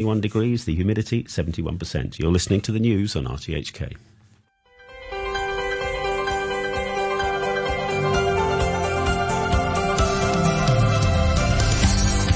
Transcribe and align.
21 0.00 0.22
degrees, 0.22 0.64
the 0.64 0.74
humidity 0.74 1.24
71%. 1.24 2.18
You're 2.18 2.32
listening 2.32 2.62
to 2.62 2.72
the 2.72 2.78
news 2.78 3.16
on 3.16 3.26
RTHK. 3.26 3.98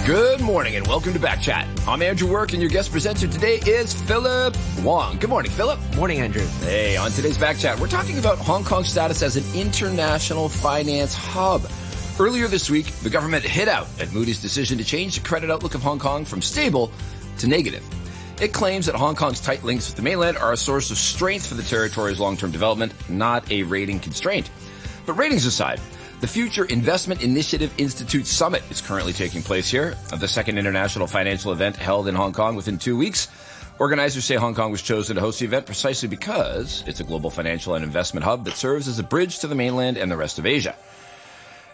Good 0.06 0.42
morning 0.42 0.76
and 0.76 0.86
welcome 0.86 1.14
to 1.14 1.18
Back 1.18 1.40
Chat. 1.40 1.66
I'm 1.88 2.02
Andrew 2.02 2.30
Work 2.30 2.52
and 2.52 2.60
your 2.60 2.70
guest 2.70 2.92
presenter 2.92 3.26
today 3.26 3.60
is 3.66 3.94
Philip 4.02 4.54
Wong. 4.82 5.16
Good 5.16 5.30
morning, 5.30 5.50
Philip. 5.50 5.78
Morning, 5.96 6.20
Andrew. 6.20 6.44
Hey, 6.60 6.98
on 6.98 7.12
today's 7.12 7.38
Back 7.38 7.56
Chat, 7.56 7.80
we're 7.80 7.88
talking 7.88 8.18
about 8.18 8.36
Hong 8.36 8.62
Kong's 8.62 8.90
status 8.90 9.22
as 9.22 9.38
an 9.38 9.58
international 9.58 10.50
finance 10.50 11.14
hub. 11.14 11.62
Earlier 12.20 12.46
this 12.46 12.68
week, 12.68 12.86
the 13.02 13.10
government 13.10 13.42
hit 13.42 13.68
out 13.68 13.88
at 13.98 14.12
Moody's 14.12 14.42
decision 14.42 14.76
to 14.76 14.84
change 14.84 15.18
the 15.18 15.26
credit 15.26 15.50
outlook 15.50 15.74
of 15.74 15.82
Hong 15.82 15.98
Kong 15.98 16.26
from 16.26 16.42
stable 16.42 16.92
to 17.38 17.46
negative. 17.46 17.84
It 18.40 18.52
claims 18.52 18.86
that 18.86 18.94
Hong 18.94 19.14
Kong's 19.14 19.40
tight 19.40 19.62
links 19.62 19.86
with 19.88 19.96
the 19.96 20.02
mainland 20.02 20.36
are 20.36 20.52
a 20.52 20.56
source 20.56 20.90
of 20.90 20.96
strength 20.96 21.46
for 21.46 21.54
the 21.54 21.62
territory's 21.62 22.18
long-term 22.18 22.50
development, 22.50 22.92
not 23.08 23.50
a 23.50 23.62
rating 23.62 24.00
constraint. 24.00 24.50
But 25.06 25.14
ratings 25.14 25.46
aside, 25.46 25.80
the 26.20 26.26
Future 26.26 26.64
Investment 26.64 27.22
Initiative 27.22 27.72
Institute 27.78 28.26
Summit 28.26 28.62
is 28.70 28.80
currently 28.80 29.12
taking 29.12 29.42
place 29.42 29.70
here, 29.70 29.94
the 30.18 30.26
second 30.26 30.58
international 30.58 31.06
financial 31.06 31.52
event 31.52 31.76
held 31.76 32.08
in 32.08 32.14
Hong 32.14 32.32
Kong 32.32 32.56
within 32.56 32.78
two 32.78 32.96
weeks. 32.96 33.28
Organizers 33.78 34.24
say 34.24 34.36
Hong 34.36 34.54
Kong 34.54 34.70
was 34.70 34.82
chosen 34.82 35.16
to 35.16 35.20
host 35.20 35.40
the 35.40 35.46
event 35.46 35.66
precisely 35.66 36.08
because 36.08 36.82
it's 36.86 37.00
a 37.00 37.04
global 37.04 37.28
financial 37.28 37.74
and 37.74 37.84
investment 37.84 38.24
hub 38.24 38.44
that 38.46 38.56
serves 38.56 38.88
as 38.88 38.98
a 38.98 39.02
bridge 39.02 39.40
to 39.40 39.48
the 39.48 39.54
mainland 39.54 39.96
and 39.98 40.10
the 40.10 40.16
rest 40.16 40.38
of 40.38 40.46
Asia. 40.46 40.76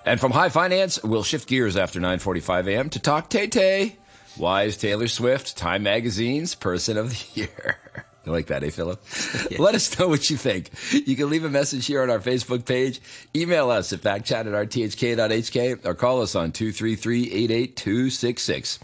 And 0.04 0.18
from 0.18 0.32
high 0.32 0.48
finance, 0.48 1.02
we'll 1.04 1.22
shift 1.22 1.46
gears 1.46 1.76
after 1.76 2.00
9:45 2.00 2.68
a.m. 2.68 2.90
to 2.90 2.98
talk 2.98 3.28
Tay 3.28 3.46
Tay. 3.46 3.96
Why 4.40 4.62
is 4.62 4.78
Taylor 4.78 5.06
Swift 5.06 5.54
Time 5.58 5.82
Magazine's 5.82 6.54
Person 6.54 6.96
of 6.96 7.10
the 7.10 7.22
Year? 7.40 7.76
You 8.24 8.32
like 8.32 8.46
that, 8.46 8.64
eh, 8.64 8.70
Philip? 8.70 8.98
Yeah. 9.50 9.60
Let 9.60 9.74
us 9.74 9.98
know 9.98 10.08
what 10.08 10.30
you 10.30 10.38
think. 10.38 10.70
You 10.92 11.14
can 11.16 11.28
leave 11.28 11.44
a 11.44 11.50
message 11.50 11.84
here 11.86 12.00
on 12.02 12.08
our 12.08 12.20
Facebook 12.20 12.64
page, 12.64 13.02
email 13.36 13.68
us 13.70 13.92
at 13.92 14.00
backchat 14.00 14.32
at 14.32 14.46
rthk.hk, 14.46 15.84
or 15.84 15.94
call 15.94 16.22
us 16.22 16.34
on 16.34 16.52
233-88266. 16.52 18.78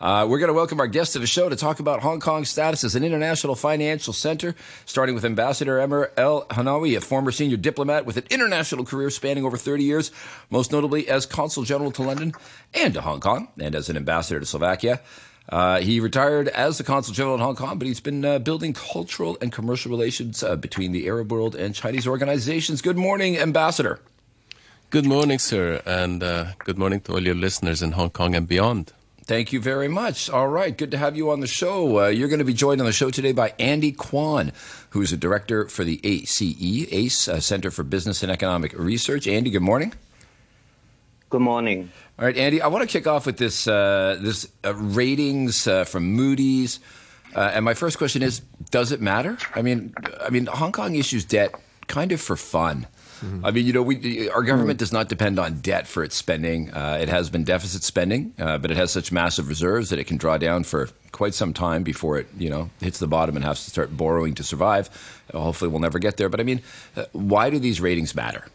Uh, 0.00 0.26
we're 0.26 0.38
going 0.38 0.48
to 0.48 0.54
welcome 0.54 0.80
our 0.80 0.86
guest 0.86 1.12
to 1.12 1.18
the 1.18 1.26
show 1.26 1.50
to 1.50 1.56
talk 1.56 1.78
about 1.78 2.00
Hong 2.00 2.20
Kong's 2.20 2.48
status 2.48 2.84
as 2.84 2.94
an 2.94 3.04
international 3.04 3.54
financial 3.54 4.14
center, 4.14 4.54
starting 4.86 5.14
with 5.14 5.26
Ambassador 5.26 5.78
Amir 5.78 6.10
El 6.16 6.46
Hanawi, 6.46 6.96
a 6.96 7.02
former 7.02 7.30
senior 7.30 7.58
diplomat 7.58 8.06
with 8.06 8.16
an 8.16 8.24
international 8.30 8.86
career 8.86 9.10
spanning 9.10 9.44
over 9.44 9.58
30 9.58 9.84
years, 9.84 10.10
most 10.48 10.72
notably 10.72 11.06
as 11.06 11.26
consul 11.26 11.64
general 11.64 11.92
to 11.92 12.02
London 12.02 12.32
and 12.72 12.94
to 12.94 13.02
Hong 13.02 13.20
Kong, 13.20 13.48
and 13.58 13.74
as 13.74 13.90
an 13.90 13.98
ambassador 13.98 14.40
to 14.40 14.46
Slovakia. 14.46 15.00
Uh, 15.50 15.80
he 15.80 16.00
retired 16.00 16.48
as 16.48 16.78
the 16.78 16.84
consul 16.84 17.12
general 17.12 17.34
in 17.34 17.40
Hong 17.42 17.56
Kong, 17.56 17.78
but 17.78 17.86
he's 17.86 18.00
been 18.00 18.24
uh, 18.24 18.38
building 18.38 18.72
cultural 18.72 19.36
and 19.42 19.52
commercial 19.52 19.90
relations 19.90 20.42
uh, 20.42 20.56
between 20.56 20.92
the 20.92 21.06
Arab 21.08 21.30
world 21.30 21.54
and 21.54 21.74
Chinese 21.74 22.06
organizations. 22.06 22.80
Good 22.80 22.96
morning, 22.96 23.36
Ambassador. 23.36 24.00
Good 24.88 25.04
morning, 25.04 25.38
sir, 25.38 25.82
and 25.84 26.22
uh, 26.22 26.52
good 26.60 26.78
morning 26.78 27.00
to 27.00 27.12
all 27.12 27.22
your 27.22 27.34
listeners 27.34 27.82
in 27.82 27.92
Hong 27.92 28.10
Kong 28.10 28.34
and 28.34 28.48
beyond. 28.48 28.94
Thank 29.30 29.52
you 29.52 29.60
very 29.60 29.86
much. 29.86 30.28
All 30.28 30.48
right, 30.48 30.76
good 30.76 30.90
to 30.90 30.98
have 30.98 31.16
you 31.16 31.30
on 31.30 31.38
the 31.38 31.46
show. 31.46 32.00
Uh, 32.00 32.08
you're 32.08 32.26
going 32.26 32.40
to 32.40 32.44
be 32.44 32.52
joined 32.52 32.80
on 32.80 32.86
the 32.88 32.92
show 32.92 33.10
today 33.10 33.30
by 33.30 33.54
Andy 33.60 33.92
Kwan, 33.92 34.50
who's 34.88 35.12
a 35.12 35.16
director 35.16 35.68
for 35.68 35.84
the 35.84 36.00
ACE, 36.02 36.42
ACE 36.42 37.28
uh, 37.28 37.38
Center 37.38 37.70
for 37.70 37.84
Business 37.84 38.24
and 38.24 38.32
Economic 38.32 38.76
Research. 38.76 39.28
Andy, 39.28 39.50
good 39.50 39.62
morning. 39.62 39.94
Good 41.28 41.42
morning. 41.42 41.92
All 42.18 42.24
right, 42.24 42.36
Andy, 42.36 42.60
I 42.60 42.66
want 42.66 42.82
to 42.82 42.92
kick 42.92 43.06
off 43.06 43.24
with 43.24 43.36
this 43.36 43.68
uh, 43.68 44.18
this 44.20 44.50
uh, 44.64 44.74
ratings 44.74 45.68
uh, 45.68 45.84
from 45.84 46.10
Moody's, 46.10 46.80
uh, 47.36 47.52
and 47.54 47.64
my 47.64 47.74
first 47.74 47.98
question 47.98 48.24
is: 48.24 48.40
Does 48.72 48.90
it 48.90 49.00
matter? 49.00 49.38
I 49.54 49.62
mean, 49.62 49.94
I 50.20 50.30
mean, 50.30 50.46
Hong 50.46 50.72
Kong 50.72 50.96
issues 50.96 51.24
debt 51.24 51.54
kind 51.86 52.10
of 52.10 52.20
for 52.20 52.34
fun. 52.34 52.88
Mm-hmm. 53.20 53.44
I 53.44 53.50
mean, 53.50 53.66
you 53.66 53.72
know, 53.72 53.82
we, 53.82 54.28
our 54.30 54.42
government 54.42 54.76
mm-hmm. 54.76 54.78
does 54.78 54.92
not 54.92 55.08
depend 55.08 55.38
on 55.38 55.60
debt 55.60 55.86
for 55.86 56.02
its 56.02 56.16
spending. 56.16 56.72
Uh, 56.72 56.98
it 57.00 57.08
has 57.08 57.30
been 57.30 57.44
deficit 57.44 57.82
spending, 57.82 58.34
uh, 58.38 58.58
but 58.58 58.70
it 58.70 58.76
has 58.76 58.90
such 58.90 59.12
massive 59.12 59.48
reserves 59.48 59.90
that 59.90 59.98
it 59.98 60.04
can 60.04 60.16
draw 60.16 60.38
down 60.38 60.64
for 60.64 60.88
quite 61.12 61.34
some 61.34 61.52
time 61.52 61.82
before 61.82 62.18
it, 62.18 62.26
you 62.38 62.48
know, 62.48 62.70
hits 62.80 62.98
the 62.98 63.06
bottom 63.06 63.36
and 63.36 63.44
has 63.44 63.64
to 63.64 63.70
start 63.70 63.96
borrowing 63.96 64.34
to 64.34 64.42
survive. 64.42 64.88
hopefully, 65.32 65.70
we'll 65.70 65.80
never 65.80 65.98
get 65.98 66.16
there. 66.16 66.28
But 66.28 66.40
I 66.40 66.44
mean, 66.44 66.62
why 67.12 67.50
do 67.50 67.58
these 67.58 67.80
ratings 67.80 68.14
matter? 68.14 68.46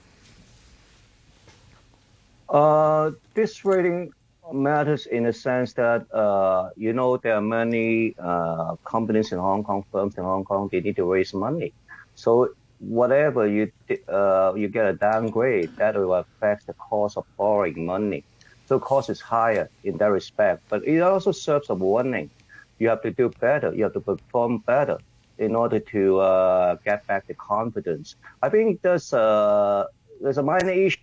Uh, 2.50 3.12
this 3.34 3.66
rating 3.66 4.14
matters 4.54 5.06
in 5.06 5.24
the 5.24 5.34
sense 5.34 5.74
that 5.74 6.12
uh, 6.14 6.70
you 6.76 6.94
know 6.94 7.18
there 7.18 7.36
are 7.36 7.42
many 7.42 8.16
uh, 8.20 8.76
companies 8.86 9.32
in 9.32 9.40
Hong 9.40 9.64
Kong, 9.64 9.84
firms 9.92 10.18
in 10.18 10.24
Hong 10.24 10.44
Kong, 10.44 10.70
they 10.72 10.82
need 10.82 10.96
to 10.98 11.12
raise 11.12 11.34
money. 11.34 11.74
So 12.16 12.54
whatever 12.80 13.48
you 13.48 13.72
uh, 14.08 14.54
you 14.56 14.68
get 14.68 14.86
a 14.86 14.94
downgrade, 14.94 15.76
that 15.78 15.96
will 15.96 16.14
affect 16.14 16.68
the 16.68 16.74
cost 16.74 17.18
of 17.18 17.26
borrowing 17.38 17.86
money. 17.86 18.24
So 18.68 18.80
cost 18.80 19.10
is 19.10 19.22
higher 19.22 19.70
in 19.84 19.98
that 19.98 20.12
respect, 20.12 20.64
but 20.70 20.86
it 20.88 21.02
also 21.02 21.32
serves 21.32 21.70
a 21.70 21.76
warning. 21.76 22.30
You 22.80 22.90
have 22.90 23.02
to 23.04 23.12
do 23.12 23.30
better. 23.40 23.74
You 23.74 23.84
have 23.84 23.94
to 23.94 24.02
perform 24.02 24.60
better 24.60 24.98
in 25.38 25.56
order 25.56 25.80
to 25.80 26.20
uh, 26.20 26.76
get 26.84 27.06
back 27.08 27.28
the 27.28 27.34
confidence. 27.36 28.16
I 28.42 28.50
think 28.50 28.82
there's 28.82 29.14
a 29.14 29.88
there's 30.22 30.38
a 30.38 30.44
minor 30.44 30.72
issue 30.72 31.00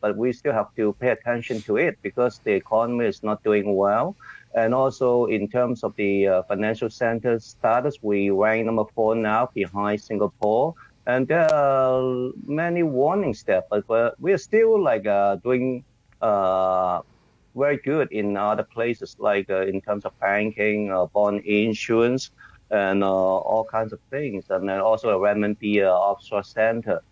but 0.00 0.16
we 0.16 0.32
still 0.32 0.52
have 0.52 0.74
to 0.76 0.92
pay 1.00 1.08
attention 1.08 1.60
to 1.62 1.76
it 1.76 1.98
because 2.02 2.40
the 2.44 2.52
economy 2.52 3.06
is 3.06 3.22
not 3.22 3.42
doing 3.42 3.74
well. 3.74 4.14
And 4.54 4.74
also 4.74 5.26
in 5.26 5.48
terms 5.48 5.82
of 5.82 5.96
the 5.96 6.28
uh, 6.28 6.42
financial 6.42 6.90
center 6.90 7.40
status, 7.40 7.96
we 8.02 8.30
rank 8.30 8.66
number 8.66 8.84
four 8.94 9.14
now 9.14 9.48
behind 9.54 10.00
Singapore. 10.00 10.74
And 11.06 11.26
there 11.26 11.52
are 11.52 12.30
many 12.46 12.82
warning 12.82 13.34
steps, 13.34 13.66
but 13.70 14.20
we 14.20 14.32
are 14.32 14.38
still 14.38 14.80
like 14.80 15.06
uh, 15.06 15.36
doing 15.36 15.84
uh, 16.20 17.02
very 17.56 17.78
good 17.78 18.12
in 18.12 18.36
other 18.36 18.62
places, 18.62 19.16
like 19.18 19.50
uh, 19.50 19.62
in 19.62 19.80
terms 19.80 20.04
of 20.04 20.18
banking, 20.20 20.92
uh, 20.92 21.06
bond 21.06 21.44
insurance, 21.44 22.30
and 22.70 23.02
uh, 23.02 23.10
all 23.10 23.64
kinds 23.64 23.92
of 23.92 23.98
things. 24.10 24.44
And 24.50 24.68
then 24.68 24.80
also 24.80 25.10
a 25.10 25.18
renminbi 25.18 25.82
offshore 25.84 26.44
center. 26.44 27.02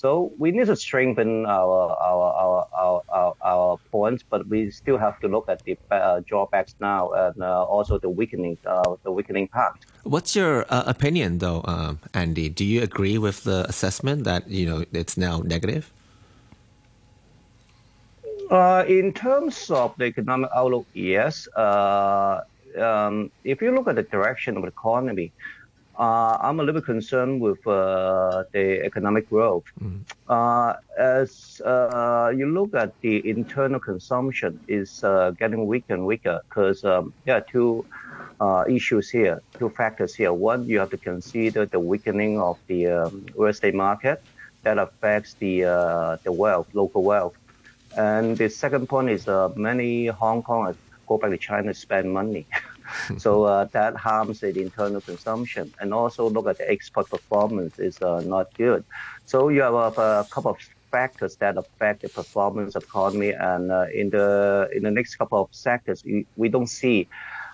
So 0.00 0.32
we 0.38 0.50
need 0.50 0.64
to 0.72 0.76
strengthen 0.76 1.44
our 1.44 1.92
our 2.08 2.28
our 2.32 2.58
our, 2.72 3.02
our, 3.12 3.34
our 3.44 3.76
points, 3.92 4.24
but 4.24 4.48
we 4.48 4.70
still 4.70 4.96
have 4.96 5.20
to 5.20 5.28
look 5.28 5.46
at 5.52 5.62
the 5.64 5.76
uh, 5.90 6.20
drawbacks 6.24 6.74
now 6.80 7.12
and 7.12 7.42
uh, 7.42 7.64
also 7.64 7.98
the 7.98 8.08
weakening 8.08 8.56
uh, 8.64 8.96
the 9.04 9.12
weakening 9.12 9.48
part. 9.48 9.76
What's 10.04 10.34
your 10.34 10.64
uh, 10.70 10.84
opinion, 10.86 11.36
though, 11.44 11.60
um, 11.66 11.98
Andy? 12.14 12.48
Do 12.48 12.64
you 12.64 12.80
agree 12.80 13.18
with 13.18 13.44
the 13.44 13.66
assessment 13.68 14.24
that 14.24 14.48
you 14.48 14.64
know 14.64 14.86
it's 14.90 15.18
now 15.18 15.42
negative? 15.44 15.92
Uh, 18.50 18.84
in 18.88 19.12
terms 19.12 19.70
of 19.70 19.92
the 19.98 20.06
economic 20.06 20.48
outlook, 20.56 20.86
yes. 20.94 21.46
Uh, 21.52 22.40
um, 22.80 23.30
if 23.44 23.60
you 23.60 23.70
look 23.74 23.86
at 23.86 23.96
the 23.96 24.02
direction 24.02 24.56
of 24.56 24.62
the 24.62 24.68
economy, 24.68 25.30
uh, 26.00 26.38
I'm 26.40 26.58
a 26.58 26.62
little 26.62 26.80
bit 26.80 26.86
concerned 26.86 27.42
with 27.42 27.64
uh, 27.66 28.44
the 28.52 28.82
economic 28.86 29.28
growth. 29.28 29.64
Mm. 29.78 30.00
Uh, 30.26 30.76
as 30.98 31.60
uh, 31.62 32.32
you 32.34 32.46
look 32.46 32.74
at 32.74 32.98
the 33.02 33.28
internal 33.28 33.78
consumption 33.78 34.58
is 34.66 35.04
uh, 35.04 35.32
getting 35.32 35.66
weaker 35.66 35.92
and 35.92 36.06
weaker 36.06 36.40
because 36.48 36.84
um, 36.86 37.12
there 37.26 37.36
are 37.36 37.42
two 37.42 37.84
uh, 38.40 38.64
issues 38.66 39.10
here, 39.10 39.42
two 39.58 39.68
factors 39.68 40.14
here. 40.14 40.32
One, 40.32 40.66
you 40.66 40.78
have 40.78 40.88
to 40.90 40.96
consider 40.96 41.66
the 41.66 41.78
weakening 41.78 42.40
of 42.40 42.56
the 42.66 42.86
um, 42.86 43.26
real 43.36 43.50
estate 43.50 43.74
market 43.74 44.22
that 44.62 44.78
affects 44.78 45.34
the 45.34 46.18
the 46.24 46.32
wealth, 46.32 46.68
local 46.72 47.02
wealth. 47.02 47.36
And 47.94 48.38
the 48.38 48.48
second 48.48 48.88
point 48.88 49.10
is 49.10 49.26
many 49.54 50.06
Hong 50.06 50.42
Kongers 50.42 50.76
go 51.06 51.18
back 51.18 51.30
to 51.30 51.36
China 51.36 51.74
to 51.74 51.78
spend 51.78 52.10
money. 52.10 52.46
so 53.18 53.44
uh, 53.44 53.64
that 53.66 53.96
harms 53.96 54.40
the 54.40 54.48
internal 54.60 55.00
consumption. 55.00 55.72
And 55.80 55.92
also 55.94 56.28
look 56.28 56.46
at 56.46 56.58
the 56.58 56.70
export 56.70 57.10
performance 57.10 57.78
is 57.78 58.00
uh, 58.02 58.20
not 58.20 58.52
good. 58.54 58.84
So 59.26 59.48
you 59.48 59.62
have 59.62 59.74
a, 59.98 60.26
couple 60.30 60.52
of 60.52 60.58
factors 60.90 61.36
that 61.36 61.56
affect 61.56 62.02
the 62.02 62.08
performance 62.08 62.74
of 62.74 62.82
economy. 62.84 63.30
And 63.30 63.70
uh, 63.70 63.86
in 63.94 64.10
the 64.10 64.68
in 64.74 64.82
the 64.82 64.90
next 64.90 65.16
couple 65.16 65.40
of 65.40 65.48
sectors, 65.52 66.04
we, 66.04 66.26
we 66.36 66.48
don't 66.48 66.66
see 66.66 67.08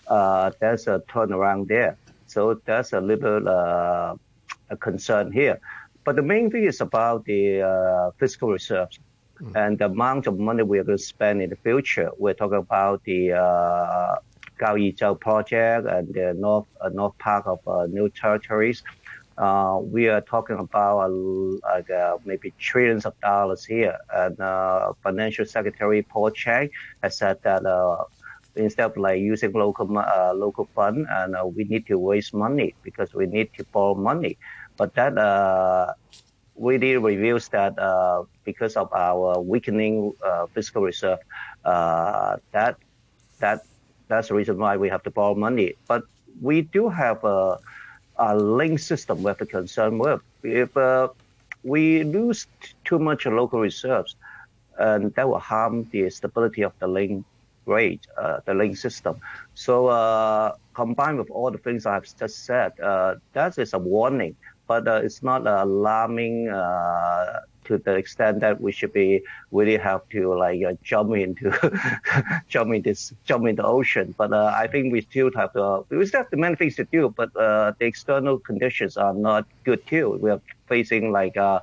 uh, 0.08 0.50
there's 0.60 0.86
a 0.86 1.02
turnaround 1.08 1.68
there. 1.68 1.96
So 2.26 2.60
that's 2.64 2.92
a 2.92 3.00
little 3.00 3.48
uh, 3.48 4.16
a 4.70 4.76
concern 4.76 5.32
here. 5.32 5.60
But 6.04 6.16
the 6.16 6.22
main 6.22 6.50
thing 6.50 6.64
is 6.64 6.80
about 6.80 7.24
the 7.24 7.62
uh, 7.62 8.10
fiscal 8.18 8.50
reserves. 8.52 8.98
Mm. 9.40 9.56
And 9.56 9.78
the 9.78 9.86
amount 9.86 10.26
of 10.26 10.38
money 10.38 10.62
we 10.62 10.78
are 10.78 10.84
going 10.84 10.96
to 10.96 11.04
spend 11.04 11.42
in 11.42 11.50
the 11.50 11.56
future, 11.56 12.10
we're 12.16 12.34
talking 12.34 12.58
about 12.58 13.04
the 13.04 13.32
Kau 14.58 14.74
Yi 14.74 14.92
Chau 14.92 15.14
project 15.14 15.86
and 15.86 16.12
the 16.12 16.34
north 16.34 16.66
uh, 16.80 16.88
north 16.88 17.16
part 17.18 17.46
of 17.46 17.60
uh, 17.66 17.86
new 17.86 18.08
territories. 18.08 18.82
Uh, 19.38 19.78
we 19.82 20.08
are 20.08 20.22
talking 20.22 20.56
about 20.58 21.10
like 21.10 21.90
maybe 22.24 22.54
trillions 22.58 23.04
of 23.04 23.18
dollars 23.20 23.64
here. 23.64 23.96
And 24.14 24.36
Financial 25.02 25.44
Secretary 25.44 26.02
Paul 26.02 26.30
Chan 26.30 26.70
has 27.02 27.18
said 27.18 27.42
that 27.42 27.62
instead 28.56 28.90
of 28.90 28.96
like 28.96 29.20
using 29.20 29.52
local 29.52 29.86
uh, 29.98 30.32
local 30.34 30.68
fund, 30.74 31.06
and 31.08 31.36
uh, 31.36 31.46
we 31.46 31.64
need 31.64 31.86
to 31.86 31.96
raise 31.96 32.32
money 32.32 32.74
because 32.82 33.14
we 33.14 33.26
need 33.26 33.52
to 33.54 33.64
borrow 33.64 33.94
money. 33.94 34.38
But 34.76 34.94
that 34.94 35.16
uh, 35.16 35.92
really 36.56 36.96
reveals 36.96 37.48
that 37.48 37.78
uh, 37.78 38.24
because 38.44 38.76
of 38.76 38.92
our 38.92 39.40
weakening 39.40 40.12
uh, 40.24 40.46
fiscal 40.46 40.82
reserve, 40.82 41.18
uh, 41.64 42.36
that 42.52 42.76
that 43.38 43.64
that's 44.08 44.28
the 44.28 44.34
reason 44.34 44.58
why 44.58 44.76
we 44.76 44.88
have 44.88 45.02
to 45.04 45.10
borrow 45.10 45.34
money. 45.34 45.74
But 45.86 46.04
we 46.40 46.62
do 46.62 46.88
have 46.88 47.24
a, 47.24 47.58
a 48.16 48.36
link 48.36 48.78
system 48.78 49.22
we 49.22 49.28
have 49.28 49.38
to 49.38 49.46
concern 49.46 49.98
with. 49.98 50.20
If 50.42 50.76
uh, 50.76 51.08
we 51.62 52.04
lose 52.04 52.46
too 52.84 52.98
much 52.98 53.26
local 53.26 53.60
reserves, 53.60 54.16
and 54.78 55.14
that 55.14 55.28
will 55.28 55.38
harm 55.38 55.88
the 55.90 56.10
stability 56.10 56.62
of 56.62 56.72
the 56.78 56.86
link 56.86 57.24
rate, 57.64 58.06
uh, 58.16 58.40
the 58.44 58.54
link 58.54 58.76
system. 58.76 59.20
So 59.54 59.88
uh, 59.88 60.54
combined 60.74 61.18
with 61.18 61.30
all 61.30 61.50
the 61.50 61.58
things 61.58 61.86
I've 61.86 62.06
just 62.16 62.44
said, 62.44 62.78
uh, 62.80 63.16
that 63.32 63.58
is 63.58 63.72
a 63.72 63.78
warning, 63.78 64.36
but 64.66 64.86
uh, 64.86 65.00
it's 65.02 65.22
not 65.22 65.46
alarming 65.46 66.48
uh, 66.48 67.40
to 67.66 67.78
the 67.78 67.94
extent 67.94 68.40
that 68.40 68.60
we 68.60 68.72
should 68.72 68.92
be 68.92 69.22
really 69.50 69.76
have 69.76 70.08
to 70.10 70.34
like 70.34 70.62
uh, 70.64 70.74
jump 70.82 71.14
into 71.14 71.50
jump 72.48 72.72
into 72.72 72.94
jump 73.24 73.46
into 73.46 73.62
the 73.62 73.68
ocean. 73.68 74.14
But 74.16 74.32
uh, 74.32 74.52
I 74.56 74.66
think 74.66 74.92
we 74.92 75.02
still 75.02 75.30
have 75.36 75.52
to 75.54 75.84
we 75.90 76.06
still 76.06 76.22
have 76.22 76.32
many 76.32 76.56
things 76.56 76.76
to 76.76 76.84
do. 76.84 77.12
But 77.16 77.34
uh, 77.36 77.72
the 77.78 77.86
external 77.86 78.38
conditions 78.38 78.96
are 78.96 79.14
not 79.14 79.46
good 79.64 79.86
too. 79.86 80.18
We 80.20 80.30
are 80.30 80.40
facing 80.68 81.12
like 81.12 81.36
uh, 81.36 81.60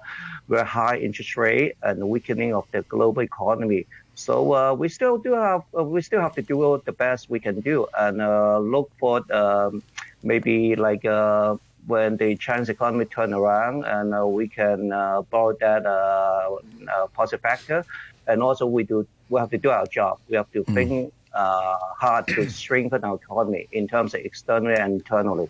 very 0.47 0.65
high 0.65 0.97
interest 0.97 1.37
rate 1.37 1.75
and 1.81 2.09
weakening 2.09 2.53
of 2.53 2.65
the 2.71 2.81
global 2.83 3.21
economy. 3.21 3.85
So 4.15 4.53
uh, 4.53 4.73
we 4.73 4.89
still 4.89 5.17
do 5.17 5.33
have 5.33 5.63
uh, 5.77 5.83
we 5.83 6.01
still 6.01 6.21
have 6.21 6.35
to 6.35 6.41
do 6.41 6.81
the 6.85 6.91
best 6.91 7.29
we 7.29 7.39
can 7.39 7.61
do 7.61 7.87
and 7.97 8.21
uh, 8.21 8.59
look 8.59 8.91
for 8.99 9.21
um, 9.33 9.83
maybe 10.23 10.75
like 10.75 11.05
uh, 11.05 11.55
when 11.87 12.17
the 12.17 12.35
Chinese 12.37 12.69
economy 12.69 13.05
turn 13.05 13.33
around 13.33 13.85
and 13.85 14.13
uh, 14.13 14.25
we 14.25 14.47
can 14.47 14.91
uh, 14.91 15.21
borrow 15.23 15.55
that 15.59 15.85
uh, 15.85 16.55
uh, 16.95 17.07
positive 17.07 17.41
factor. 17.41 17.85
And 18.27 18.41
also 18.41 18.65
we 18.65 18.83
do 18.83 19.07
we 19.29 19.39
have 19.39 19.49
to 19.49 19.57
do 19.57 19.69
our 19.69 19.85
job. 19.87 20.19
We 20.29 20.37
have 20.37 20.51
to 20.51 20.63
think 20.63 21.13
uh, 21.33 21.77
hard 21.97 22.27
to 22.27 22.49
strengthen 22.49 23.03
our 23.03 23.15
economy 23.15 23.67
in 23.71 23.87
terms 23.87 24.13
of 24.13 24.21
externally 24.21 24.75
and 24.75 24.93
internally. 24.93 25.49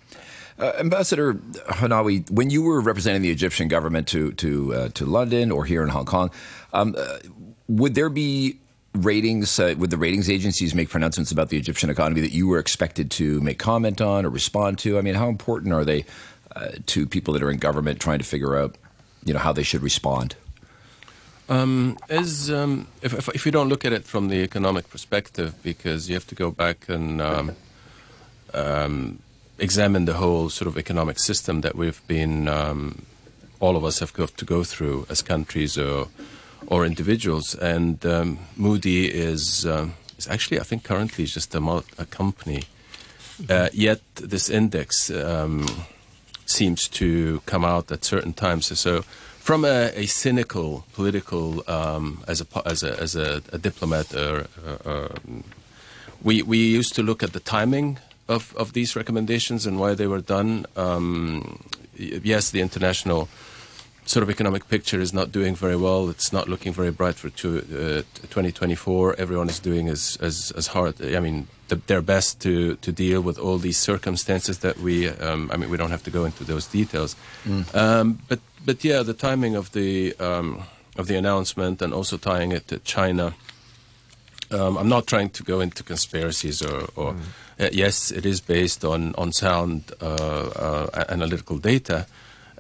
Uh, 0.58 0.72
Ambassador 0.80 1.34
Hanawi, 1.34 2.30
when 2.30 2.50
you 2.50 2.62
were 2.62 2.80
representing 2.80 3.22
the 3.22 3.32
Egyptian 3.32 3.68
government 3.68 4.08
to 4.10 4.32
to 4.34 4.74
uh, 4.74 4.90
to 4.90 5.06
London 5.06 5.52
or 5.52 5.66
here 5.66 5.84
in 5.84 5.90
Hong 5.90 6.06
Kong, 6.06 6.32
um, 6.74 6.96
uh, 6.98 7.18
would 7.68 7.96
there 7.96 8.10
be 8.10 8.60
ratings? 8.94 9.60
Uh, 9.60 9.76
would 9.78 9.90
the 9.90 9.98
ratings 9.98 10.30
agencies 10.30 10.74
make 10.74 10.90
pronouncements 10.90 11.32
about 11.32 11.50
the 11.50 11.58
Egyptian 11.58 11.90
economy 11.90 12.22
that 12.22 12.32
you 12.32 12.48
were 12.48 12.60
expected 12.60 13.12
to 13.12 13.42
make 13.42 13.60
comment 13.60 14.02
on 14.02 14.26
or 14.26 14.30
respond 14.30 14.80
to? 14.80 14.98
I 14.98 15.02
mean, 15.02 15.16
how 15.16 15.30
important 15.30 15.74
are 15.74 15.86
they 15.86 16.06
uh, 16.56 16.72
to 16.88 17.06
people 17.06 17.34
that 17.34 17.44
are 17.44 17.52
in 17.52 17.58
government 17.58 18.00
trying 18.00 18.20
to 18.20 18.26
figure 18.26 18.58
out, 18.58 18.76
you 19.26 19.34
know, 19.34 19.40
how 19.40 19.54
they 19.54 19.64
should 19.64 19.82
respond? 19.82 20.36
Um, 21.50 21.98
as 22.10 22.50
um, 22.50 22.88
if, 23.02 23.14
if 23.14 23.28
if 23.36 23.46
you 23.46 23.52
don't 23.52 23.68
look 23.68 23.84
at 23.84 23.92
it 23.92 24.06
from 24.06 24.30
the 24.30 24.38
economic 24.38 24.90
perspective, 24.90 25.56
because 25.62 26.08
you 26.08 26.16
have 26.16 26.28
to 26.28 26.36
go 26.36 26.52
back 26.52 26.88
and 26.88 27.22
um, 27.22 27.52
um, 28.54 29.20
examine 29.60 30.06
the 30.06 30.14
whole 30.14 30.50
sort 30.50 30.68
of 30.68 30.78
economic 30.78 31.20
system 31.20 31.62
that 31.62 31.76
we've 31.76 32.02
been, 32.08 32.48
um, 32.48 33.06
all 33.60 33.76
of 33.76 33.84
us 33.84 34.00
have 34.00 34.14
got 34.14 34.38
to 34.38 34.46
go 34.46 34.64
through 34.64 35.06
as 35.10 35.22
countries 35.22 35.78
or 35.78 36.08
or 36.68 36.86
individuals. 36.86 37.56
And 37.56 38.06
um, 38.06 38.40
Moody 38.56 39.10
is 39.12 39.66
um, 39.66 39.94
is 40.18 40.28
actually, 40.28 40.60
I 40.60 40.64
think, 40.64 40.84
currently 40.84 41.26
just 41.26 41.56
a, 41.56 41.84
a 41.98 42.06
company. 42.06 42.64
Uh, 43.50 43.70
yet 43.74 44.02
this 44.16 44.50
index 44.50 45.10
um, 45.10 45.66
seems 46.46 46.88
to 46.88 47.42
come 47.46 47.66
out 47.66 47.92
at 47.92 48.06
certain 48.06 48.34
times. 48.34 48.78
So, 48.80 49.02
from 49.40 49.66
a, 49.66 49.92
a 49.96 50.06
cynical 50.06 50.86
political, 50.94 51.64
um, 51.70 52.24
as 52.28 52.42
a 52.42 52.68
as 52.68 52.84
a 52.84 53.00
as 53.00 53.16
a, 53.16 53.42
a 53.52 53.58
diplomat, 53.58 54.14
or, 54.14 54.48
uh, 54.66 54.90
uh, 54.90 55.10
we 56.22 56.42
we 56.42 56.58
used 56.58 56.96
to 56.96 57.04
look 57.04 57.24
at 57.24 57.34
the 57.34 57.40
timing 57.40 57.98
of, 58.28 58.56
of 58.56 58.74
these 58.74 58.96
recommendations 58.96 59.66
and 59.66 59.80
why 59.80 59.94
they 59.94 60.08
were 60.08 60.22
done. 60.22 60.66
Um, 60.76 61.64
yes, 61.98 62.52
the 62.52 62.62
international 62.62 63.28
sort 64.06 64.24
of 64.24 64.30
economic 64.30 64.68
picture 64.68 65.00
is 65.00 65.14
not 65.14 65.32
doing 65.32 65.56
very 65.56 65.76
well. 65.76 66.10
It's 66.10 66.34
not 66.34 66.48
looking 66.48 66.74
very 66.74 66.92
bright 66.92 67.16
for 67.16 67.30
two, 67.30 67.60
uh, 67.60 68.04
2024. 68.28 69.16
Everyone 69.18 69.50
is 69.50 69.60
doing 69.60 69.90
as, 69.90 70.18
as, 70.22 70.52
as 70.56 70.68
hard, 70.68 71.02
I 71.02 71.20
mean, 71.20 71.48
the, 71.70 71.76
their 71.76 72.02
best 72.02 72.42
to, 72.42 72.76
to 72.76 72.92
deal 72.92 73.22
with 73.22 73.40
all 73.40 73.58
these 73.58 73.78
circumstances 73.78 74.60
that 74.60 74.78
we, 74.80 75.10
um, 75.10 75.50
I 75.54 75.58
mean, 75.58 75.70
we 75.70 75.78
don't 75.78 75.92
have 75.92 76.04
to 76.04 76.12
go 76.12 76.26
into 76.26 76.44
those 76.44 76.68
details. 76.68 77.16
Um, 77.74 78.20
but, 78.28 78.40
but 78.66 78.84
yeah, 78.84 79.04
the 79.04 79.14
timing 79.14 79.56
of 79.56 79.72
the, 79.72 80.16
um, 80.20 80.64
of 80.96 81.08
the 81.08 81.16
announcement 81.16 81.82
and 81.82 81.94
also 81.94 82.18
tying 82.18 82.52
it 82.52 82.68
to 82.68 82.80
China. 82.80 83.34
Um, 84.52 84.78
I'm 84.78 84.90
not 84.90 85.08
trying 85.08 85.30
to 85.32 85.44
go 85.44 85.62
into 85.62 85.84
conspiracies 85.84 86.62
or, 86.62 86.88
or 86.96 87.16
uh, 87.60 87.70
yes, 87.72 88.12
it 88.12 88.26
is 88.26 88.42
based 88.42 88.84
on 88.84 89.14
on 89.16 89.32
sound 89.32 89.92
uh, 90.02 90.06
uh, 90.06 91.06
analytical 91.10 91.58
data. 91.58 92.06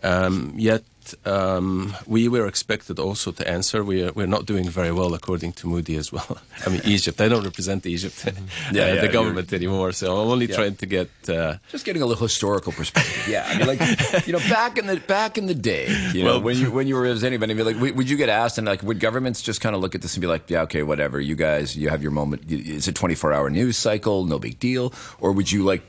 Um, 0.01 0.54
yet 0.56 0.84
um, 1.25 1.95
we 2.07 2.27
were 2.27 2.47
expected 2.47 3.00
also 3.00 3.31
to 3.31 3.44
answer. 3.47 3.83
We 3.83 4.03
are, 4.03 4.11
we're 4.13 4.27
not 4.38 4.45
doing 4.45 4.67
very 4.69 4.91
well 4.91 5.13
according 5.13 5.53
to 5.53 5.67
Moody 5.67 5.95
as 5.95 6.11
well. 6.11 6.38
I 6.65 6.69
mean, 6.69 6.81
Egypt. 6.85 7.19
I 7.21 7.27
don't 7.27 7.44
represent 7.44 7.85
Egypt, 7.85 8.17
uh, 8.27 8.31
Yeah, 8.71 8.94
yeah, 8.94 9.01
the 9.01 9.07
government 9.07 9.51
anymore. 9.53 9.91
So 9.94 10.05
I'm 10.21 10.29
only 10.29 10.47
Yeah. 10.47 10.55
trying 10.55 10.75
to 10.77 10.85
get. 10.85 11.09
Uh, 11.27 11.57
Just 11.71 11.85
getting 11.85 12.01
a 12.01 12.05
little 12.05 12.25
historical 12.25 12.71
perspective. 12.71 13.25
Yeah, 13.27 13.45
I 13.47 13.57
mean, 13.57 13.67
like 13.67 14.27
you 14.27 14.33
know, 14.33 14.39
back 14.50 14.77
in 14.77 14.85
the 14.88 14.97
back 14.97 15.38
in 15.38 15.45
the 15.47 15.55
day, 15.55 15.88
you 16.13 16.23
know, 16.23 16.31
Well- 16.33 16.41
when 16.41 16.57
you 16.57 16.71
when 16.77 16.88
you 16.88 16.95
were 16.95 17.05
as 17.05 17.23
anybody, 17.23 17.53
be 17.53 17.63
like, 17.63 17.79
would 17.79 17.95
would 17.97 18.09
you 18.09 18.17
get 18.17 18.29
asked 18.29 18.57
and 18.57 18.67
like, 18.67 18.83
would 18.83 19.00
governments 19.00 19.41
just 19.41 19.61
kind 19.61 19.75
of 19.75 19.81
look 19.81 19.95
at 19.95 20.01
this 20.01 20.15
and 20.15 20.21
be 20.21 20.27
like, 20.27 20.50
yeah, 20.50 20.61
okay, 20.63 20.83
whatever, 20.83 21.19
you 21.19 21.35
guys, 21.35 21.75
you 21.75 21.89
have 21.89 22.01
your 22.01 22.11
moment. 22.11 22.44
It's 22.50 22.88
a 22.88 22.94
twenty 22.94 23.15
four 23.15 23.31
hour 23.33 23.50
news 23.50 23.77
cycle, 23.77 24.25
no 24.25 24.39
big 24.39 24.59
deal, 24.59 24.94
or 25.19 25.31
would 25.31 25.51
you 25.51 25.63
like, 25.63 25.83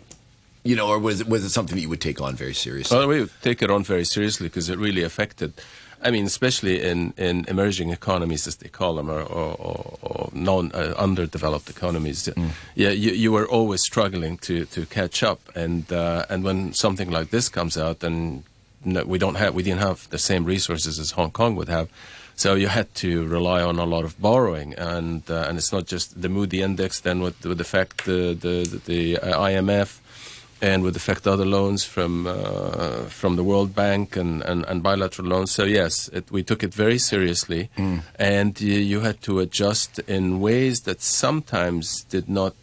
you 0.64 0.74
know, 0.74 0.88
or 0.88 0.98
was 0.98 1.20
it 1.20 1.28
was 1.28 1.44
it 1.44 1.50
something 1.50 1.76
that 1.76 1.82
you 1.82 1.90
would 1.90 2.00
take 2.00 2.20
on 2.20 2.34
very 2.34 2.54
seriously? 2.54 2.96
Well, 2.96 3.06
we 3.06 3.26
take 3.42 3.62
it 3.62 3.70
on 3.70 3.84
very 3.84 4.04
seriously 4.04 4.48
because 4.48 4.68
it 4.70 4.78
really 4.78 5.02
affected. 5.02 5.52
I 6.02 6.10
mean, 6.10 6.26
especially 6.26 6.82
in, 6.82 7.14
in 7.16 7.46
emerging 7.48 7.88
economies, 7.88 8.46
as 8.46 8.56
they 8.56 8.68
call 8.68 8.96
them, 8.96 9.08
or, 9.08 9.22
or, 9.22 9.54
or, 9.54 9.98
or 10.02 10.30
non 10.34 10.70
uh, 10.72 10.94
underdeveloped 10.98 11.70
economies. 11.70 12.28
Yeah, 12.74 12.90
you, 12.90 13.12
you 13.12 13.32
were 13.32 13.46
always 13.46 13.80
struggling 13.82 14.36
to, 14.38 14.66
to 14.66 14.84
catch 14.84 15.22
up, 15.22 15.40
and 15.54 15.90
uh, 15.90 16.26
and 16.28 16.44
when 16.44 16.74
something 16.74 17.10
like 17.10 17.30
this 17.30 17.48
comes 17.48 17.78
out, 17.78 18.02
and 18.02 18.42
no, 18.84 19.04
we 19.04 19.18
don't 19.18 19.36
have 19.36 19.54
we 19.54 19.62
didn't 19.62 19.80
have 19.80 20.08
the 20.10 20.18
same 20.18 20.44
resources 20.44 20.98
as 20.98 21.12
Hong 21.12 21.30
Kong 21.30 21.56
would 21.56 21.68
have. 21.68 21.88
So 22.36 22.54
you 22.54 22.68
had 22.68 22.92
to 22.96 23.26
rely 23.26 23.62
on 23.62 23.78
a 23.78 23.84
lot 23.84 24.04
of 24.04 24.20
borrowing, 24.20 24.74
and 24.74 25.22
uh, 25.30 25.46
and 25.48 25.56
it's 25.56 25.72
not 25.72 25.86
just 25.86 26.20
the 26.20 26.28
Moody 26.28 26.60
index. 26.60 27.00
Then 27.00 27.20
with 27.20 27.46
with 27.46 27.58
the 27.58 27.64
fact 27.64 28.04
the 28.04 28.34
the, 28.34 28.80
the 28.84 29.14
IMF 29.14 30.00
and 30.64 30.82
would 30.82 30.96
affect 30.96 31.26
other 31.26 31.44
loans 31.44 31.84
from 31.84 32.26
uh, 32.26 33.04
from 33.20 33.36
the 33.36 33.44
World 33.44 33.74
Bank 33.74 34.16
and, 34.16 34.42
and, 34.42 34.64
and 34.64 34.82
bilateral 34.82 35.28
loans. 35.28 35.50
So 35.52 35.64
yes, 35.64 36.08
it, 36.08 36.30
we 36.30 36.42
took 36.42 36.62
it 36.62 36.72
very 36.72 36.98
seriously, 36.98 37.68
and 38.18 38.58
you, 38.60 38.78
you 38.78 39.00
had 39.00 39.20
to 39.22 39.40
adjust 39.40 39.98
in 40.08 40.40
ways 40.40 40.80
that 40.82 41.02
sometimes 41.02 42.04
did 42.04 42.28
not 42.28 42.54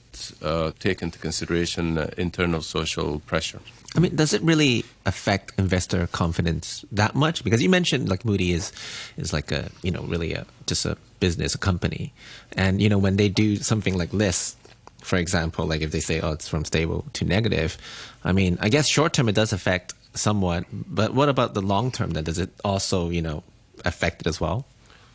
uh, 0.41 0.71
take 0.79 1.03
into 1.03 1.19
consideration 1.19 1.97
uh, 1.97 2.09
internal 2.17 2.61
social 2.61 3.19
pressure. 3.19 3.59
I 3.95 3.99
mean, 3.99 4.15
does 4.15 4.33
it 4.33 4.41
really 4.41 4.85
affect 5.05 5.59
investor 5.59 6.07
confidence 6.07 6.85
that 6.91 7.13
much? 7.13 7.43
Because 7.43 7.61
you 7.61 7.69
mentioned 7.69 8.09
like 8.09 8.25
Moody 8.25 8.51
is 8.53 8.71
is 9.17 9.31
like 9.31 9.51
a 9.51 9.69
you 9.83 9.91
know 9.91 10.03
really 10.03 10.33
a 10.33 10.45
just 10.65 10.85
a 10.85 10.97
business, 11.19 11.53
a 11.53 11.59
company, 11.59 12.13
and 12.57 12.81
you 12.81 12.89
know 12.89 12.97
when 12.97 13.17
they 13.17 13.29
do 13.29 13.57
something 13.57 13.95
like 13.97 14.11
this, 14.11 14.55
for 15.01 15.17
example, 15.17 15.65
like 15.65 15.81
if 15.81 15.91
they 15.91 15.99
say 15.99 16.19
oh 16.21 16.31
it's 16.31 16.47
from 16.47 16.65
stable 16.65 17.05
to 17.13 17.25
negative, 17.25 17.77
I 18.23 18.31
mean 18.31 18.57
I 18.61 18.69
guess 18.69 18.87
short 18.87 19.13
term 19.13 19.29
it 19.29 19.35
does 19.35 19.53
affect 19.53 19.93
somewhat, 20.13 20.65
but 20.71 21.13
what 21.13 21.29
about 21.29 21.53
the 21.53 21.61
long 21.61 21.91
term? 21.91 22.11
Then 22.11 22.23
does 22.23 22.39
it 22.39 22.49
also 22.63 23.09
you 23.09 23.21
know 23.21 23.43
affect 23.85 24.21
it 24.21 24.27
as 24.27 24.39
well? 24.39 24.65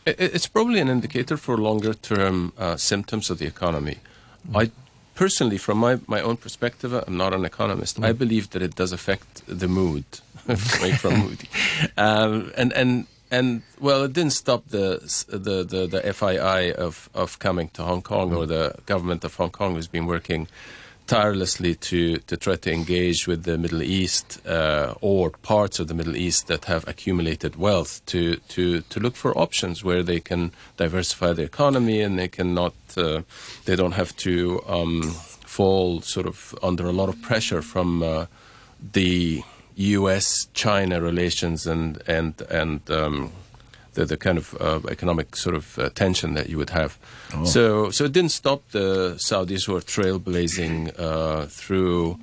It's 0.05 0.47
probably 0.47 0.79
an 0.79 0.87
indicator 0.87 1.35
for 1.35 1.57
longer 1.57 1.93
term 1.93 2.53
uh, 2.57 2.77
symptoms 2.77 3.29
of 3.29 3.39
the 3.39 3.45
economy. 3.45 3.97
I 4.55 4.71
personally, 5.15 5.57
from 5.57 5.79
my, 5.79 5.99
my 6.07 6.21
own 6.21 6.37
perspective, 6.37 6.93
I'm 6.93 7.17
not 7.17 7.33
an 7.33 7.43
economist. 7.43 8.01
I 8.01 8.13
believe 8.13 8.51
that 8.51 8.61
it 8.61 8.75
does 8.75 8.93
affect 8.93 9.41
the 9.47 9.67
mood, 9.67 10.05
from 10.99 11.19
Moody, 11.19 11.49
um, 11.97 12.53
and 12.55 12.71
and 12.73 13.07
and 13.31 13.61
well, 13.79 14.03
it 14.03 14.13
didn't 14.13 14.33
stop 14.33 14.67
the 14.67 14.99
the 15.27 15.63
the, 15.63 15.87
the 15.87 16.01
FII 16.01 16.71
of 16.73 17.09
of 17.13 17.39
coming 17.39 17.69
to 17.69 17.83
Hong 17.83 18.01
Kong 18.01 18.33
or 18.33 18.45
the 18.45 18.75
government 18.85 19.23
of 19.23 19.35
Hong 19.35 19.51
Kong 19.51 19.75
has 19.75 19.87
been 19.87 20.05
working 20.05 20.47
tirelessly 21.07 21.73
to, 21.73 22.17
to 22.17 22.37
try 22.37 22.55
to 22.55 22.71
engage 22.71 23.27
with 23.27 23.43
the 23.43 23.57
Middle 23.57 23.81
East 23.81 24.45
uh, 24.45 24.93
or 25.01 25.29
parts 25.29 25.79
of 25.79 25.87
the 25.87 25.93
Middle 25.93 26.17
East 26.17 26.47
that 26.47 26.65
have 26.65 26.87
accumulated 26.87 27.55
wealth 27.55 28.05
to, 28.07 28.35
to, 28.49 28.81
to 28.81 28.99
look 28.99 29.15
for 29.15 29.35
options 29.37 29.83
where 29.83 30.03
they 30.03 30.19
can 30.19 30.51
diversify 30.75 31.33
the 31.33 31.43
economy 31.43 32.01
and 32.01 32.19
they 32.19 32.27
cannot 32.27 32.73
uh, 32.97 33.21
they 33.65 33.75
don't 33.75 33.93
have 33.93 34.15
to 34.17 34.61
um, 34.67 35.01
fall 35.01 36.01
sort 36.01 36.27
of 36.27 36.53
under 36.61 36.85
a 36.85 36.91
lot 36.91 37.09
of 37.09 37.21
pressure 37.21 37.61
from 37.61 38.03
uh, 38.03 38.25
the 38.91 39.41
U.S. 39.77 40.47
China 40.53 40.99
relations 41.01 41.67
and 41.67 42.01
and 42.07 42.41
and 42.49 42.89
um, 42.89 43.31
the, 43.97 44.05
the 44.05 44.17
kind 44.17 44.37
of 44.37 44.55
uh, 44.59 44.79
economic 44.89 45.35
sort 45.35 45.55
of 45.55 45.77
uh, 45.77 45.89
tension 45.89 46.33
that 46.35 46.49
you 46.49 46.57
would 46.57 46.69
have. 46.69 46.97
Oh. 47.33 47.45
So, 47.45 47.89
so 47.89 48.05
it 48.05 48.11
didn't 48.11 48.31
stop 48.31 48.61
the 48.69 49.15
Saudis 49.17 49.65
who 49.65 49.75
are 49.75 49.81
trailblazing 49.81 50.97
uh, 50.99 51.47
through 51.47 52.19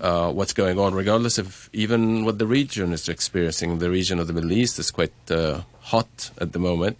uh, 0.00 0.32
what's 0.32 0.52
going 0.54 0.78
on, 0.78 0.94
regardless 0.94 1.38
of 1.38 1.70
even 1.72 2.24
what 2.24 2.38
the 2.38 2.46
region 2.46 2.92
is 2.92 3.08
experiencing. 3.08 3.78
The 3.78 3.90
region 3.90 4.18
of 4.18 4.26
the 4.26 4.32
Middle 4.32 4.52
East 4.52 4.78
is 4.78 4.90
quite 4.90 5.12
uh, 5.30 5.62
hot 5.80 6.30
at 6.38 6.52
the 6.52 6.58
moment. 6.58 6.96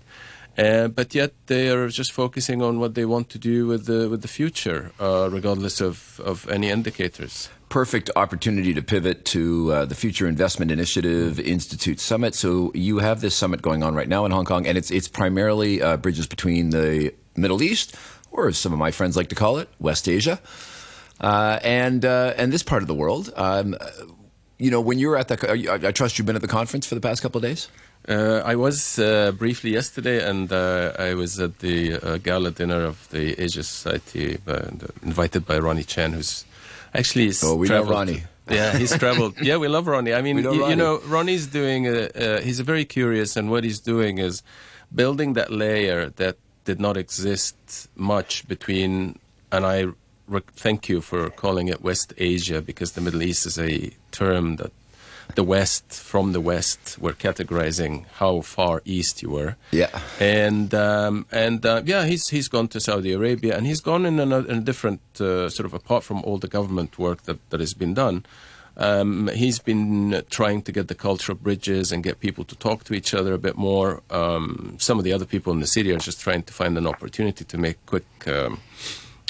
Uh, 0.58 0.86
but 0.88 1.14
yet 1.14 1.32
they 1.46 1.70
are 1.70 1.88
just 1.88 2.12
focusing 2.12 2.60
on 2.60 2.78
what 2.78 2.94
they 2.94 3.06
want 3.06 3.30
to 3.30 3.38
do 3.38 3.66
with 3.66 3.86
the 3.86 4.10
with 4.10 4.20
the 4.20 4.28
future, 4.28 4.92
regardless 5.00 5.80
of, 5.80 6.20
of 6.20 6.46
any 6.50 6.68
indicators 6.68 7.48
perfect 7.72 8.10
opportunity 8.16 8.74
to 8.74 8.82
pivot 8.82 9.24
to 9.24 9.72
uh, 9.72 9.84
the 9.86 9.94
Future 9.94 10.28
Investment 10.28 10.70
Initiative 10.70 11.40
Institute 11.40 12.00
Summit. 12.00 12.34
So 12.34 12.70
you 12.74 12.98
have 12.98 13.22
this 13.22 13.34
summit 13.34 13.62
going 13.62 13.82
on 13.82 13.94
right 13.94 14.10
now 14.10 14.26
in 14.26 14.30
Hong 14.30 14.44
Kong, 14.44 14.66
and 14.66 14.76
it's 14.76 14.90
it's 14.90 15.08
primarily 15.08 15.80
uh, 15.80 15.96
bridges 15.96 16.26
between 16.26 16.68
the 16.68 17.14
Middle 17.34 17.62
East, 17.62 17.96
or 18.30 18.48
as 18.48 18.58
some 18.58 18.74
of 18.74 18.78
my 18.78 18.90
friends 18.90 19.16
like 19.16 19.30
to 19.30 19.34
call 19.34 19.56
it, 19.56 19.70
West 19.80 20.06
Asia, 20.06 20.38
uh, 21.22 21.60
and 21.62 22.04
uh, 22.04 22.34
and 22.36 22.52
this 22.52 22.62
part 22.62 22.82
of 22.82 22.88
the 22.88 22.94
world. 22.94 23.32
Um, 23.36 23.74
you 24.58 24.70
know, 24.70 24.82
when 24.82 24.98
you 24.98 25.08
were 25.08 25.16
at 25.16 25.28
the, 25.28 25.36
I, 25.88 25.92
trust 25.92 26.18
you've 26.18 26.26
been 26.26 26.36
at 26.36 26.42
the 26.42 26.48
conference 26.60 26.86
for 26.86 26.94
the 26.94 27.00
past 27.00 27.22
couple 27.22 27.38
of 27.38 27.42
days. 27.42 27.68
Uh, 28.06 28.42
I 28.44 28.54
was 28.54 28.98
uh, 28.98 29.32
briefly 29.32 29.70
yesterday, 29.70 30.22
and 30.28 30.52
I 30.52 31.14
was 31.14 31.40
at 31.40 31.60
the 31.60 32.18
gala 32.22 32.50
dinner 32.50 32.84
of 32.84 33.08
the 33.08 33.32
Asia 33.42 33.62
Society, 33.62 34.36
invited 35.02 35.46
by 35.46 35.58
Ronnie 35.58 35.84
Chan, 35.84 36.12
who's 36.12 36.44
Actually, 36.94 37.26
he's 37.26 37.42
oh, 37.42 37.56
we 37.56 37.68
traveled. 37.68 37.90
love 37.90 38.08
Ronnie. 38.08 38.22
Yeah, 38.50 38.76
he's 38.76 38.96
traveled. 38.98 39.40
yeah, 39.40 39.56
we 39.56 39.68
love 39.68 39.86
Ronnie. 39.86 40.14
I 40.14 40.22
mean, 40.26 40.38
you, 40.38 40.50
Ronnie. 40.50 40.70
you, 40.70 40.76
know, 40.76 41.00
Ronnie's 41.06 41.46
doing. 41.46 41.86
A, 41.86 42.08
uh, 42.08 42.40
he's 42.40 42.60
a 42.60 42.64
very 42.64 42.84
curious, 42.84 43.36
and 43.36 43.50
what 43.50 43.64
he's 43.64 43.80
doing 43.80 44.18
is 44.18 44.42
building 44.94 45.34
that 45.34 45.50
layer 45.50 46.10
that 46.10 46.36
did 46.64 46.80
not 46.80 46.96
exist 46.96 47.88
much 47.96 48.46
between. 48.48 49.18
And 49.50 49.64
I 49.66 49.86
re- 50.26 50.42
thank 50.56 50.88
you 50.88 51.00
for 51.00 51.30
calling 51.30 51.68
it 51.68 51.82
West 51.82 52.12
Asia 52.18 52.60
because 52.60 52.92
the 52.92 53.00
Middle 53.00 53.22
East 53.22 53.46
is 53.46 53.58
a 53.58 53.90
term 54.10 54.56
that 54.56 54.72
the 55.34 55.44
West, 55.44 55.92
from 55.92 56.32
the 56.32 56.40
West, 56.40 56.98
were 56.98 57.12
categorizing 57.12 58.06
how 58.14 58.40
far 58.40 58.82
east 58.84 59.22
you 59.22 59.30
were. 59.30 59.56
Yeah. 59.70 60.00
And 60.20 60.74
um, 60.74 61.26
and 61.30 61.64
uh, 61.64 61.82
yeah, 61.84 62.04
he's 62.04 62.28
he's 62.28 62.48
gone 62.48 62.68
to 62.68 62.80
Saudi 62.80 63.12
Arabia, 63.12 63.56
and 63.56 63.66
he's 63.66 63.80
gone 63.80 64.06
in 64.06 64.18
a, 64.18 64.22
in 64.22 64.58
a 64.58 64.60
different 64.60 65.00
uh, 65.20 65.48
sort 65.48 65.66
of 65.66 65.74
apart 65.74 66.04
from 66.04 66.22
all 66.22 66.38
the 66.38 66.48
government 66.48 66.98
work 66.98 67.22
that 67.22 67.38
that 67.50 67.60
has 67.60 67.74
been 67.74 67.94
done. 67.94 68.24
Um, 68.76 69.28
he's 69.28 69.58
been 69.58 70.22
trying 70.30 70.62
to 70.62 70.72
get 70.72 70.88
the 70.88 70.94
cultural 70.94 71.36
bridges 71.36 71.92
and 71.92 72.02
get 72.02 72.20
people 72.20 72.44
to 72.44 72.56
talk 72.56 72.84
to 72.84 72.94
each 72.94 73.12
other 73.12 73.34
a 73.34 73.38
bit 73.38 73.56
more. 73.56 74.02
Um, 74.10 74.76
some 74.78 74.98
of 74.98 75.04
the 75.04 75.12
other 75.12 75.26
people 75.26 75.52
in 75.52 75.60
the 75.60 75.66
city 75.66 75.92
are 75.92 75.98
just 75.98 76.20
trying 76.20 76.42
to 76.44 76.52
find 76.54 76.78
an 76.78 76.86
opportunity 76.86 77.44
to 77.44 77.58
make 77.58 77.84
quick 77.84 78.06
um, 78.26 78.60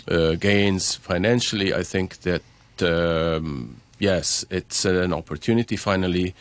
uh, 0.08 0.34
gains 0.34 0.94
financially. 0.94 1.74
I 1.74 1.82
think 1.82 2.18
that 2.20 2.42
um, 2.80 3.80
yes, 4.02 4.44
it's 4.50 4.84
an 4.84 5.12
opportunity 5.12 5.76
finally 5.76 6.34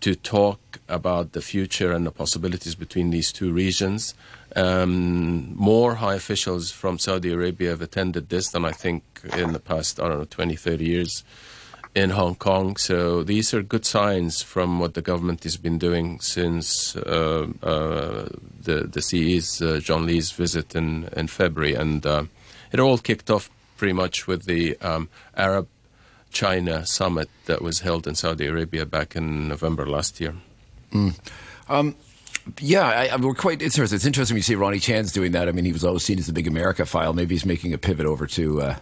to 0.00 0.14
talk 0.14 0.78
about 0.88 1.32
the 1.32 1.42
future 1.42 1.90
and 1.90 2.06
the 2.06 2.12
possibilities 2.12 2.76
between 2.76 3.10
these 3.10 3.32
two 3.32 3.52
regions. 3.52 4.14
Um, 4.54 5.52
more 5.56 5.96
high 5.96 6.14
officials 6.14 6.70
from 6.70 7.00
Saudi 7.00 7.32
Arabia 7.32 7.70
have 7.70 7.82
attended 7.82 8.28
this 8.28 8.50
than 8.50 8.64
I 8.64 8.70
think 8.70 9.02
in 9.36 9.52
the 9.52 9.58
past, 9.58 9.98
I 9.98 10.08
don't 10.08 10.18
know, 10.18 10.24
20, 10.30 10.54
30 10.54 10.84
years 10.84 11.24
in 11.92 12.10
Hong 12.10 12.36
Kong. 12.36 12.76
So 12.76 13.24
these 13.24 13.52
are 13.52 13.62
good 13.62 13.84
signs 13.84 14.40
from 14.40 14.78
what 14.78 14.94
the 14.94 15.02
government 15.02 15.42
has 15.42 15.56
been 15.56 15.76
doing 15.76 16.20
since 16.20 16.94
uh, 16.94 17.48
uh, 17.64 18.28
the, 18.62 18.88
the 18.88 19.02
CE's, 19.02 19.60
uh, 19.60 19.80
John 19.82 20.06
Lee's 20.06 20.30
visit 20.30 20.76
in, 20.76 21.08
in 21.16 21.26
February. 21.26 21.74
And 21.74 22.06
uh, 22.06 22.24
it 22.70 22.78
all 22.78 22.98
kicked 22.98 23.28
off 23.28 23.50
pretty 23.76 23.94
much 23.94 24.28
with 24.28 24.44
the 24.44 24.76
um, 24.80 25.08
Arab 25.36 25.66
China 26.30 26.86
summit 26.86 27.28
that 27.46 27.62
was 27.62 27.80
held 27.80 28.06
in 28.06 28.14
Saudi 28.14 28.46
Arabia 28.46 28.86
back 28.86 29.16
in 29.16 29.48
November 29.48 29.86
last 29.86 30.20
year. 30.20 30.34
Mm. 30.92 31.18
Um, 31.68 31.94
yeah, 32.60 32.86
I, 32.86 33.06
I, 33.08 33.16
we're 33.16 33.34
quite 33.34 33.60
interested. 33.62 33.96
It's 33.96 34.06
interesting 34.06 34.34
when 34.34 34.38
you 34.38 34.42
see 34.42 34.54
Ronnie 34.54 34.78
Chan's 34.78 35.12
doing 35.12 35.32
that. 35.32 35.48
I 35.48 35.52
mean, 35.52 35.64
he 35.64 35.72
was 35.72 35.84
always 35.84 36.04
seen 36.04 36.18
as 36.18 36.26
the 36.26 36.32
big 36.32 36.46
Americaphile. 36.46 37.14
Maybe 37.14 37.34
he's 37.34 37.44
making 37.44 37.74
a 37.74 37.78
pivot 37.78 38.06
over 38.06 38.26
to 38.28 38.62
uh, 38.62 38.76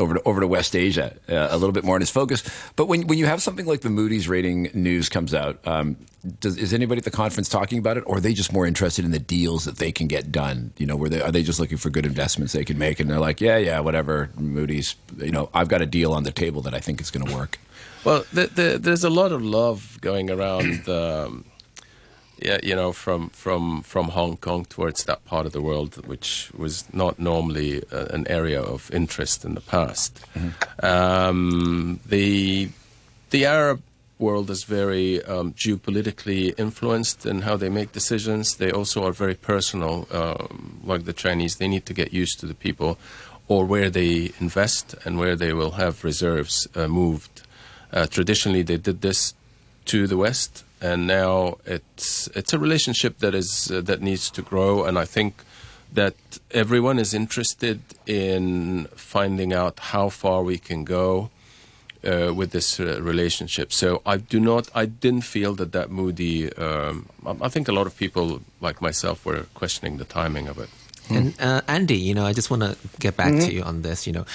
over 0.00 0.14
to 0.14 0.22
over 0.24 0.40
to 0.40 0.46
West 0.46 0.74
Asia 0.74 1.14
uh, 1.28 1.48
a 1.50 1.56
little 1.56 1.72
bit 1.72 1.84
more 1.84 1.96
in 1.96 2.00
his 2.00 2.10
focus. 2.10 2.42
But 2.76 2.86
when 2.86 3.06
when 3.06 3.18
you 3.18 3.26
have 3.26 3.42
something 3.42 3.66
like 3.66 3.80
the 3.82 3.90
Moody's 3.90 4.28
rating 4.28 4.70
news 4.74 5.08
comes 5.08 5.34
out, 5.34 5.66
um, 5.66 5.96
does, 6.40 6.56
is 6.56 6.72
anybody 6.72 6.98
at 6.98 7.04
the 7.04 7.10
conference 7.10 7.48
talking 7.48 7.78
about 7.78 7.96
it, 7.96 8.04
or 8.06 8.16
are 8.16 8.20
they 8.20 8.34
just 8.34 8.52
more 8.52 8.66
interested 8.66 9.04
in 9.04 9.10
the 9.10 9.18
deals 9.18 9.64
that 9.64 9.76
they 9.76 9.92
can 9.92 10.06
get 10.06 10.32
done? 10.32 10.72
You 10.76 10.86
know, 10.86 10.96
where 10.96 11.08
they 11.08 11.20
are 11.20 11.32
they 11.32 11.42
just 11.42 11.60
looking 11.60 11.78
for 11.78 11.90
good 11.90 12.06
investments 12.06 12.52
they 12.52 12.64
can 12.64 12.78
make, 12.78 13.00
and 13.00 13.10
they're 13.10 13.20
like, 13.20 13.40
yeah, 13.40 13.56
yeah, 13.56 13.80
whatever, 13.80 14.30
Moody's. 14.36 14.96
You 15.18 15.30
know, 15.30 15.50
I've 15.54 15.68
got 15.68 15.82
a 15.82 15.86
deal 15.86 16.12
on 16.12 16.24
the 16.24 16.32
table 16.32 16.62
that 16.62 16.74
I 16.74 16.80
think 16.80 17.00
is 17.00 17.10
going 17.10 17.26
to 17.26 17.34
work. 17.34 17.58
Well, 18.04 18.24
the, 18.32 18.46
the, 18.46 18.78
there's 18.78 19.04
a 19.04 19.10
lot 19.10 19.30
of 19.30 19.42
love 19.42 19.98
going 20.00 20.30
around. 20.30 20.88
Um, 20.88 21.44
yeah, 22.42 22.58
you 22.62 22.74
know, 22.74 22.92
from 22.92 23.28
from 23.30 23.82
from 23.82 24.08
Hong 24.08 24.36
Kong 24.36 24.64
towards 24.64 25.04
that 25.04 25.24
part 25.24 25.46
of 25.46 25.52
the 25.52 25.60
world, 25.60 26.06
which 26.06 26.50
was 26.56 26.84
not 26.92 27.18
normally 27.18 27.82
uh, 27.92 28.06
an 28.10 28.26
area 28.28 28.60
of 28.60 28.90
interest 28.92 29.44
in 29.44 29.54
the 29.54 29.60
past. 29.60 30.20
Mm-hmm. 30.34 30.84
Um, 30.84 32.00
the 32.06 32.70
the 33.30 33.44
Arab 33.46 33.82
world 34.18 34.50
is 34.50 34.64
very 34.64 35.24
um, 35.24 35.52
geopolitically 35.52 36.58
influenced 36.58 37.24
in 37.24 37.42
how 37.42 37.56
they 37.56 37.68
make 37.68 37.92
decisions. 37.92 38.56
They 38.56 38.70
also 38.70 39.04
are 39.06 39.12
very 39.12 39.34
personal, 39.34 40.06
um, 40.10 40.80
like 40.84 41.04
the 41.04 41.12
Chinese. 41.12 41.56
They 41.56 41.68
need 41.68 41.86
to 41.86 41.94
get 41.94 42.12
used 42.12 42.38
to 42.40 42.46
the 42.46 42.54
people 42.54 42.98
or 43.48 43.64
where 43.64 43.90
they 43.90 44.32
invest 44.38 44.94
and 45.04 45.18
where 45.18 45.36
they 45.36 45.52
will 45.52 45.72
have 45.72 46.04
reserves 46.04 46.68
uh, 46.74 46.86
moved. 46.86 47.42
Uh, 47.92 48.06
traditionally, 48.06 48.62
they 48.62 48.76
did 48.76 49.00
this 49.00 49.34
to 49.86 50.06
the 50.06 50.16
West 50.16 50.64
and 50.80 51.06
now 51.06 51.58
it's 51.66 52.28
it's 52.34 52.52
a 52.52 52.58
relationship 52.58 53.18
that 53.18 53.34
is 53.34 53.70
uh, 53.70 53.80
that 53.80 54.00
needs 54.00 54.30
to 54.30 54.42
grow 54.42 54.84
and 54.84 54.98
i 54.98 55.04
think 55.04 55.44
that 55.92 56.14
everyone 56.52 56.98
is 56.98 57.12
interested 57.12 57.80
in 58.06 58.86
finding 58.94 59.52
out 59.52 59.78
how 59.80 60.08
far 60.08 60.42
we 60.42 60.56
can 60.58 60.84
go 60.84 61.30
uh, 62.04 62.32
with 62.34 62.50
this 62.52 62.80
uh, 62.80 63.00
relationship. 63.02 63.72
So 63.72 64.00
I 64.06 64.18
do 64.18 64.40
not, 64.40 64.68
I 64.74 64.86
didn't 64.86 65.22
feel 65.22 65.54
that 65.56 65.72
that 65.72 65.90
Moody. 65.90 66.52
Um, 66.54 67.08
I 67.26 67.48
think 67.48 67.68
a 67.68 67.72
lot 67.72 67.86
of 67.86 67.96
people 67.96 68.40
like 68.60 68.80
myself 68.80 69.26
were 69.26 69.46
questioning 69.54 69.98
the 69.98 70.04
timing 70.04 70.48
of 70.48 70.58
it. 70.58 70.70
And 71.10 71.34
uh, 71.40 71.60
Andy, 71.66 71.96
you 71.96 72.14
know, 72.14 72.24
I 72.24 72.32
just 72.32 72.50
want 72.50 72.62
to 72.62 72.76
get 73.00 73.16
back 73.16 73.32
mm-hmm. 73.32 73.46
to 73.46 73.52
you 73.52 73.62
on 73.62 73.82
this. 73.82 74.06
You 74.06 74.12
know, 74.12 74.26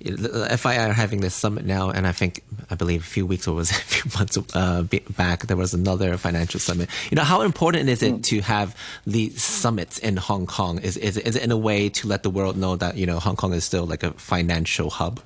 the 0.00 0.48
FII 0.50 0.88
are 0.88 0.92
having 0.92 1.20
this 1.20 1.34
summit 1.34 1.64
now, 1.64 1.90
and 1.90 2.06
I 2.06 2.12
think 2.12 2.42
I 2.70 2.74
believe 2.74 3.02
a 3.02 3.04
few 3.04 3.26
weeks 3.26 3.46
or 3.46 3.54
was 3.54 3.70
a 3.70 3.74
few 3.74 4.10
months 4.18 4.38
uh, 4.54 4.82
back 5.16 5.46
there 5.46 5.56
was 5.56 5.74
another 5.74 6.16
financial 6.16 6.60
summit. 6.60 6.88
You 7.10 7.16
know, 7.16 7.24
how 7.24 7.42
important 7.42 7.88
is 7.88 8.02
it 8.02 8.14
mm. 8.14 8.22
to 8.24 8.40
have 8.40 8.76
the 9.06 9.30
summits 9.30 9.98
in 9.98 10.16
Hong 10.16 10.46
Kong? 10.46 10.78
Is, 10.78 10.96
is 10.96 11.16
is 11.16 11.36
it 11.36 11.42
in 11.42 11.50
a 11.50 11.56
way 11.56 11.88
to 11.90 12.08
let 12.08 12.22
the 12.22 12.30
world 12.30 12.56
know 12.56 12.76
that 12.76 12.96
you 12.96 13.06
know 13.06 13.18
Hong 13.18 13.36
Kong 13.36 13.52
is 13.52 13.64
still 13.64 13.84
like 13.84 14.02
a 14.02 14.12
financial 14.12 14.90
hub? 14.90 15.20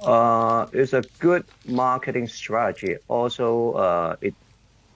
Uh, 0.00 0.66
it's 0.72 0.92
a 0.92 1.02
good 1.18 1.44
marketing 1.66 2.28
strategy. 2.28 2.96
Also, 3.08 3.72
uh, 3.72 4.16
it 4.20 4.34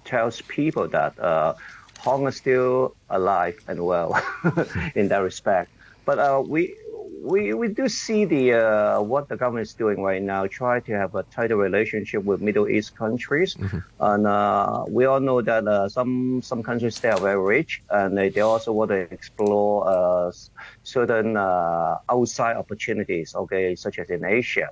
tells 0.04 0.40
people 0.42 0.86
that 0.88 1.18
uh, 1.18 1.54
Hong 2.00 2.26
is 2.26 2.36
still 2.36 2.94
alive 3.10 3.58
and 3.66 3.84
well 3.84 4.20
in 4.94 5.08
that 5.08 5.18
respect. 5.18 5.70
But 6.04 6.18
uh, 6.18 6.42
we 6.44 6.74
we 7.22 7.54
we 7.54 7.68
do 7.68 7.88
see 7.88 8.24
the 8.24 8.52
uh, 8.52 9.00
what 9.00 9.28
the 9.28 9.36
government 9.36 9.66
is 9.68 9.74
doing 9.74 10.02
right 10.02 10.22
now, 10.22 10.46
try 10.46 10.80
to 10.80 10.92
have 10.92 11.14
a 11.14 11.22
tighter 11.24 11.56
relationship 11.56 12.24
with 12.24 12.40
Middle 12.42 12.68
East 12.68 12.96
countries, 12.96 13.54
mm-hmm. 13.54 13.78
and 14.00 14.26
uh, 14.26 14.84
we 14.88 15.04
all 15.04 15.20
know 15.20 15.40
that 15.40 15.66
uh, 15.66 15.88
some 15.88 16.42
some 16.42 16.62
countries 16.62 16.98
they 16.98 17.10
are 17.10 17.20
very 17.20 17.40
rich, 17.40 17.82
and 17.90 18.18
they, 18.18 18.28
they 18.28 18.40
also 18.40 18.72
want 18.72 18.90
to 18.90 19.00
explore 19.14 19.88
uh, 19.88 20.32
certain 20.82 21.36
uh, 21.36 21.98
outside 22.10 22.56
opportunities, 22.56 23.34
okay, 23.34 23.76
such 23.76 23.98
as 23.98 24.10
in 24.10 24.24
Asia. 24.24 24.70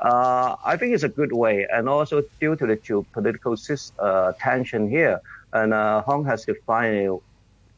Uh, 0.00 0.56
I 0.64 0.76
think 0.76 0.94
it's 0.94 1.04
a 1.04 1.08
good 1.08 1.32
way, 1.32 1.66
and 1.72 1.88
also 1.88 2.24
due 2.40 2.56
to 2.56 2.66
the 2.66 2.76
geopolitical 2.76 3.54
tension 4.38 4.90
here, 4.90 5.20
and 5.52 5.72
Hong 5.72 6.24
has 6.24 6.44
to 6.46 6.54
find 6.66 7.08
a, 7.08 7.18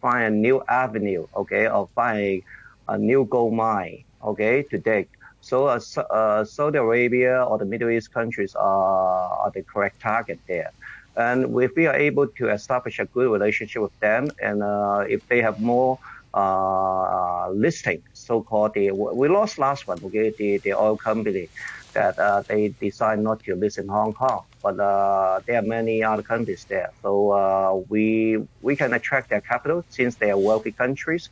find 0.01 0.35
a 0.35 0.37
new 0.37 0.65
avenue, 0.67 1.27
okay, 1.37 1.67
of 1.67 1.91
finding 1.95 2.43
a 2.89 2.97
new 2.97 3.27
gold 3.27 3.53
mine 3.53 4.05
okay, 4.23 4.63
to 4.65 4.79
dig. 4.79 5.09
So 5.41 5.69
uh, 5.69 5.81
uh, 6.11 6.45
Saudi 6.45 6.79
Arabia 6.79 7.45
or 7.45 7.59
the 7.59 7.65
Middle 7.65 7.91
East 7.91 8.13
countries 8.13 8.55
are, 8.55 9.29
are 9.43 9.51
the 9.53 9.63
correct 9.63 10.01
target 10.01 10.41
there. 10.49 10.73
And 11.17 11.57
if 11.63 11.75
we 11.77 11.87
are 11.87 11.95
able 11.95 12.27
to 12.27 12.51
establish 12.51 12.99
a 12.99 13.07
good 13.07 13.31
relationship 13.31 13.81
with 13.83 13.99
them, 14.01 14.31
and 14.43 14.63
uh, 14.63 15.05
if 15.09 15.27
they 15.29 15.41
have 15.41 15.61
more 15.61 15.99
uh, 16.35 17.49
listing, 17.51 18.03
so-called 18.13 18.75
the 18.75 18.91
we 18.91 19.29
lost 19.29 19.59
last 19.59 19.87
one, 19.87 19.99
okay, 20.05 20.31
the, 20.31 20.59
the 20.59 20.75
oil 20.75 20.97
company 20.97 21.49
that 21.95 22.19
uh, 22.19 22.43
they 22.43 22.69
decide 22.69 23.19
not 23.21 23.43
to 23.45 23.55
list 23.55 23.79
in 23.79 23.89
Hong 23.89 24.13
Kong, 24.13 24.45
but 24.63 24.79
uh, 24.79 25.41
there 25.47 25.59
are 25.61 25.63
many 25.63 26.05
other 26.05 26.23
countries 26.23 26.67
there. 26.69 26.91
So 27.03 27.31
uh, 27.31 27.81
we 27.89 28.45
we 28.61 28.77
can 28.77 28.93
attract 28.93 29.31
their 29.31 29.41
capital 29.41 29.85
since 29.89 30.17
they 30.17 30.31
are 30.31 30.37
wealthy 30.37 30.73
countries, 30.73 31.31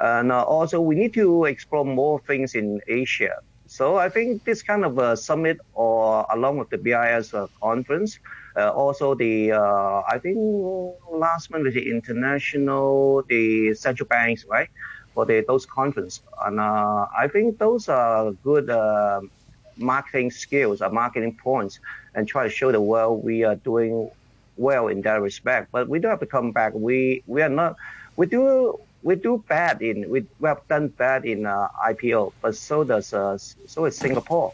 and 0.00 0.32
uh, 0.32 0.42
also 0.42 0.80
we 0.80 0.94
need 0.94 1.14
to 1.14 1.44
explore 1.44 1.84
more 1.84 2.20
things 2.20 2.54
in 2.54 2.80
Asia. 2.86 3.36
So 3.66 3.96
I 3.96 4.08
think 4.08 4.44
this 4.44 4.62
kind 4.62 4.84
of 4.84 4.98
a 4.98 5.16
summit, 5.16 5.58
or 5.72 6.26
along 6.30 6.58
with 6.58 6.70
the 6.70 6.78
BIS 6.78 7.32
uh, 7.32 7.46
conference, 7.60 8.18
uh, 8.56 8.70
also 8.70 9.14
the 9.14 9.52
uh, 9.52 10.02
I 10.08 10.18
think 10.22 10.36
last 11.10 11.50
month 11.50 11.72
the 11.72 11.90
international 11.90 13.22
the 13.28 13.74
central 13.74 14.06
banks 14.06 14.44
right 14.44 14.68
for 15.14 15.24
the 15.24 15.44
those 15.46 15.66
conference, 15.66 16.20
and 16.44 16.60
uh, 16.60 17.06
I 17.16 17.28
think 17.28 17.58
those 17.58 17.88
are 17.88 18.32
good 18.32 18.68
uh, 18.68 19.22
marketing 19.76 20.30
skills, 20.30 20.82
or 20.82 20.90
marketing 20.90 21.36
points, 21.42 21.80
and 22.14 22.28
try 22.28 22.44
to 22.44 22.50
show 22.50 22.70
the 22.70 22.80
world 22.80 23.24
we 23.24 23.44
are 23.44 23.56
doing 23.56 24.10
well 24.56 24.88
in 24.88 25.00
that 25.02 25.20
respect. 25.22 25.72
But 25.72 25.88
we 25.88 25.98
do 25.98 26.08
have 26.08 26.20
to 26.20 26.26
come 26.26 26.52
back. 26.52 26.74
We 26.74 27.22
we 27.26 27.42
are 27.42 27.48
not 27.48 27.76
we 28.16 28.26
do 28.26 28.78
we 29.04 29.14
do 29.14 29.44
bad 29.46 29.82
in 29.82 30.08
we, 30.10 30.26
we 30.40 30.48
have 30.48 30.66
done 30.66 30.88
bad 30.88 31.24
in 31.24 31.46
uh, 31.46 31.68
IPO, 31.86 32.32
but 32.40 32.56
so 32.56 32.82
does 32.82 33.12
uh, 33.12 33.38
so 33.38 33.84
is 33.84 33.96
Singapore. 33.96 34.52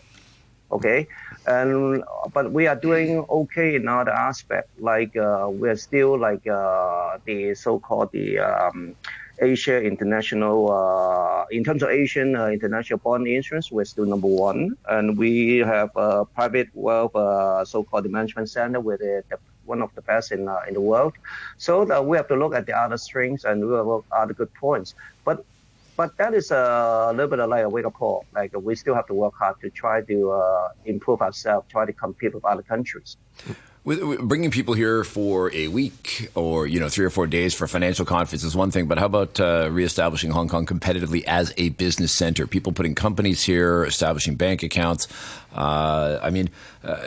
Okay, 0.72 1.08
and 1.46 2.04
but 2.32 2.52
we 2.52 2.66
are 2.66 2.76
doing 2.76 3.24
okay 3.28 3.74
in 3.76 3.88
other 3.88 4.12
aspect. 4.12 4.68
Like 4.78 5.16
uh, 5.16 5.48
we 5.50 5.68
are 5.68 5.76
still 5.76 6.18
like 6.18 6.46
uh, 6.46 7.18
the 7.24 7.54
so-called 7.54 8.12
the 8.12 8.38
um, 8.38 8.94
Asia 9.40 9.82
International. 9.82 10.70
Uh, 10.70 11.46
in 11.50 11.64
terms 11.64 11.82
of 11.82 11.90
Asian 11.90 12.36
uh, 12.36 12.46
international 12.46 13.00
bond 13.00 13.26
insurance, 13.26 13.72
we're 13.72 13.84
still 13.84 14.06
number 14.06 14.28
one, 14.28 14.76
and 14.88 15.18
we 15.18 15.58
have 15.58 15.90
a 15.96 16.24
private 16.24 16.68
wealth 16.74 17.14
so-called 17.66 18.08
management 18.08 18.48
center 18.48 18.78
with 18.78 19.00
the 19.00 19.24
one 19.72 19.80
of 19.86 19.94
the 19.94 20.04
best 20.12 20.32
in 20.36 20.42
uh, 20.48 20.68
in 20.68 20.74
the 20.78 20.84
world. 20.92 21.14
So 21.66 21.72
we 22.10 22.16
have 22.20 22.28
to 22.32 22.36
look 22.42 22.54
at 22.60 22.64
the 22.66 22.76
other 22.82 22.98
strengths 23.08 23.44
and 23.44 23.56
we 23.68 23.74
have 23.80 23.88
other 24.20 24.34
good 24.40 24.52
points. 24.64 24.94
But 25.24 25.44
but 26.00 26.16
that 26.16 26.32
is 26.40 26.50
a 26.50 27.12
little 27.14 27.28
bit 27.28 27.40
of 27.40 27.50
like 27.50 27.64
a 27.64 27.68
wake 27.68 27.84
up 27.84 27.92
call. 27.92 28.24
Like 28.38 28.52
we 28.68 28.74
still 28.74 28.94
have 28.94 29.08
to 29.08 29.16
work 29.22 29.34
hard 29.42 29.56
to 29.60 29.68
try 29.82 29.96
to 30.12 30.16
uh, 30.30 30.68
improve 30.86 31.20
ourselves, 31.20 31.66
try 31.68 31.84
to 31.84 31.92
compete 31.92 32.32
with 32.34 32.44
other 32.52 32.62
countries. 32.62 33.18
With, 33.82 34.02
with 34.02 34.20
bringing 34.20 34.50
people 34.50 34.74
here 34.74 35.04
for 35.04 35.50
a 35.54 35.68
week 35.68 36.30
or 36.34 36.66
you 36.66 36.80
know 36.80 36.90
three 36.90 37.06
or 37.06 37.10
four 37.10 37.26
days 37.26 37.54
for 37.54 37.64
a 37.64 37.68
financial 37.68 38.04
conference 38.04 38.44
is 38.44 38.54
one 38.54 38.70
thing, 38.70 38.86
but 38.88 38.98
how 38.98 39.06
about 39.06 39.40
uh, 39.40 39.68
reestablishing 39.70 40.30
Hong 40.30 40.48
Kong 40.48 40.66
competitively 40.66 41.24
as 41.24 41.54
a 41.56 41.70
business 41.70 42.12
center? 42.12 42.46
People 42.46 42.72
putting 42.72 42.94
companies 42.94 43.42
here, 43.42 43.84
establishing 43.84 44.36
bank 44.36 44.62
accounts. 44.62 45.08
Uh, 45.54 46.18
I 46.22 46.30
mean, 46.30 46.50
uh, 46.84 46.98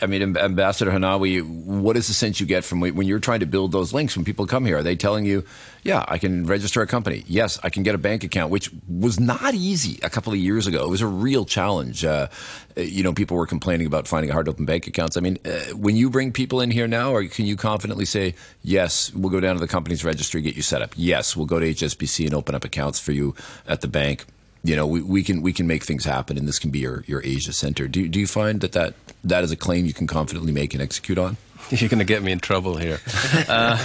I 0.00 0.06
mean, 0.06 0.36
Ambassador 0.36 0.90
Hanawi, 0.90 1.42
what 1.42 1.96
is 1.96 2.06
the 2.06 2.14
sense 2.14 2.38
you 2.38 2.46
get 2.46 2.64
from 2.64 2.80
when 2.80 3.06
you're 3.06 3.18
trying 3.18 3.40
to 3.40 3.46
build 3.46 3.72
those 3.72 3.92
links 3.92 4.16
when 4.16 4.24
people 4.24 4.46
come 4.46 4.64
here? 4.64 4.78
Are 4.78 4.82
they 4.82 4.94
telling 4.94 5.24
you, 5.24 5.44
yeah, 5.82 6.04
I 6.06 6.18
can 6.18 6.46
register 6.46 6.80
a 6.82 6.86
company. 6.86 7.24
Yes, 7.26 7.58
I 7.62 7.70
can 7.70 7.82
get 7.82 7.94
a 7.94 7.98
bank 7.98 8.22
account, 8.22 8.50
which 8.50 8.70
was 8.88 9.18
not 9.18 9.54
easy 9.54 9.98
a 10.02 10.10
couple 10.10 10.32
of 10.32 10.38
years 10.38 10.66
ago. 10.66 10.84
It 10.84 10.90
was 10.90 11.00
a 11.00 11.06
real 11.06 11.44
challenge. 11.44 12.04
Uh, 12.04 12.28
you 12.76 13.02
know, 13.02 13.12
people 13.12 13.36
were 13.36 13.46
complaining 13.46 13.86
about 13.86 14.06
finding 14.06 14.30
hard 14.30 14.46
to 14.46 14.52
open 14.52 14.64
bank 14.64 14.86
accounts. 14.86 15.16
I 15.16 15.20
mean, 15.20 15.38
uh, 15.44 15.74
when 15.74 15.96
you 15.96 16.10
bring 16.10 16.32
people 16.32 16.60
in 16.60 16.70
here 16.70 16.86
now, 16.86 17.12
or 17.12 17.24
can 17.24 17.46
you 17.46 17.56
confidently 17.56 18.04
say, 18.04 18.34
yes, 18.62 19.12
we'll 19.12 19.32
go 19.32 19.40
down 19.40 19.56
to 19.56 19.60
the 19.60 19.68
company's 19.68 20.04
registry, 20.04 20.42
get 20.42 20.54
you 20.54 20.62
set 20.62 20.82
up. 20.82 20.92
Yes, 20.96 21.36
we'll 21.36 21.46
go 21.46 21.58
to 21.58 21.66
HSBC 21.66 22.26
and 22.26 22.34
open 22.34 22.54
up 22.54 22.64
accounts 22.64 23.00
for 23.00 23.12
you 23.12 23.34
at 23.66 23.80
the 23.80 23.88
bank 23.88 24.24
you 24.64 24.76
know, 24.76 24.86
we, 24.86 25.02
we 25.02 25.22
can 25.22 25.42
we 25.42 25.52
can 25.52 25.66
make 25.66 25.84
things 25.84 26.04
happen, 26.04 26.36
and 26.36 26.46
this 26.46 26.58
can 26.58 26.70
be 26.70 26.80
your, 26.80 27.04
your 27.06 27.22
Asia 27.24 27.52
center. 27.52 27.88
Do 27.88 28.08
do 28.08 28.18
you 28.18 28.26
find 28.26 28.60
that, 28.60 28.72
that 28.72 28.94
that 29.24 29.44
is 29.44 29.52
a 29.52 29.56
claim 29.56 29.86
you 29.86 29.94
can 29.94 30.06
confidently 30.06 30.52
make 30.52 30.74
and 30.74 30.82
execute 30.82 31.18
on? 31.18 31.36
You're 31.70 31.88
going 31.88 31.98
to 31.98 32.04
get 32.04 32.22
me 32.22 32.32
in 32.32 32.40
trouble 32.40 32.76
here. 32.76 33.00
Uh, 33.48 33.78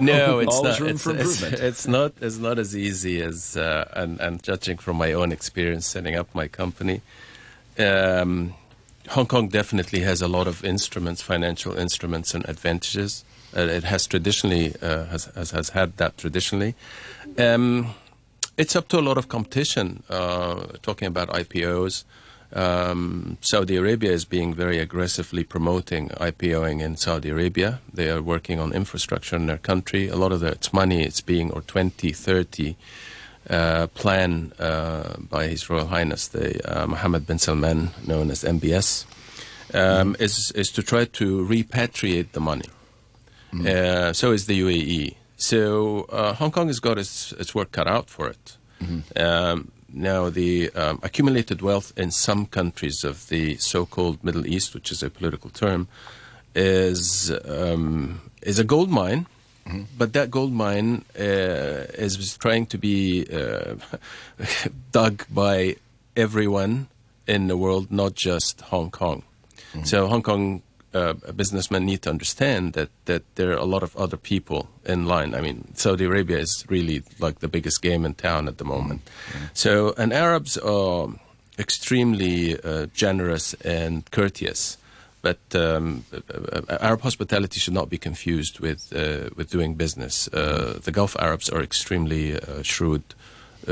no, 0.00 0.38
it's 0.40 0.62
not. 0.62 0.80
It's, 0.80 1.06
it's, 1.06 1.42
it's, 1.42 1.86
not. 1.86 2.12
It's 2.20 2.38
not 2.38 2.58
as 2.58 2.76
easy 2.76 3.20
as 3.20 3.56
uh, 3.56 3.88
and 3.92 4.20
and 4.20 4.42
judging 4.42 4.78
from 4.78 4.96
my 4.96 5.12
own 5.12 5.32
experience 5.32 5.86
setting 5.86 6.14
up 6.16 6.34
my 6.34 6.48
company. 6.48 7.02
Um, 7.78 8.54
Hong 9.10 9.26
Kong 9.26 9.48
definitely 9.48 10.00
has 10.00 10.22
a 10.22 10.28
lot 10.28 10.46
of 10.46 10.64
instruments, 10.64 11.20
financial 11.22 11.76
instruments, 11.76 12.34
and 12.34 12.48
advantages. 12.48 13.24
Uh, 13.56 13.60
it 13.60 13.84
has 13.84 14.06
traditionally 14.06 14.74
uh, 14.80 15.04
has, 15.06 15.26
has, 15.34 15.50
has 15.50 15.68
had 15.70 15.96
that 15.98 16.16
traditionally. 16.16 16.74
Um, 17.36 17.94
it's 18.56 18.76
up 18.76 18.88
to 18.88 18.98
a 18.98 19.02
lot 19.02 19.18
of 19.18 19.28
competition. 19.28 20.02
Uh, 20.08 20.66
talking 20.82 21.08
about 21.08 21.28
IPOs, 21.28 22.04
um, 22.52 23.36
Saudi 23.40 23.76
Arabia 23.76 24.12
is 24.12 24.24
being 24.24 24.54
very 24.54 24.78
aggressively 24.78 25.42
promoting 25.42 26.08
IPOing 26.10 26.80
in 26.80 26.96
Saudi 26.96 27.30
Arabia. 27.30 27.80
They 27.92 28.10
are 28.10 28.22
working 28.22 28.60
on 28.60 28.72
infrastructure 28.72 29.36
in 29.36 29.46
their 29.46 29.58
country. 29.58 30.08
A 30.08 30.16
lot 30.16 30.32
of 30.32 30.42
its 30.42 30.72
money 30.72 31.04
is 31.04 31.20
being, 31.20 31.50
or 31.50 31.62
2030 31.62 32.76
uh, 33.50 33.88
plan 33.88 34.52
uh, 34.58 35.16
by 35.18 35.48
His 35.48 35.68
Royal 35.68 35.86
Highness, 35.86 36.28
the 36.28 36.60
uh, 36.64 36.86
Mohammed 36.86 37.26
bin 37.26 37.38
Salman, 37.38 37.90
known 38.06 38.30
as 38.30 38.44
MBS, 38.44 39.04
um, 39.74 40.14
mm. 40.14 40.20
is, 40.20 40.52
is 40.54 40.70
to 40.72 40.82
try 40.82 41.04
to 41.06 41.44
repatriate 41.46 42.32
the 42.32 42.40
money. 42.40 42.68
Mm. 43.52 44.16
so 44.16 44.32
is 44.32 44.46
the 44.46 44.60
UAE. 44.60 45.14
So 45.36 46.06
uh, 46.10 46.34
Hong 46.34 46.50
Kong 46.50 46.68
has 46.68 46.80
got 46.80 46.98
its, 46.98 47.32
its 47.32 47.54
work 47.54 47.72
cut 47.72 47.86
out 47.86 48.08
for 48.08 48.28
it. 48.28 48.56
Mm-hmm. 48.82 49.20
Um, 49.20 49.72
now, 49.96 50.28
the 50.28 50.70
um, 50.70 50.98
accumulated 51.04 51.62
wealth 51.62 51.92
in 51.96 52.10
some 52.10 52.46
countries 52.46 53.04
of 53.04 53.28
the 53.28 53.56
so-called 53.58 54.24
Middle 54.24 54.44
East, 54.46 54.74
which 54.74 54.90
is 54.90 55.04
a 55.04 55.10
political 55.10 55.50
term, 55.50 55.86
is 56.54 57.32
um, 57.44 58.20
is 58.42 58.58
a 58.58 58.64
gold 58.64 58.90
mine. 58.90 59.26
Mm-hmm. 59.66 59.82
But 59.96 60.12
that 60.14 60.30
gold 60.32 60.52
mine 60.52 61.04
uh, 61.18 61.86
is 61.94 62.36
trying 62.38 62.66
to 62.66 62.78
be 62.78 63.26
uh, 63.32 63.76
dug 64.92 65.24
by 65.30 65.76
everyone 66.16 66.88
in 67.28 67.46
the 67.46 67.56
world, 67.56 67.90
not 67.90 68.14
just 68.14 68.62
Hong 68.62 68.90
Kong. 68.90 69.22
Mm-hmm. 69.72 69.84
So 69.84 70.08
Hong 70.08 70.22
Kong 70.22 70.62
uh, 70.94 71.14
businessmen 71.34 71.84
need 71.84 72.02
to 72.02 72.10
understand 72.10 72.72
that, 72.74 72.88
that 73.06 73.22
there 73.34 73.50
are 73.50 73.56
a 73.56 73.64
lot 73.64 73.82
of 73.82 73.96
other 73.96 74.16
people 74.16 74.68
in 74.84 75.06
line. 75.06 75.34
I 75.34 75.40
mean, 75.40 75.74
Saudi 75.74 76.04
Arabia 76.04 76.38
is 76.38 76.64
really 76.68 77.02
like 77.18 77.40
the 77.40 77.48
biggest 77.48 77.82
game 77.82 78.04
in 78.04 78.14
town 78.14 78.48
at 78.48 78.58
the 78.58 78.64
moment. 78.64 79.04
Mm-hmm. 79.04 79.44
So, 79.54 79.94
and 79.98 80.12
Arabs 80.12 80.56
are 80.58 81.08
extremely 81.58 82.60
uh, 82.60 82.86
generous 82.94 83.54
and 83.54 84.08
courteous. 84.10 84.78
But 85.22 85.38
um, 85.54 86.04
uh, 86.12 86.60
uh, 86.68 86.78
Arab 86.80 87.00
hospitality 87.00 87.58
should 87.58 87.72
not 87.72 87.88
be 87.88 87.96
confused 87.96 88.60
with 88.60 88.92
uh, 88.94 89.30
with 89.34 89.50
doing 89.50 89.74
business. 89.74 90.28
Uh, 90.28 90.78
the 90.84 90.92
Gulf 90.92 91.16
Arabs 91.18 91.48
are 91.48 91.62
extremely 91.62 92.38
shrewd 92.62 93.02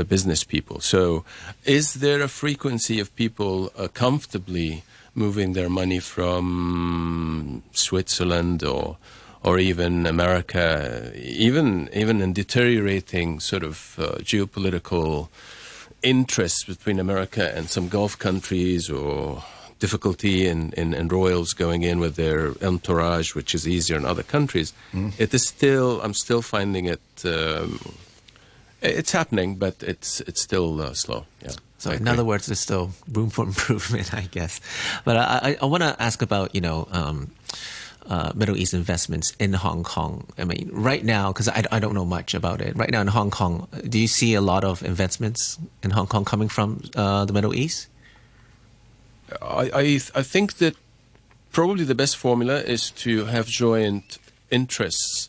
business 0.07 0.43
people. 0.43 0.79
So, 0.79 1.23
is 1.63 1.93
there 1.93 2.21
a 2.23 2.27
frequency 2.27 2.99
of 2.99 3.15
people 3.15 3.69
comfortably 3.93 4.81
moving 5.15 5.53
their 5.53 5.69
money 5.69 5.99
from 5.99 7.63
Switzerland 7.71 8.63
or 8.63 8.97
or 9.43 9.59
even 9.59 10.05
America, 10.05 11.11
even 11.15 11.89
even 11.93 12.21
in 12.21 12.33
deteriorating 12.33 13.39
sort 13.39 13.63
of 13.63 13.95
uh, 13.99 14.15
geopolitical 14.19 15.27
interests 16.01 16.63
between 16.63 16.99
America 16.99 17.55
and 17.55 17.69
some 17.69 17.89
Gulf 17.89 18.17
countries, 18.17 18.89
or 18.89 19.43
difficulty 19.79 20.47
in, 20.47 20.71
in, 20.73 20.93
in, 20.93 21.07
royals 21.09 21.53
going 21.53 21.83
in 21.83 21.99
with 21.99 22.15
their 22.15 22.53
entourage, 22.61 23.35
which 23.35 23.53
is 23.53 23.67
easier 23.67 23.97
in 23.97 24.05
other 24.05 24.23
countries. 24.23 24.73
Mm. 24.93 25.11
It 25.19 25.33
is 25.33 25.45
still, 25.45 26.01
I'm 26.01 26.13
still 26.13 26.41
finding 26.41 26.85
it. 26.85 27.01
Um, 27.25 27.79
it's 28.81 29.11
happening, 29.11 29.55
but 29.55 29.75
it's 29.81 30.21
it's 30.21 30.41
still 30.41 30.81
uh, 30.81 30.93
slow. 30.93 31.25
Yeah. 31.41 31.51
So 31.83 31.91
in 31.91 32.07
other 32.07 32.23
words, 32.23 32.45
there's 32.45 32.61
still 32.61 32.91
room 33.11 33.29
for 33.29 33.43
improvement, 33.51 34.13
I 34.13 34.21
guess. 34.21 34.61
But 35.03 35.17
I, 35.17 35.23
I, 35.23 35.57
I 35.63 35.65
want 35.65 35.83
to 35.83 36.01
ask 36.01 36.21
about 36.21 36.55
you 36.55 36.61
know 36.61 36.87
um, 36.91 37.31
uh, 38.07 38.31
Middle 38.33 38.55
East 38.55 38.73
investments 38.73 39.33
in 39.37 39.51
Hong 39.51 39.83
Kong. 39.83 40.25
I 40.37 40.45
mean, 40.45 40.69
right 40.71 41.03
now, 41.03 41.33
because 41.33 41.49
I, 41.49 41.65
I 41.73 41.79
don't 41.79 41.93
know 41.93 42.05
much 42.05 42.33
about 42.33 42.61
it. 42.61 42.77
Right 42.77 42.89
now 42.89 43.01
in 43.01 43.07
Hong 43.07 43.31
Kong, 43.31 43.67
do 43.89 43.99
you 43.99 44.07
see 44.07 44.33
a 44.33 44.39
lot 44.39 44.63
of 44.63 44.81
investments 44.81 45.59
in 45.83 45.91
Hong 45.91 46.07
Kong 46.07 46.23
coming 46.23 46.47
from 46.47 46.83
uh, 46.95 47.25
the 47.25 47.33
Middle 47.33 47.53
East? 47.53 47.89
I, 49.41 49.69
I 49.73 49.99
I 50.15 50.23
think 50.23 50.59
that 50.59 50.77
probably 51.51 51.83
the 51.83 51.95
best 51.95 52.15
formula 52.15 52.61
is 52.61 52.91
to 52.91 53.25
have 53.25 53.47
joint 53.47 54.19
interests. 54.49 55.22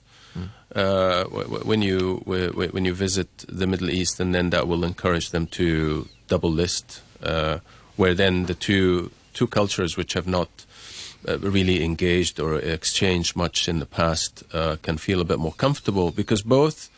Uh, 0.75 1.25
when 1.65 1.83
you 1.83 2.21
when 2.27 2.85
you 2.85 2.93
visit 2.93 3.29
the 3.49 3.67
Middle 3.67 3.91
East, 3.91 4.19
and 4.19 4.35
then 4.35 4.51
that 4.51 4.67
will 4.67 4.83
encourage 4.83 5.31
them 5.31 5.47
to 5.47 6.09
double 6.27 6.51
list 6.51 7.01
uh, 7.23 7.59
where 7.97 8.15
then 8.15 8.47
the 8.47 8.55
two 8.55 9.11
two 9.35 9.47
cultures 9.47 9.97
which 9.97 10.15
have 10.15 10.27
not 10.27 10.49
uh, 11.29 11.39
really 11.39 11.85
engaged 11.85 12.41
or 12.41 12.59
exchanged 12.59 13.37
much 13.37 13.69
in 13.69 13.79
the 13.79 13.87
past 13.87 14.43
uh, 14.53 14.77
can 14.83 14.99
feel 14.99 15.21
a 15.21 15.25
bit 15.25 15.39
more 15.39 15.53
comfortable 15.53 16.11
because 16.11 16.43
both 16.43 16.91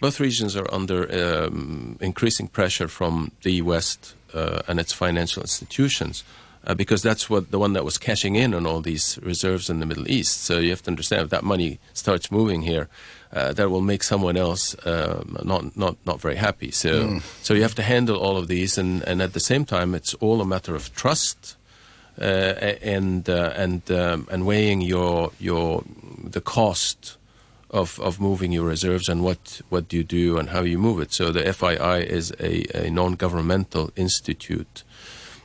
both 0.00 0.20
regions 0.20 0.54
are 0.56 0.72
under 0.72 1.08
um, 1.10 1.96
increasing 2.00 2.48
pressure 2.48 2.88
from 2.88 3.32
the 3.42 3.62
West 3.62 4.14
uh, 4.34 4.60
and 4.68 4.78
its 4.78 4.92
financial 4.92 5.42
institutions. 5.42 6.22
Uh, 6.66 6.74
because 6.74 7.00
that's 7.00 7.30
what 7.30 7.50
the 7.52 7.58
one 7.60 7.74
that 7.74 7.84
was 7.84 7.96
cashing 7.98 8.34
in 8.34 8.52
on 8.52 8.66
all 8.66 8.80
these 8.80 9.18
reserves 9.22 9.70
in 9.70 9.78
the 9.78 9.86
Middle 9.86 10.10
East. 10.10 10.42
So 10.42 10.58
you 10.58 10.70
have 10.70 10.82
to 10.82 10.90
understand 10.90 11.22
if 11.22 11.30
that 11.30 11.44
money 11.44 11.78
starts 11.92 12.28
moving 12.30 12.62
here, 12.62 12.88
uh, 13.32 13.52
that 13.52 13.70
will 13.70 13.82
make 13.82 14.02
someone 14.02 14.36
else 14.36 14.74
um, 14.84 15.36
not 15.44 15.76
not 15.76 15.96
not 16.04 16.20
very 16.20 16.36
happy. 16.36 16.70
So 16.72 16.88
Mm. 16.88 17.22
so 17.42 17.54
you 17.54 17.62
have 17.62 17.74
to 17.76 17.82
handle 17.82 18.16
all 18.16 18.36
of 18.36 18.46
these, 18.48 18.80
and, 18.80 19.02
and 19.08 19.22
at 19.22 19.32
the 19.32 19.40
same 19.40 19.64
time, 19.64 19.94
it's 19.96 20.14
all 20.20 20.40
a 20.40 20.44
matter 20.44 20.74
of 20.74 20.90
trust 20.94 21.56
uh, 22.20 22.24
and 22.24 23.28
uh, 23.28 23.52
and 23.56 23.82
um, 23.90 24.26
and 24.30 24.44
weighing 24.44 24.80
your 24.80 25.30
your 25.38 25.84
the 26.32 26.40
cost 26.40 27.16
of 27.70 28.00
of 28.00 28.18
moving 28.18 28.52
your 28.52 28.64
reserves 28.68 29.08
and 29.08 29.22
what 29.22 29.60
what 29.68 29.88
do 29.88 29.96
you 29.96 30.04
do 30.04 30.38
and 30.38 30.48
how 30.48 30.62
you 30.62 30.78
move 30.78 31.00
it. 31.02 31.12
So 31.12 31.30
the 31.32 31.42
FII 31.42 32.04
is 32.06 32.32
a, 32.40 32.86
a 32.86 32.90
non-governmental 32.90 33.90
institute 33.96 34.82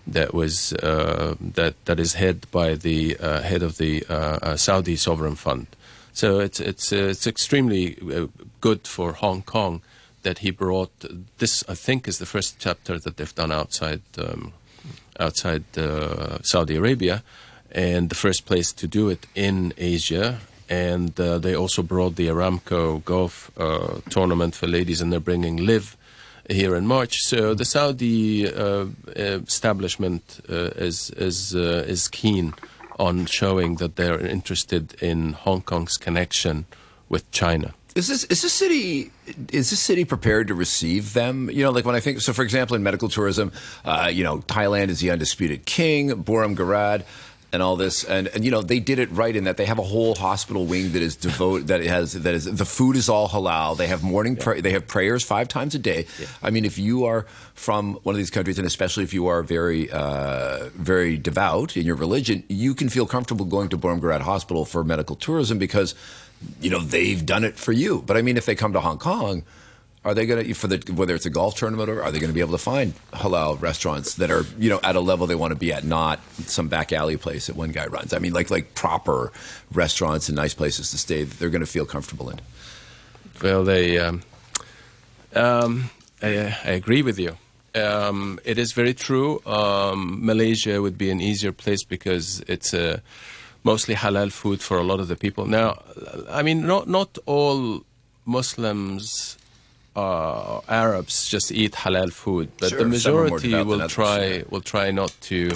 that 0.08 0.34
was 0.34 0.74
uh, 0.74 1.36
that 1.40 1.86
that 1.86 2.00
is 2.00 2.14
head 2.14 2.50
by 2.52 2.76
the 2.76 3.18
uh, 3.18 3.42
head 3.42 3.64
of 3.64 3.78
the 3.78 4.04
uh, 4.10 4.14
uh, 4.42 4.58
Saudi 4.58 4.96
sovereign 4.96 5.36
fund. 5.36 5.68
So 6.14 6.40
it's 6.40 6.60
it's 6.60 6.92
uh, 6.92 7.08
it's 7.10 7.28
extremely 7.28 7.98
uh, 8.14 8.28
good 8.60 8.88
for 8.88 9.14
Hong 9.14 9.44
Kong 9.44 9.82
that 10.24 10.40
he 10.40 10.52
brought 10.52 10.92
this. 11.38 11.64
I 11.70 11.76
think 11.76 12.08
is 12.08 12.18
the 12.18 12.26
first 12.26 12.60
chapter 12.60 13.00
that 13.00 13.18
they've 13.18 13.36
done 13.36 13.52
outside 13.52 14.02
um, 14.18 14.54
outside 15.20 15.64
Saudi 16.44 16.76
Arabia, 16.76 17.24
and 17.72 18.10
the 18.10 18.16
first 18.16 18.46
place 18.46 18.72
to 18.74 18.88
do 18.88 19.10
it 19.10 19.28
in 19.36 19.74
Asia. 19.78 20.40
And 20.70 21.16
they 21.16 21.54
also 21.54 21.84
brought 21.84 22.16
the 22.16 22.30
Aramco 22.30 23.04
golf 23.04 23.52
tournament 24.10 24.56
for 24.56 24.68
ladies, 24.68 25.02
and 25.02 25.12
they're 25.12 25.20
bringing 25.20 25.58
LIV 25.58 25.98
here 26.50 26.76
in 26.76 26.88
March. 26.88 27.18
So 27.22 27.54
the 27.54 27.66
Saudi 27.66 28.52
uh, 28.52 28.88
establishment 29.16 30.42
uh, 30.50 30.72
is 30.76 31.10
is 31.12 31.56
uh, 31.56 31.86
is 31.88 32.08
keen 32.08 32.54
on 33.00 33.26
showing 33.26 33.78
that 33.78 33.96
they're 33.96 34.20
interested 34.20 34.96
in 35.02 35.34
Hong 35.34 35.62
Kong's 35.62 35.98
connection 35.98 36.66
with 37.10 37.30
China. 37.32 37.74
Is 37.94 38.08
this 38.08 38.24
is 38.26 38.42
this 38.42 38.54
city 38.54 39.12
is 39.52 39.70
this 39.70 39.80
city 39.80 40.06
prepared 40.06 40.48
to 40.48 40.54
receive 40.54 41.14
them? 41.14 41.50
You 41.50 41.64
know, 41.64 41.72
like 41.72 41.84
when 41.84 41.96
I 41.96 42.00
think 42.00 42.22
so. 42.22 42.32
For 42.32 42.44
example, 42.44 42.76
in 42.76 42.84
medical 42.84 43.10
tourism, 43.10 43.52
uh, 43.84 44.10
you 44.12 44.24
know, 44.24 44.38
Thailand 44.40 44.90
is 44.90 45.02
the 45.02 45.12
undisputed 45.12 45.66
king. 45.66 46.10
Bumrungrad. 46.10 47.04
And 47.54 47.62
all 47.62 47.76
this, 47.76 48.06
and, 48.06 48.30
and 48.30 48.46
you 48.46 48.52
know 48.52 48.62
they 48.62 48.80
did 48.80 48.98
it 48.98 49.12
right 49.12 49.36
in 49.36 49.44
that 49.44 49.58
they 49.58 49.66
have 49.66 49.78
a 49.78 49.84
whole 49.84 50.16
hospital 50.16 50.66
wing 50.66 50.94
that 50.94 51.02
is 51.02 51.18
devoted. 51.18 51.68
That 51.68 51.84
has 51.84 52.14
that 52.14 52.34
is 52.34 52.46
the 52.46 52.64
food 52.64 52.96
is 52.96 53.10
all 53.10 53.28
halal. 53.28 53.76
They 53.76 53.88
have 53.88 54.04
morning 54.04 54.38
pray, 54.38 54.62
they 54.62 54.72
have 54.72 54.88
prayers 54.88 55.26
five 55.26 55.50
times 55.50 55.76
a 55.76 55.80
day. 55.80 56.06
I 56.42 56.50
mean, 56.50 56.64
if 56.64 56.78
you 56.78 57.04
are 57.04 57.24
from 57.54 57.96
one 58.04 58.16
of 58.16 58.18
these 58.18 58.30
countries, 58.30 58.58
and 58.58 58.66
especially 58.66 59.04
if 59.04 59.14
you 59.14 59.28
are 59.28 59.44
very 59.44 59.92
uh, 59.92 60.70
very 60.76 61.18
devout 61.18 61.76
in 61.76 61.86
your 61.86 61.98
religion, 61.98 62.44
you 62.48 62.74
can 62.74 62.88
feel 62.88 63.06
comfortable 63.06 63.46
going 63.46 63.68
to 63.70 63.78
Bumrungrad 63.78 64.22
Hospital 64.22 64.64
for 64.64 64.86
medical 64.86 65.18
tourism 65.18 65.58
because 65.58 65.94
you 66.62 66.70
know 66.70 66.80
they've 66.80 67.26
done 67.26 67.44
it 67.44 67.58
for 67.58 67.74
you. 67.74 68.02
But 68.06 68.16
I 68.16 68.22
mean, 68.22 68.38
if 68.38 68.46
they 68.46 68.56
come 68.56 68.72
to 68.74 68.80
Hong 68.80 68.98
Kong, 68.98 69.44
are 70.04 70.14
they 70.14 70.26
going 70.26 70.44
to 70.44 70.54
for 70.54 70.68
the 70.68 70.94
whether 70.94 71.14
it's 71.14 71.26
a 71.26 71.30
golf 71.30 71.56
tournament 71.56 71.90
or 71.90 72.02
are 72.04 72.12
they 72.12 72.20
going 72.20 72.30
to 72.30 72.34
be 72.34 72.40
able 72.40 72.54
to 72.54 72.58
find 72.58 72.94
halal 73.14 73.62
restaurants 73.62 74.16
that 74.16 74.32
are 74.32 74.46
you 74.58 74.70
know 74.70 74.80
at 74.84 74.96
a 74.96 75.00
level 75.00 75.28
they 75.28 75.36
want 75.36 75.52
to 75.52 75.60
be 75.60 75.72
at, 75.72 75.84
not 75.84 76.20
some 76.40 76.68
back 76.68 76.92
alley 76.92 77.18
place 77.18 77.48
that 77.48 77.56
one 77.56 77.72
guy 77.72 77.86
runs? 77.86 78.14
I 78.14 78.20
mean, 78.20 78.34
like 78.34 78.50
like 78.50 78.74
proper 78.74 79.32
restaurants 79.72 80.28
and 80.28 80.36
nice 80.36 80.54
places 80.54 80.92
to 80.92 80.98
stay 80.98 81.24
that 81.24 81.40
they're 81.40 81.50
going 81.50 81.62
to 81.62 81.68
feel 81.68 81.86
comfortable 81.86 82.30
in. 82.30 82.40
Well, 83.42 83.64
they. 83.64 84.00
Um, 84.00 84.24
um, 85.34 85.90
I, 86.22 86.58
I 86.66 86.72
agree 86.72 87.02
with 87.02 87.18
you. 87.18 87.38
Um, 87.74 88.40
it 88.44 88.58
is 88.58 88.74
very 88.74 88.94
true. 88.94 89.42
Um, 89.46 90.26
Malaysia 90.26 90.82
would 90.82 90.98
be 90.98 91.10
an 91.10 91.22
easier 91.22 91.52
place 91.52 91.84
because 91.84 92.44
it's 92.48 92.74
uh, 92.74 93.00
mostly 93.64 93.96
halal 93.96 94.32
food 94.32 94.62
for 94.62 94.78
a 94.78 94.84
lot 94.84 95.00
of 95.00 95.08
the 95.08 95.16
people. 95.16 95.46
Now, 95.46 95.82
I 96.30 96.44
mean, 96.44 96.68
not 96.68 96.90
not 96.90 97.18
all 97.26 97.86
Muslims, 98.26 99.38
uh, 99.96 100.62
Arabs, 100.68 101.28
just 101.28 101.52
eat 101.52 101.74
halal 101.74 102.12
food, 102.12 102.50
but 102.60 102.70
Sure, 102.70 102.84
the 102.84 103.00
some 103.00 103.14
are 103.16 103.16
more 103.16 103.40
majority 103.40 103.64
will 103.64 103.88
try 103.90 104.26
yeah. 104.26 104.44
will 104.50 104.62
try 104.62 104.92
not 104.92 105.14
to. 105.30 105.52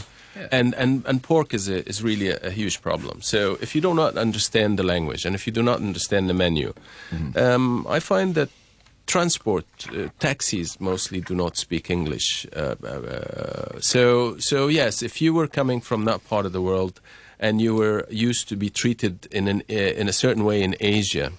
And, 0.51 0.75
and 0.75 1.05
and 1.07 1.23
pork 1.23 1.53
is 1.53 1.69
a, 1.69 1.87
is 1.87 2.03
really 2.03 2.27
a, 2.29 2.37
a 2.43 2.51
huge 2.51 2.81
problem. 2.81 3.21
So 3.21 3.57
if 3.61 3.73
you 3.73 3.79
do 3.81 3.93
not 3.93 4.17
understand 4.17 4.77
the 4.77 4.83
language 4.83 5.25
and 5.25 5.33
if 5.33 5.47
you 5.47 5.53
do 5.53 5.63
not 5.63 5.77
understand 5.79 6.27
the 6.29 6.33
menu, 6.33 6.73
Mm-hmm. 7.11 7.37
um, 7.37 7.85
I 7.87 7.99
find 8.01 8.35
that 8.35 8.49
transport 9.05 9.65
uh, 9.93 10.09
taxis 10.19 10.77
mostly 10.79 11.21
do 11.21 11.35
not 11.35 11.55
speak 11.57 11.89
English. 11.89 12.45
Uh, 12.53 12.75
uh, 12.85 13.79
so 13.79 14.37
so 14.39 14.67
yes, 14.67 15.01
if 15.01 15.21
you 15.21 15.33
were 15.33 15.47
coming 15.47 15.79
from 15.81 16.05
that 16.05 16.27
part 16.27 16.45
of 16.45 16.51
the 16.51 16.61
world 16.61 16.99
and 17.39 17.61
you 17.61 17.73
were 17.75 18.05
used 18.09 18.49
to 18.49 18.55
be 18.57 18.69
treated 18.69 19.27
in 19.31 19.47
an 19.47 19.61
uh, 19.69 19.73
in 20.01 20.09
a 20.09 20.13
certain 20.13 20.43
way 20.43 20.61
in 20.61 20.75
Asia, 20.81 21.31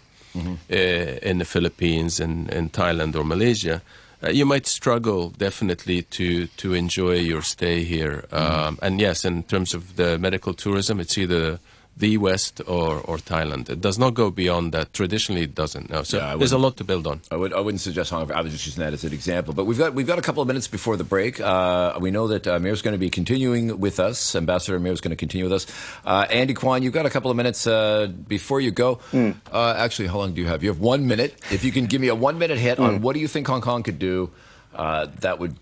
uh, 0.70 0.74
in 1.22 1.38
the 1.38 1.44
Philippines 1.44 2.20
and 2.20 2.50
in 2.50 2.70
Thailand 2.70 3.14
or 3.16 3.24
Malaysia. 3.24 3.82
Uh, 4.22 4.30
you 4.30 4.46
might 4.46 4.66
struggle 4.66 5.30
definitely 5.30 6.02
to 6.02 6.46
to 6.56 6.72
enjoy 6.72 7.16
your 7.16 7.42
stay 7.42 7.84
here, 7.84 8.24
um, 8.32 8.78
and 8.80 9.00
yes, 9.00 9.24
in 9.24 9.42
terms 9.42 9.74
of 9.74 9.96
the 9.96 10.18
medical 10.18 10.54
tourism, 10.54 11.00
it's 11.00 11.18
either 11.18 11.58
the 11.98 12.18
West 12.18 12.60
or, 12.66 13.00
or 13.00 13.16
Thailand. 13.16 13.70
It 13.70 13.80
does 13.80 13.98
not 13.98 14.12
go 14.12 14.30
beyond 14.30 14.72
that. 14.72 14.92
Traditionally, 14.92 15.42
it 15.42 15.54
doesn't. 15.54 15.88
No, 15.88 16.02
so 16.02 16.18
Yeah, 16.18 16.36
there's 16.36 16.52
a 16.52 16.58
lot 16.58 16.76
to 16.76 16.84
build 16.84 17.06
on. 17.06 17.22
I 17.30 17.36
would 17.36 17.54
I 17.54 17.60
wouldn't 17.60 17.80
suggest 17.80 18.10
Hong 18.10 18.26
Kong. 18.26 18.36
I 18.36 18.42
was 18.42 18.52
just 18.52 18.66
using 18.66 18.84
that 18.84 18.92
as 18.92 19.02
an 19.04 19.14
example. 19.14 19.54
But 19.54 19.64
we've 19.64 19.78
got 19.78 19.94
we've 19.94 20.06
got 20.06 20.18
a 20.18 20.22
couple 20.22 20.42
of 20.42 20.48
minutes 20.48 20.68
before 20.68 20.96
the 20.98 21.04
break. 21.04 21.40
Uh, 21.40 21.96
we 21.98 22.10
know 22.10 22.28
that 22.28 22.46
uh, 22.46 22.56
Amir's 22.56 22.82
going 22.82 22.92
to 22.92 22.98
be 22.98 23.08
continuing 23.08 23.80
with 23.80 23.98
us. 23.98 24.36
Ambassador 24.36 24.76
Amir 24.76 24.92
is 24.92 25.00
going 25.00 25.10
to 25.10 25.16
continue 25.16 25.44
with 25.46 25.54
us. 25.54 25.66
Uh, 26.04 26.26
Andy 26.28 26.52
Kwan, 26.54 26.82
you've 26.82 26.92
got 26.92 27.06
a 27.06 27.10
couple 27.10 27.30
of 27.30 27.36
minutes 27.36 27.66
uh, 27.66 28.08
before 28.28 28.60
you 28.60 28.70
go. 28.70 29.00
Uh, 29.14 29.74
actually, 29.78 30.08
how 30.08 30.18
long 30.18 30.34
do 30.34 30.42
you 30.42 30.48
have? 30.48 30.62
You 30.62 30.68
have 30.68 30.80
one 30.80 31.06
minute. 31.06 31.34
If 31.50 31.64
you 31.64 31.72
can 31.72 31.86
give 31.86 32.00
me 32.00 32.08
a 32.08 32.14
one 32.14 32.38
minute 32.38 32.58
hit 32.58 32.78
on 32.78 33.00
what 33.00 33.14
do 33.14 33.20
you 33.20 33.28
think 33.28 33.46
Hong 33.46 33.62
Kong 33.62 33.82
could 33.82 33.98
do 33.98 34.30
uh, 34.74 35.06
that 35.20 35.38
would 35.38 35.56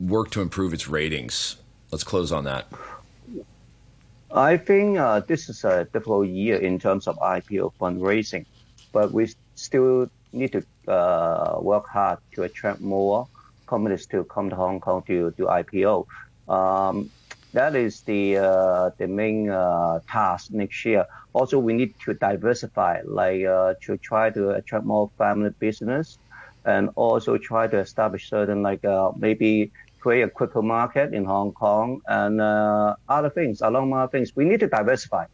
work 0.00 0.30
to 0.30 0.40
improve 0.40 0.72
its 0.72 0.88
ratings. 0.88 1.56
Let's 1.90 2.04
close 2.04 2.32
on 2.32 2.44
that. 2.44 2.66
I 4.34 4.56
think 4.56 4.98
uh, 4.98 5.20
this 5.20 5.48
is 5.48 5.62
a 5.62 5.84
difficult 5.92 6.26
year 6.26 6.56
in 6.56 6.80
terms 6.80 7.06
of 7.06 7.16
IPO 7.18 7.72
fundraising, 7.80 8.46
but 8.92 9.12
we 9.12 9.32
still 9.54 10.08
need 10.32 10.50
to 10.52 10.90
uh, 10.90 11.58
work 11.60 11.86
hard 11.86 12.18
to 12.34 12.42
attract 12.42 12.80
more 12.80 13.28
companies 13.68 14.06
to 14.06 14.24
come 14.24 14.50
to 14.50 14.56
Hong 14.56 14.80
Kong 14.80 15.04
to 15.06 15.32
do 15.36 15.46
IPO. 15.46 16.06
Um, 16.48 17.10
that 17.52 17.76
is 17.76 18.02
the 18.02 18.38
uh, 18.38 18.90
the 18.98 19.06
main 19.06 19.50
uh, 19.50 20.00
task 20.10 20.50
next 20.50 20.84
year. 20.84 21.06
Also, 21.32 21.60
we 21.60 21.72
need 21.72 21.94
to 22.04 22.14
diversify, 22.14 23.02
like 23.04 23.44
uh, 23.44 23.74
to 23.82 23.96
try 23.98 24.30
to 24.30 24.50
attract 24.50 24.84
more 24.84 25.12
family 25.16 25.50
business, 25.60 26.18
and 26.64 26.90
also 26.96 27.38
try 27.38 27.68
to 27.68 27.78
establish 27.78 28.28
certain 28.28 28.62
like 28.62 28.84
uh, 28.84 29.12
maybe 29.16 29.70
create 30.04 30.20
a 30.20 30.28
crypto 30.28 30.60
market 30.60 31.14
in 31.14 31.24
Hong 31.24 31.50
Kong 31.52 31.88
and 32.06 32.38
uh, 32.38 32.94
other 33.08 33.30
things, 33.30 33.62
along 33.62 33.94
other 33.94 34.10
things. 34.14 34.36
We 34.36 34.44
need 34.44 34.60
to 34.60 34.68
diversify. 34.68 35.24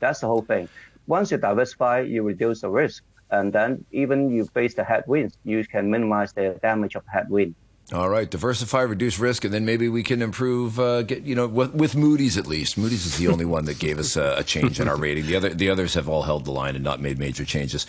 That's 0.00 0.20
the 0.20 0.26
whole 0.26 0.42
thing. 0.42 0.68
Once 1.06 1.30
you 1.30 1.38
diversify, 1.38 2.00
you 2.00 2.22
reduce 2.22 2.60
the 2.60 2.68
risk, 2.68 3.02
and 3.30 3.46
then 3.56 3.70
even 3.90 4.18
you 4.36 4.44
face 4.58 4.74
the 4.74 4.84
headwinds, 4.84 5.32
you 5.44 5.64
can 5.74 5.90
minimize 5.90 6.30
the 6.34 6.58
damage 6.60 6.94
of 6.94 7.04
headwind. 7.14 7.54
All 7.90 8.10
right, 8.10 8.28
diversify, 8.28 8.82
reduce 8.82 9.18
risk, 9.18 9.46
and 9.46 9.54
then 9.54 9.64
maybe 9.64 9.88
we 9.88 10.02
can 10.02 10.20
improve. 10.20 10.78
Uh, 10.78 11.00
get 11.00 11.22
you 11.22 11.34
know, 11.34 11.46
with, 11.46 11.72
with 11.72 11.96
Moody's 11.96 12.36
at 12.36 12.46
least. 12.46 12.76
Moody's 12.76 13.06
is 13.06 13.16
the 13.16 13.28
only 13.28 13.46
one 13.46 13.64
that 13.64 13.78
gave 13.78 13.98
us 13.98 14.14
a, 14.14 14.34
a 14.38 14.44
change 14.44 14.78
in 14.78 14.88
our 14.88 14.96
rating. 14.98 15.24
The 15.26 15.36
other, 15.36 15.48
the 15.48 15.70
others 15.70 15.94
have 15.94 16.06
all 16.06 16.20
held 16.20 16.44
the 16.44 16.50
line 16.50 16.74
and 16.74 16.84
not 16.84 17.00
made 17.00 17.18
major 17.18 17.46
changes. 17.46 17.86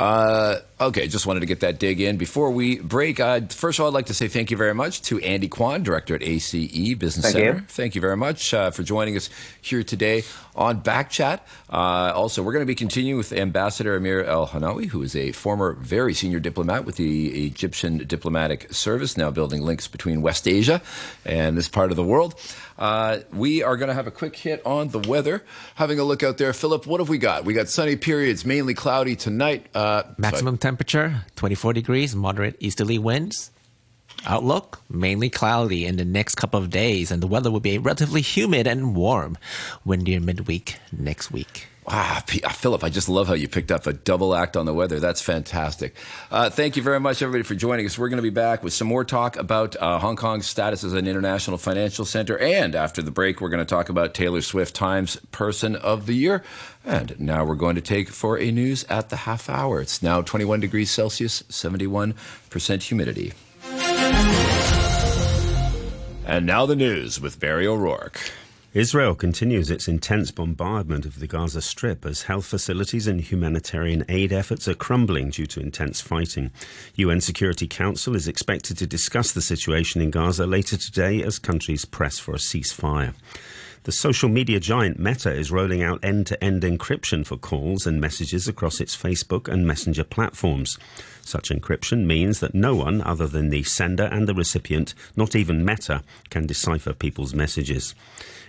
Uh, 0.00 0.60
okay, 0.80 1.08
just 1.08 1.26
wanted 1.26 1.40
to 1.40 1.46
get 1.46 1.60
that 1.60 1.78
dig 1.78 2.00
in 2.00 2.16
before 2.16 2.52
we 2.52 2.78
break. 2.78 3.20
Uh, 3.20 3.42
first 3.50 3.78
of 3.78 3.82
all, 3.82 3.90
I'd 3.90 3.94
like 3.94 4.06
to 4.06 4.14
say 4.14 4.28
thank 4.28 4.50
you 4.50 4.56
very 4.56 4.74
much 4.74 5.02
to 5.02 5.20
Andy 5.20 5.48
Kwan, 5.48 5.82
director 5.82 6.14
at 6.14 6.22
ACE 6.22 6.52
Business 6.94 7.26
Thank 7.26 7.34
Center. 7.34 7.54
you. 7.56 7.60
Thank 7.68 7.94
you 7.94 8.00
very 8.00 8.16
much 8.16 8.54
uh, 8.54 8.70
for 8.70 8.82
joining 8.82 9.14
us 9.14 9.28
here 9.60 9.82
today 9.82 10.24
on 10.56 10.82
Backchat. 10.82 11.40
Uh, 11.70 12.12
also, 12.14 12.42
we're 12.42 12.52
going 12.52 12.62
to 12.62 12.66
be 12.66 12.74
continuing 12.74 13.18
with 13.18 13.32
Ambassador 13.32 13.96
Amir 13.96 14.24
El 14.24 14.48
Hanawi, 14.48 14.86
who 14.86 15.02
is 15.02 15.16
a 15.16 15.32
former 15.32 15.72
very 15.72 16.14
senior 16.14 16.40
diplomat 16.40 16.84
with 16.84 16.96
the 16.96 17.46
Egyptian 17.46 17.98
Diplomatic 17.98 18.72
Service, 18.72 19.16
now 19.16 19.30
building 19.30 19.62
links 19.62 19.88
between 19.88 20.22
West 20.22 20.46
Asia 20.46 20.80
and 21.24 21.56
this 21.56 21.68
part 21.68 21.90
of 21.90 21.96
the 21.96 22.04
world. 22.04 22.34
Uh, 22.78 23.18
we 23.32 23.62
are 23.62 23.76
going 23.76 23.88
to 23.88 23.94
have 23.94 24.06
a 24.06 24.10
quick 24.10 24.34
hit 24.36 24.64
on 24.66 24.88
the 24.88 24.98
weather. 24.98 25.44
Having 25.76 26.00
a 26.00 26.04
look 26.04 26.22
out 26.22 26.38
there, 26.38 26.52
Philip, 26.52 26.86
what 26.86 27.00
have 27.00 27.08
we 27.08 27.18
got? 27.18 27.44
We 27.44 27.54
got 27.54 27.68
sunny 27.68 27.96
periods, 27.96 28.44
mainly 28.44 28.74
cloudy 28.74 29.16
tonight. 29.16 29.66
Uh, 29.74 30.02
Maximum 30.18 30.58
temperature 30.58 31.24
24 31.36 31.72
degrees, 31.72 32.16
moderate 32.16 32.56
easterly 32.58 32.98
winds. 32.98 33.50
Outlook 34.26 34.80
mainly 34.88 35.28
cloudy 35.30 35.86
in 35.86 35.96
the 35.96 36.04
next 36.04 36.36
couple 36.36 36.60
of 36.60 36.70
days, 36.70 37.10
and 37.10 37.22
the 37.22 37.26
weather 37.26 37.50
will 37.50 37.60
be 37.60 37.78
relatively 37.78 38.22
humid 38.22 38.66
and 38.66 38.94
warm. 38.96 39.36
Windier 39.84 40.20
midweek 40.20 40.76
next 40.92 41.30
week. 41.30 41.68
Ah, 41.86 42.22
Philip, 42.26 42.82
I 42.82 42.88
just 42.88 43.10
love 43.10 43.28
how 43.28 43.34
you 43.34 43.46
picked 43.46 43.70
up 43.70 43.86
a 43.86 43.92
double 43.92 44.34
act 44.34 44.56
on 44.56 44.64
the 44.64 44.72
weather. 44.72 45.00
That's 45.00 45.20
fantastic. 45.20 45.94
Uh, 46.30 46.48
thank 46.48 46.76
you 46.76 46.82
very 46.82 46.98
much, 46.98 47.20
everybody, 47.20 47.42
for 47.42 47.54
joining 47.54 47.84
us. 47.84 47.98
We're 47.98 48.08
going 48.08 48.16
to 48.16 48.22
be 48.22 48.30
back 48.30 48.62
with 48.62 48.72
some 48.72 48.88
more 48.88 49.04
talk 49.04 49.36
about 49.36 49.76
uh, 49.76 49.98
Hong 49.98 50.16
Kong's 50.16 50.46
status 50.46 50.82
as 50.82 50.94
an 50.94 51.06
international 51.06 51.58
financial 51.58 52.06
center. 52.06 52.38
And 52.38 52.74
after 52.74 53.02
the 53.02 53.10
break, 53.10 53.42
we're 53.42 53.50
going 53.50 53.58
to 53.58 53.66
talk 53.66 53.90
about 53.90 54.14
Taylor 54.14 54.40
Swift 54.40 54.74
Times 54.74 55.16
Person 55.30 55.76
of 55.76 56.06
the 56.06 56.14
Year. 56.14 56.42
And 56.86 57.20
now 57.20 57.44
we're 57.44 57.54
going 57.54 57.74
to 57.74 57.82
take 57.82 58.08
for 58.08 58.38
a 58.38 58.50
news 58.50 58.84
at 58.84 59.10
the 59.10 59.16
half 59.16 59.50
hour. 59.50 59.82
It's 59.82 60.02
now 60.02 60.22
21 60.22 60.60
degrees 60.60 60.90
Celsius, 60.90 61.42
71% 61.50 62.82
humidity. 62.82 63.34
And 66.26 66.46
now 66.46 66.66
the 66.66 66.74
news 66.74 67.20
with 67.20 67.38
Barry 67.38 67.66
O'Rourke. 67.66 68.18
Israel 68.74 69.14
continues 69.14 69.70
its 69.70 69.86
intense 69.86 70.32
bombardment 70.32 71.06
of 71.06 71.20
the 71.20 71.28
Gaza 71.28 71.62
Strip 71.62 72.04
as 72.04 72.22
health 72.22 72.46
facilities 72.46 73.06
and 73.06 73.20
humanitarian 73.20 74.04
aid 74.08 74.32
efforts 74.32 74.66
are 74.66 74.74
crumbling 74.74 75.30
due 75.30 75.46
to 75.46 75.60
intense 75.60 76.00
fighting. 76.00 76.50
UN 76.96 77.20
Security 77.20 77.68
Council 77.68 78.16
is 78.16 78.26
expected 78.26 78.76
to 78.78 78.86
discuss 78.88 79.30
the 79.30 79.40
situation 79.40 80.02
in 80.02 80.10
Gaza 80.10 80.44
later 80.44 80.76
today 80.76 81.22
as 81.22 81.38
countries 81.38 81.84
press 81.84 82.18
for 82.18 82.34
a 82.34 82.38
ceasefire. 82.38 83.14
The 83.84 83.92
social 83.92 84.28
media 84.28 84.58
giant 84.58 84.98
Meta 84.98 85.32
is 85.32 85.52
rolling 85.52 85.82
out 85.82 86.02
end 86.02 86.26
to 86.26 86.42
end 86.42 86.62
encryption 86.62 87.24
for 87.24 87.36
calls 87.36 87.86
and 87.86 88.00
messages 88.00 88.48
across 88.48 88.80
its 88.80 88.96
Facebook 88.96 89.46
and 89.46 89.66
Messenger 89.68 90.02
platforms. 90.04 90.78
Such 91.24 91.48
encryption 91.48 92.04
means 92.04 92.40
that 92.40 92.54
no 92.54 92.76
one 92.76 93.00
other 93.00 93.26
than 93.26 93.48
the 93.48 93.62
sender 93.62 94.04
and 94.04 94.28
the 94.28 94.34
recipient, 94.34 94.94
not 95.16 95.34
even 95.34 95.64
Meta, 95.64 96.02
can 96.30 96.46
decipher 96.46 96.92
people's 96.92 97.34
messages. 97.34 97.94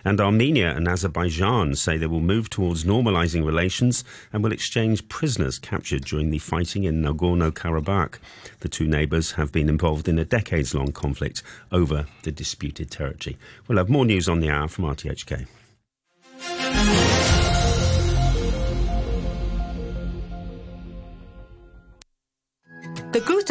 And 0.03 0.21
Armenia 0.21 0.75
and 0.75 0.87
Azerbaijan 0.87 1.75
say 1.75 1.97
they 1.97 2.05
will 2.05 2.19
move 2.19 2.49
towards 2.49 2.83
normalizing 2.83 3.45
relations 3.45 4.03
and 4.31 4.43
will 4.43 4.51
exchange 4.51 5.07
prisoners 5.09 5.57
captured 5.57 6.03
during 6.03 6.29
the 6.29 6.37
fighting 6.37 6.83
in 6.83 7.01
Nagorno 7.01 7.49
Karabakh. 7.49 8.19
The 8.59 8.69
two 8.69 8.87
neighbours 8.87 9.31
have 9.31 9.51
been 9.51 9.69
involved 9.69 10.07
in 10.07 10.19
a 10.19 10.25
decades 10.25 10.75
long 10.75 10.91
conflict 10.91 11.41
over 11.71 12.05
the 12.23 12.31
disputed 12.31 12.91
territory. 12.91 13.37
We'll 13.67 13.79
have 13.79 13.89
more 13.89 14.05
news 14.05 14.29
on 14.29 14.41
the 14.41 14.49
hour 14.49 14.67
from 14.67 14.85
RTHK. 14.85 15.47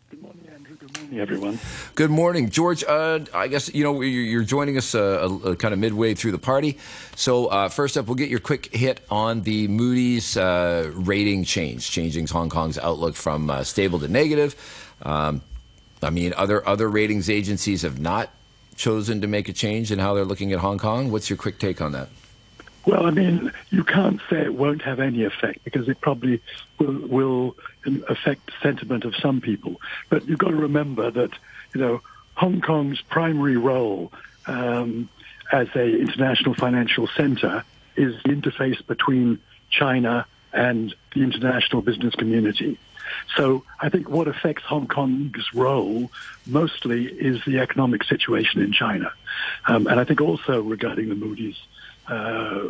Good 0.09 0.23
morning, 0.23 0.49
Andrew. 0.53 0.77
Good 0.77 0.99
morning, 0.99 1.21
everyone. 1.21 1.59
Good 1.95 2.11
morning, 2.11 2.51
George. 2.51 2.85
Uh, 2.85 3.21
I 3.35 3.49
guess 3.49 3.75
you 3.75 3.83
know 3.83 4.01
you're 4.03 4.45
joining 4.45 4.77
us 4.77 4.95
uh, 4.95 5.55
kind 5.59 5.75
of 5.75 5.81
midway 5.81 6.15
through 6.15 6.33
the 6.33 6.39
party. 6.39 6.79
So 7.17 7.47
uh, 7.47 7.69
first 7.69 7.97
up, 7.97 8.07
we'll 8.07 8.15
get 8.15 8.29
your 8.29 8.41
quick 8.41 8.75
hit 8.75 9.01
on 9.11 9.43
the 9.43 9.69
Moody's 9.69 10.37
uh, 10.37 10.91
rating 10.95 11.45
change, 11.45 11.91
changing 11.91 12.29
Hong 12.29 12.51
Kong's 12.51 12.79
outlook 12.79 13.17
from 13.17 13.51
uh, 13.51 13.65
stable 13.65 13.99
to 13.99 14.09
negative. 14.09 14.55
Um, 15.03 15.43
I 16.03 16.11
mean, 16.11 16.35
other 16.37 16.67
other 16.67 16.89
ratings 16.89 17.29
agencies 17.29 17.83
have 17.83 17.99
not 17.99 18.31
chosen 18.77 19.21
to 19.21 19.27
make 19.27 19.49
a 19.49 19.53
change 19.53 19.93
in 19.93 19.99
how 19.99 20.15
they're 20.15 20.25
looking 20.25 20.53
at 20.53 20.59
Hong 20.59 20.79
Kong. 20.79 21.11
What's 21.11 21.31
your 21.31 21.37
quick 21.37 21.59
take 21.59 21.81
on 21.81 21.93
that? 21.93 22.09
Well, 22.85 23.07
I 23.07 23.11
mean, 23.11 23.53
you 23.71 23.85
can't 23.85 24.21
say 24.29 24.41
it 24.41 24.55
won't 24.55 24.83
have 24.83 24.99
any 24.99 25.25
effect 25.25 25.63
because 25.63 25.89
it 25.89 26.01
probably 26.01 26.43
will, 26.79 27.07
will 27.07 27.57
affect 28.09 28.51
sentiment 28.61 29.05
of 29.05 29.15
some 29.15 29.41
people. 29.41 29.81
But 30.09 30.27
you've 30.27 30.39
got 30.39 30.49
to 30.49 30.57
remember 30.57 31.11
that, 31.11 31.31
you 31.75 31.81
know, 31.81 32.01
Hong 32.35 32.61
Kong's 32.61 33.01
primary 33.03 33.57
role 33.57 34.13
um, 34.47 35.09
as 35.53 35.69
a 35.77 36.01
international 36.01 36.55
financial 36.55 37.07
center 37.07 37.65
is 37.95 38.21
the 38.25 38.31
interface 38.31 38.85
between 38.85 39.39
China 39.71 40.27
and 40.53 40.95
the 41.15 41.23
international 41.23 41.83
business 41.83 42.15
community. 42.15 42.79
So 43.37 43.65
I 43.81 43.89
think 43.89 44.09
what 44.09 44.29
affects 44.29 44.65
Hong 44.65 44.87
Kong's 44.87 45.53
role 45.55 46.11
mostly 46.47 47.07
is 47.07 47.45
the 47.45 47.59
economic 47.61 48.05
situation 48.05 48.61
in 48.63 48.73
China. 48.73 49.13
Um, 49.67 49.87
and 49.87 49.99
I 49.99 50.05
think 50.05 50.21
also 50.21 50.61
regarding 50.61 51.09
the 51.09 51.15
Moody's 51.15 51.61
uh, 52.09 52.61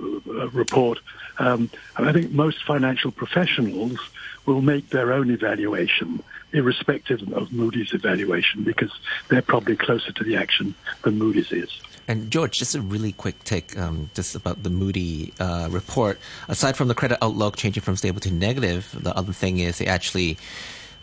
report, 0.53 0.99
um, 1.39 1.71
I 1.97 2.13
think 2.13 2.31
most 2.33 2.63
financial 2.65 3.11
professionals 3.11 3.99
will 4.47 4.61
make 4.61 4.91
their 4.91 5.13
own 5.13 5.31
evaluation, 5.31 6.23
irrespective 6.53 7.33
of 7.33 7.53
Moody's 7.53 7.95
evaluation, 7.95 8.65
because 8.65 8.93
they're 9.29 9.43
probably 9.43 9.77
closer 9.77 10.13
to 10.13 10.25
the 10.25 10.37
action 10.37 10.75
than 11.03 11.19
Moody's 11.19 11.53
is. 11.53 11.81
And 12.09 12.31
George, 12.31 12.59
just 12.59 12.75
a 12.75 12.81
really 12.81 13.13
quick 13.13 13.43
take, 13.45 13.79
um, 13.79 14.11
just 14.15 14.35
about 14.35 14.63
the 14.63 14.71
Moody 14.71 15.33
uh, 15.39 15.69
report. 15.71 16.19
Aside 16.49 16.77
from 16.77 16.89
the 16.89 16.95
credit 16.95 17.19
outlook 17.23 17.57
changing 17.57 17.83
from 17.83 17.97
stable 17.97 18.21
to 18.21 18.31
negative, 18.31 18.95
the 18.99 19.17
other 19.17 19.33
thing 19.33 19.59
is 19.59 19.79
they 19.79 19.87
actually 19.87 20.37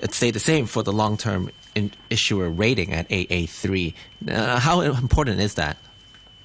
it 0.01 0.13
stayed 0.13 0.33
the 0.33 0.39
same 0.39 0.65
for 0.65 0.83
the 0.83 0.93
long-term 0.93 1.51
issuer 2.09 2.49
rating 2.49 2.93
at 2.93 3.07
AA3. 3.09 3.93
Uh, 4.27 4.59
how 4.59 4.81
important 4.81 5.39
is 5.39 5.55
that? 5.55 5.77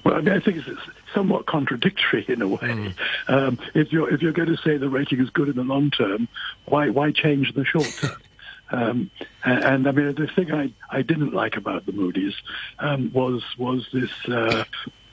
Well, 0.03 0.15
I, 0.15 0.21
mean, 0.21 0.33
I 0.35 0.39
think 0.39 0.57
it's 0.57 0.79
somewhat 1.13 1.47
contradictory 1.47 2.25
in 2.27 2.41
a 2.41 2.47
way. 2.47 2.59
Mm. 2.59 2.93
Um, 3.27 3.59
if 3.73 3.91
you're 3.91 4.13
if 4.13 4.21
you're 4.21 4.33
going 4.33 4.49
to 4.49 4.57
say 4.57 4.77
the 4.77 4.89
rating 4.89 5.19
is 5.19 5.29
good 5.31 5.49
in 5.49 5.55
the 5.55 5.63
long 5.63 5.89
term, 5.89 6.27
why 6.65 6.89
why 6.89 7.11
change 7.11 7.49
in 7.49 7.55
the 7.55 7.65
short 7.65 7.91
term? 7.99 8.11
Um, 8.71 9.11
and, 9.43 9.63
and, 9.63 9.87
I 9.87 9.91
mean, 9.91 10.15
the 10.15 10.27
thing 10.27 10.51
I, 10.51 10.71
I 10.89 11.01
didn't 11.03 11.33
like 11.33 11.55
about 11.55 11.85
the 11.85 11.91
Moody's 11.91 12.33
um, 12.79 13.11
was 13.13 13.43
was 13.57 13.87
this 13.93 14.09
uh, 14.27 14.63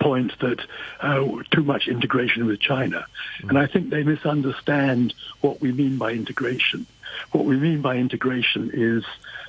point 0.00 0.38
that 0.40 0.60
uh, 1.00 1.26
too 1.50 1.62
much 1.62 1.86
integration 1.86 2.46
with 2.46 2.60
China, 2.60 3.06
mm. 3.42 3.50
and 3.50 3.58
I 3.58 3.66
think 3.66 3.90
they 3.90 4.04
misunderstand 4.04 5.14
what 5.42 5.60
we 5.60 5.70
mean 5.72 5.98
by 5.98 6.12
integration. 6.12 6.86
What 7.32 7.44
we 7.44 7.58
mean 7.58 7.82
by 7.82 7.96
integration 7.96 8.70
is 8.72 9.04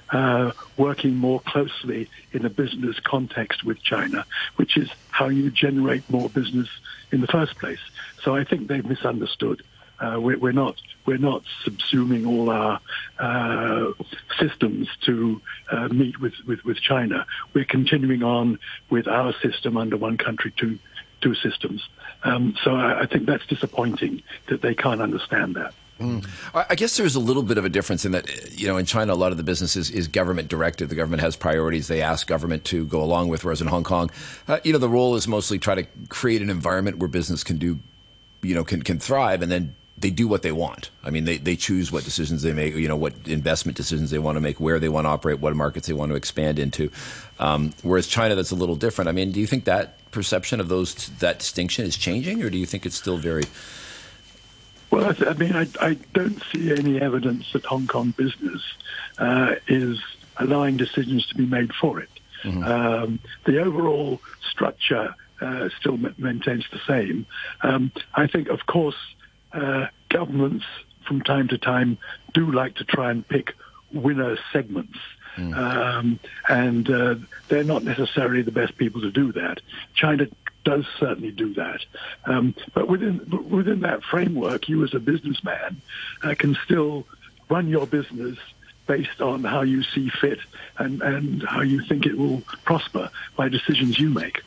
uh, 0.10 0.52
working 0.78 1.16
more 1.16 1.39
closely 1.39 2.10
in 2.34 2.46
a 2.46 2.50
business 2.50 3.00
context 3.00 3.63
with 3.63 3.82
China, 3.82 4.26
which 4.58 4.78
is 4.78 4.89
how 5.10 5.28
you 5.28 5.50
generate 5.50 6.08
more 6.10 6.30
business 6.30 6.68
in 7.12 7.22
the 7.22 7.28
first 7.28 7.58
place. 7.58 7.80
So 8.22 8.36
I 8.36 8.44
think 8.44 8.68
they've 8.68 8.86
misunderstood 8.86 9.63
Uh, 10.04 10.20
we're, 10.20 10.38
we're, 10.38 10.52
not 10.52 10.76
we're 11.06 11.18
not 11.18 11.44
subsuming 11.66 12.28
all 12.28 12.50
our 12.50 12.80
uh, 13.20 13.94
systems 14.38 14.89
to 15.06 15.42
uh, 15.72 15.88
meet 15.88 16.20
with, 16.20 16.34
with, 16.46 16.63
with 16.66 16.78
China. 16.78 17.26
We're 17.54 17.66
continuing 17.66 18.22
on 18.22 18.60
with 18.89 19.08
our 19.08 19.34
system 19.42 19.78
under 19.78 19.96
one 19.96 20.18
country, 20.18 20.52
two 20.56 20.78
two 21.22 21.36
systems. 21.36 21.88
Um, 22.26 22.54
so 22.63 22.76
I, 22.76 23.04
I 23.04 23.06
think 23.06 23.26
that's 23.26 23.46
disappointing 23.46 24.24
that 24.48 24.62
they 24.62 24.76
can't 24.76 25.02
understand 25.02 25.56
that. 25.56 25.74
Mm. 26.02 26.28
I 26.54 26.76
guess 26.76 26.98
there's 26.98 27.16
a 27.16 27.20
little 27.20 27.44
bit 27.44 27.58
of 27.58 27.63
a 27.63 27.70
difference 27.70 28.04
in 28.04 28.12
that, 28.12 28.60
you 28.60 28.68
know, 28.68 28.78
in 28.78 28.86
China, 28.86 29.13
a 29.13 29.16
lot 29.16 29.32
of 29.32 29.38
the 29.38 29.44
business 29.44 29.78
is, 29.78 29.89
is 29.89 30.10
government 30.10 30.50
directed. 30.50 30.89
The 30.89 30.96
government 30.96 31.22
has 31.22 31.38
priorities 31.38 31.88
they 31.88 32.02
ask 32.02 32.28
government 32.28 32.66
to 32.66 32.86
go 32.88 33.02
along 33.02 33.30
with, 33.30 33.46
whereas 33.46 33.62
in 33.62 33.68
Hong 33.68 33.84
Kong, 33.84 34.10
uh, 34.48 34.60
you 34.63 34.74
know, 34.74 34.80
the 34.80 34.89
role 34.89 35.16
is 35.16 35.28
mostly 35.28 35.60
try 35.60 35.76
to 35.76 35.86
create 36.10 36.42
an 36.42 36.50
environment 36.50 36.98
where 36.98 37.08
business 37.08 37.44
can 37.44 37.58
do, 37.58 37.80
you 38.42 38.54
know, 38.54 38.66
can, 38.66 38.82
can 38.82 39.00
thrive 39.00 39.42
and 39.42 39.52
then 39.52 39.76
they 39.97 40.10
do 40.10 40.27
what 40.27 40.41
they 40.41 40.51
want. 40.51 40.89
I 41.03 41.12
mean, 41.12 41.25
they, 41.25 41.38
they 41.38 41.56
choose 41.56 41.91
what 41.91 42.03
decisions 42.03 42.41
they 42.41 42.53
make, 42.53 42.75
you 42.75 42.88
know, 42.88 42.95
what 42.95 43.13
investment 43.25 43.77
decisions 43.77 44.10
they 44.10 44.19
want 44.19 44.36
to 44.38 44.41
make, 44.41 44.60
where 44.60 44.79
they 44.79 44.89
want 44.89 45.06
to 45.06 45.10
operate, 45.10 45.39
what 45.39 45.56
markets 45.56 45.88
they 45.88 45.93
want 45.93 46.12
to 46.12 46.15
expand 46.15 46.60
into. 46.60 46.91
Um, 47.39 47.73
whereas 47.84 48.08
China, 48.08 48.36
that's 48.36 48.51
a 48.51 48.56
little 48.56 48.75
different. 48.75 49.08
I 49.08 49.12
mean, 49.12 49.32
do 49.32 49.39
you 49.39 49.47
think 49.47 49.65
that 49.65 50.12
perception 50.12 50.60
of 50.60 50.67
those, 50.67 50.95
that 51.19 51.39
distinction 51.39 51.86
is 51.86 51.95
changing 51.95 52.43
or 52.43 52.49
do 52.49 52.58
you 52.58 52.65
think 52.65 52.86
it's 52.86 52.95
still 52.95 53.17
very 53.17 53.43
well, 54.93 55.10
I, 55.10 55.13
th- 55.13 55.27
I 55.27 55.34
mean, 55.34 55.56
I, 55.56 55.67
I, 55.82 55.97
don't 56.13 56.39
see 56.51 56.71
any 56.71 57.01
evidence 57.01 57.51
that 57.53 57.65
Hong 57.65 57.88
Kong 57.88 58.13
business 58.15 58.62
uh, 59.17 59.56
is 59.67 59.99
allowing 60.38 60.77
decisions 60.77 61.25
to 61.29 61.36
be 61.36 61.47
made 61.47 61.73
for 61.73 61.99
it. 61.99 62.10
Mm-hmm. 62.43 62.63
Um, 62.63 63.19
the 63.45 63.58
overall 63.58 64.21
structure 64.51 65.15
uh, 65.41 65.69
still 65.79 65.97
maintains 66.17 66.65
the 66.71 66.79
same. 66.88 67.25
Um, 67.62 67.91
I 68.13 68.27
think, 68.27 68.49
of 68.49 68.67
course, 68.67 68.95
uh, 69.54 69.88
governments 70.10 70.66
from 71.08 71.22
time 71.22 71.48
to 71.50 71.58
time 71.58 71.98
do 72.34 72.52
like 72.52 72.76
to 72.76 72.84
try 72.84 73.12
and 73.12 73.28
pick 73.28 73.54
winner 73.92 74.38
segments. 74.52 74.98
Mm. 75.36 75.58
Um, 75.58 76.20
and 76.48 76.89
uh, 76.89 77.16
they're 77.48 77.63
not 77.63 77.84
necessarily 77.84 78.44
the 78.44 78.52
best 78.52 78.78
people 78.78 79.02
to 79.02 79.12
do 79.12 79.32
that. 79.34 79.62
China 79.96 80.28
does 80.63 80.86
certainly 81.00 81.32
do 81.32 81.54
that. 81.56 81.82
Um, 82.26 82.56
but 82.74 82.88
within 82.88 83.20
within 83.50 83.82
that 83.82 84.04
framework, 84.04 84.70
you 84.70 84.84
as 84.84 84.94
a 84.94 85.00
businessman 85.00 85.82
uh, 86.22 86.36
can 86.38 86.56
still 86.66 87.06
run 87.50 87.68
your 87.68 87.88
business 87.88 88.38
based 88.88 89.22
on 89.22 89.44
how 89.44 89.62
you 89.62 89.84
see 89.84 90.10
fit 90.10 90.39
and, 90.78 91.02
and 91.02 91.44
how 91.44 91.62
you 91.62 91.82
think 91.82 92.06
it 92.06 92.18
will 92.18 92.42
prosper 92.66 93.10
by 93.36 93.50
decisions 93.50 93.98
you 93.98 94.10
make. 94.10 94.42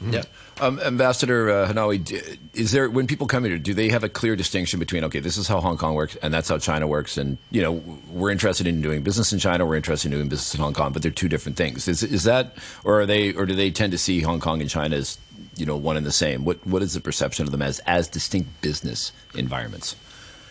Yeah. 0.00 0.22
Um, 0.60 0.80
Ambassador 0.80 1.50
uh, 1.50 1.68
Hanawi, 1.68 2.38
is 2.54 2.72
there 2.72 2.88
when 2.90 3.06
people 3.06 3.26
come 3.26 3.44
here, 3.44 3.58
do 3.58 3.74
they 3.74 3.88
have 3.88 4.04
a 4.04 4.08
clear 4.08 4.36
distinction 4.36 4.78
between 4.78 5.04
okay, 5.04 5.20
this 5.20 5.36
is 5.36 5.46
how 5.48 5.60
Hong 5.60 5.76
Kong 5.76 5.94
works 5.94 6.16
and 6.22 6.32
that's 6.32 6.48
how 6.48 6.58
China 6.58 6.86
works, 6.86 7.16
and 7.16 7.38
you 7.50 7.62
know 7.62 7.72
we're 8.10 8.30
interested 8.30 8.66
in 8.66 8.80
doing 8.80 9.02
business 9.02 9.32
in 9.32 9.38
China, 9.38 9.66
we're 9.66 9.76
interested 9.76 10.12
in 10.12 10.18
doing 10.18 10.28
business 10.28 10.54
in 10.54 10.60
Hong 10.60 10.74
Kong, 10.74 10.92
but 10.92 11.02
they're 11.02 11.10
two 11.10 11.28
different 11.28 11.56
things. 11.56 11.88
Is 11.88 12.02
is 12.02 12.24
that, 12.24 12.56
or 12.84 13.00
are 13.00 13.06
they, 13.06 13.32
or 13.32 13.46
do 13.46 13.54
they 13.54 13.70
tend 13.70 13.92
to 13.92 13.98
see 13.98 14.20
Hong 14.20 14.40
Kong 14.40 14.60
and 14.60 14.70
China 14.70 14.96
as 14.96 15.18
you 15.56 15.66
know 15.66 15.76
one 15.76 15.96
and 15.96 16.06
the 16.06 16.12
same? 16.12 16.44
What 16.44 16.64
what 16.66 16.82
is 16.82 16.94
the 16.94 17.00
perception 17.00 17.44
of 17.44 17.52
them 17.52 17.62
as 17.62 17.80
as 17.80 18.08
distinct 18.08 18.60
business 18.60 19.12
environments? 19.34 19.96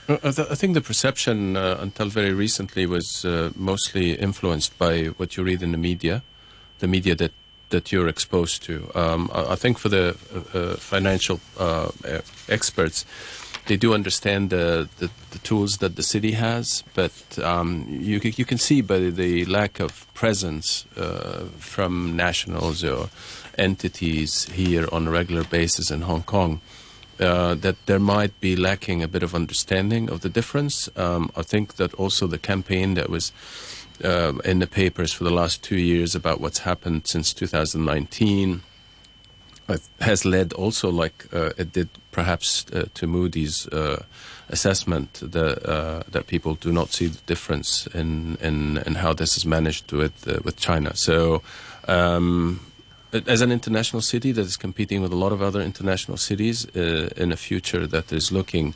Uh, 0.07 0.17
I 0.23 0.55
think 0.55 0.73
the 0.73 0.81
perception 0.81 1.57
uh, 1.57 1.77
until 1.81 2.07
very 2.07 2.33
recently 2.33 2.86
was 2.86 3.25
uh, 3.25 3.51
mostly 3.55 4.13
influenced 4.13 4.77
by 4.77 5.07
what 5.17 5.36
you 5.36 5.43
read 5.43 5.62
in 5.62 5.73
the 5.73 5.77
media, 5.77 6.23
the 6.79 6.88
media 6.88 7.13
that 7.15 7.33
that 7.69 7.91
you're 7.91 8.08
exposed 8.08 8.63
to. 8.63 8.89
Um, 8.95 9.30
I, 9.34 9.53
I, 9.53 9.56
think 9.56 9.77
for 9.77 9.89
the 9.89 10.15
uh, 10.34 10.58
uh 10.58 10.75
financial 10.75 11.39
uh, 11.60 11.91
experts, 12.49 13.06
they 13.67 13.77
do 13.77 13.93
understand 13.93 14.49
the, 14.49 14.88
the, 14.99 15.10
the, 15.32 15.39
tools 15.39 15.77
that 15.80 15.97
the 15.97 16.03
city 16.03 16.32
has, 16.32 16.84
but 16.93 17.12
um, 17.43 17.86
you, 17.89 18.19
you 18.23 18.45
can 18.45 18.58
see 18.58 18.82
by 18.82 18.97
the 18.97 19.43
lack 19.45 19.82
of 19.82 20.08
presence 20.13 20.86
from 21.60 22.15
nationals 22.15 22.84
or 22.84 23.10
entities 23.58 24.45
here 24.45 24.88
on 24.91 25.08
a 25.08 25.12
regular 25.12 25.43
basis 25.43 25.91
in 25.91 26.01
Hong 26.01 26.23
Kong. 26.23 26.62
Uh, 27.19 27.56
that 27.56 27.84
there 27.88 27.99
might 27.99 28.39
be 28.39 28.56
lacking 28.56 29.01
a 29.01 29.08
bit 29.08 29.23
of 29.23 29.34
understanding 29.34 30.08
of 30.08 30.21
the 30.21 30.30
difference. 30.30 30.88
Um, 30.95 31.32
I 31.36 31.41
think 31.41 31.77
that 31.77 31.91
also 31.95 32.27
the 32.27 32.38
campaign 32.38 32.93
that 32.93 33.10
was 33.10 33.32
uh, 34.03 34.33
in 34.45 34.60
the 34.60 34.67
papers 34.67 35.13
for 35.13 35.23
the 35.23 35.31
last 35.31 35.63
two 35.63 35.77
years 35.77 36.15
about 36.15 36.39
what's 36.41 36.60
happened 36.60 37.07
since 37.07 37.33
2019 37.33 38.62
uh, 39.69 39.77
has 39.99 40.23
led 40.23 40.53
also, 40.53 40.89
like 40.89 41.25
uh, 41.33 41.51
it 41.57 41.73
did 41.73 41.89
perhaps 42.12 42.65
uh, 42.71 42.86
to 42.93 43.05
Moody's 43.05 43.67
uh, 43.67 44.03
assessment, 44.49 45.13
that 45.15 46.05
that 46.10 46.27
people 46.27 46.55
do 46.55 46.71
not 46.71 46.89
see 46.89 47.07
the 47.07 47.21
difference 47.25 47.88
in 47.88 48.38
in, 48.41 48.77
in 48.77 48.95
how 48.95 49.13
this 49.13 49.36
is 49.36 49.45
managed 49.45 49.91
with 49.91 50.25
with 50.43 50.57
China. 50.57 50.95
So. 50.95 51.41
Um, 51.88 52.60
as 53.25 53.41
an 53.41 53.51
international 53.51 54.01
city 54.01 54.32
that 54.32 54.45
is 54.45 54.58
competing 54.58 55.01
with 55.01 55.12
a 55.12 55.15
lot 55.15 55.32
of 55.32 55.41
other 55.41 55.62
international 55.62 56.17
cities 56.17 56.67
uh, 56.75 57.10
in 57.15 57.32
a 57.32 57.38
future 57.38 57.88
that 57.88 58.12
is 58.12 58.32
looking 58.32 58.73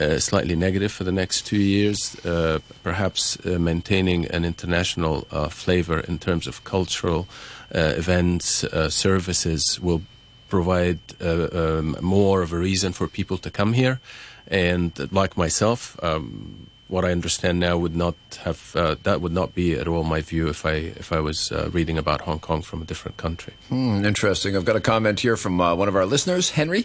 uh, 0.00 0.18
slightly 0.18 0.54
negative 0.54 0.92
for 0.92 1.04
the 1.04 1.12
next 1.12 1.46
two 1.46 1.58
years, 1.58 2.16
uh, 2.24 2.58
perhaps 2.82 3.38
uh, 3.44 3.58
maintaining 3.58 4.26
an 4.26 4.44
international 4.44 5.26
uh, 5.30 5.48
flavor 5.48 6.00
in 6.00 6.18
terms 6.18 6.46
of 6.46 6.64
cultural 6.64 7.26
uh, 7.74 7.94
events, 7.96 8.64
services 8.88 9.80
will 9.80 10.02
provide 10.48 10.98
um, 11.20 11.96
more 12.00 12.42
of 12.42 12.52
a 12.52 12.58
reason 12.58 12.92
for 12.92 13.08
people 13.08 13.38
to 13.38 13.50
come 13.50 13.72
here. 13.72 14.00
And 14.46 14.92
like 15.12 15.36
myself, 15.36 15.98
um, 16.02 16.66
what 16.92 17.06
I 17.06 17.10
understand 17.10 17.58
now 17.58 17.78
would 17.78 17.96
not 17.96 18.14
have 18.44 18.76
uh, 18.76 18.96
that 19.04 19.22
would 19.22 19.32
not 19.32 19.54
be 19.54 19.72
at 19.72 19.88
all 19.88 20.04
my 20.04 20.20
view 20.20 20.48
if 20.48 20.66
I 20.66 20.74
if 20.74 21.10
I 21.10 21.20
was 21.20 21.50
uh, 21.50 21.70
reading 21.72 21.96
about 21.96 22.20
Hong 22.20 22.38
Kong 22.38 22.60
from 22.60 22.82
a 22.82 22.84
different 22.84 23.16
country. 23.16 23.54
Hmm, 23.70 24.04
interesting. 24.04 24.54
I've 24.54 24.66
got 24.66 24.76
a 24.76 24.80
comment 24.80 25.18
here 25.18 25.38
from 25.38 25.58
uh, 25.58 25.74
one 25.74 25.88
of 25.88 25.96
our 25.96 26.04
listeners, 26.04 26.50
Henry. 26.50 26.84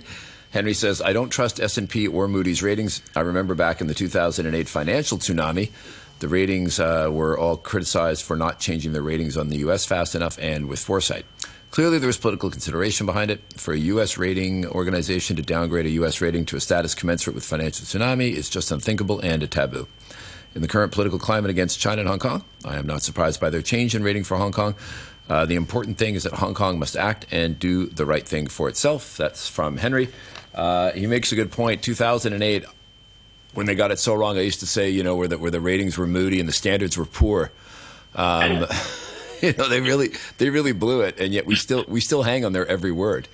Henry 0.52 0.74
says, 0.74 1.02
"I 1.02 1.12
don't 1.12 1.30
trust 1.30 1.60
S&P 1.60 2.08
or 2.08 2.30
Moody's 2.30 2.64
ratings. 2.64 3.02
I 3.18 3.20
remember 3.20 3.54
back 3.54 3.82
in 3.82 3.88
the 3.88 3.94
2008 3.94 4.70
financial 4.70 5.18
tsunami." 5.18 5.72
The 6.20 6.30
ratings 6.30 6.80
uh, 6.80 7.10
were 7.12 7.38
all 7.38 7.58
criticized 7.58 8.24
for 8.24 8.38
not 8.38 8.60
changing 8.60 8.94
their 8.94 9.04
ratings 9.04 9.38
on 9.38 9.50
the 9.50 9.58
U.S. 9.58 9.86
fast 9.86 10.16
enough 10.16 10.40
and 10.40 10.68
with 10.68 10.80
foresight. 10.80 11.26
Clearly, 11.70 12.00
there 12.00 12.08
was 12.08 12.18
political 12.18 12.50
consideration 12.50 13.06
behind 13.06 13.30
it. 13.30 13.42
For 13.58 13.74
a 13.74 13.78
U.S. 13.78 14.18
rating 14.18 14.66
organization 14.66 15.36
to 15.36 15.42
downgrade 15.42 15.86
a 15.86 15.92
U.S. 16.02 16.22
rating 16.22 16.46
to 16.46 16.56
a 16.56 16.62
status 16.62 16.96
commensurate 16.96 17.36
with 17.36 17.44
financial 17.44 17.86
tsunami 17.86 18.32
is 18.32 18.50
just 18.50 18.72
unthinkable 18.72 19.20
and 19.20 19.44
a 19.44 19.48
taboo. 19.48 19.88
In 20.58 20.64
the 20.64 20.68
current 20.68 20.92
political 20.92 21.20
climate 21.20 21.52
against 21.52 21.80
China 21.80 22.02
and 22.02 22.10
Hong 22.10 22.18
Kong, 22.18 22.44
I 22.66 22.78
am 22.78 22.88
not 22.88 23.04
surprised 23.04 23.40
by 23.40 23.52
their 23.52 23.62
change 23.62 23.94
in 23.94 24.02
rating 24.02 24.24
for 24.24 24.38
Hong 24.38 24.52
Kong. 24.52 24.74
Uh, 25.30 25.46
the 25.46 25.54
important 25.54 26.00
thing 26.00 26.16
is 26.16 26.24
that 26.24 26.34
Hong 26.34 26.56
Kong 26.56 26.80
must 26.80 26.98
act 26.98 27.28
and 27.30 27.60
do 27.60 27.86
the 27.86 28.08
right 28.08 28.28
thing 28.28 28.48
for 28.48 28.68
itself. 28.68 29.18
That's 29.18 29.48
from 29.48 29.78
Henry. 29.78 30.10
Uh, 30.56 30.94
he 30.94 31.06
makes 31.06 31.32
a 31.32 31.36
good 31.36 31.52
point. 31.52 31.84
2008, 31.84 32.66
when 33.54 33.68
they 33.68 33.76
got 33.76 33.92
it 33.92 34.00
so 34.00 34.16
wrong, 34.16 34.36
I 34.36 34.42
used 34.42 34.62
to 34.62 34.66
say, 34.66 34.90
you 34.90 35.04
know, 35.04 35.16
where 35.16 35.28
the, 35.28 35.38
where 35.38 35.52
the 35.52 35.62
ratings 35.62 35.96
were 35.96 36.08
moody 36.08 36.40
and 36.40 36.50
the 36.50 36.54
standards 36.54 36.98
were 36.98 37.06
poor. 37.06 37.52
Um, 38.16 38.66
you 39.44 39.54
know, 39.54 39.70
they 39.70 39.80
really 39.80 40.10
they 40.40 40.50
really 40.50 40.72
blew 40.72 41.02
it, 41.02 41.20
and 41.20 41.36
yet 41.36 41.46
we 41.46 41.54
still 41.54 41.86
we 41.88 42.02
still 42.02 42.24
hang 42.24 42.46
on 42.46 42.54
their 42.54 42.66
every 42.66 42.92
word. 42.92 43.28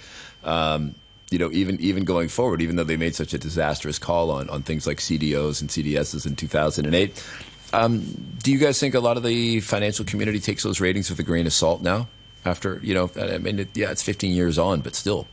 Um, 0.44 0.96
you 1.34 1.40
know, 1.40 1.50
even 1.52 1.82
even 1.82 2.04
going 2.04 2.30
forward, 2.30 2.62
even 2.62 2.76
though 2.76 2.84
they 2.84 2.96
made 2.96 3.16
such 3.16 3.34
a 3.34 3.40
disastrous 3.40 3.98
call 3.98 4.30
on 4.30 4.52
on 4.52 4.62
things 4.62 4.86
like 4.86 5.00
CDOs 5.00 5.62
and 5.62 5.70
CDSs 5.70 6.28
in 6.28 6.36
2008. 6.36 7.28
Um, 7.74 8.06
do 8.44 8.52
you 8.52 8.60
guys 8.60 8.80
think 8.80 8.94
a 8.94 9.00
lot 9.00 9.18
of 9.18 9.24
the 9.24 9.60
financial 9.62 10.06
community 10.06 10.40
takes 10.40 10.62
those 10.62 10.80
ratings 10.80 11.10
with 11.10 11.18
a 11.20 11.24
grain 11.24 11.48
of 11.48 11.54
salt 11.54 11.82
now? 11.82 12.08
After 12.46 12.80
you 12.84 12.94
know, 12.94 13.10
I 13.20 13.40
mean, 13.40 13.58
it, 13.58 13.70
yeah, 13.74 13.90
it's 13.90 14.04
15 14.04 14.32
years 14.32 14.60
on, 14.60 14.82
but 14.82 14.94
still, 14.94 15.26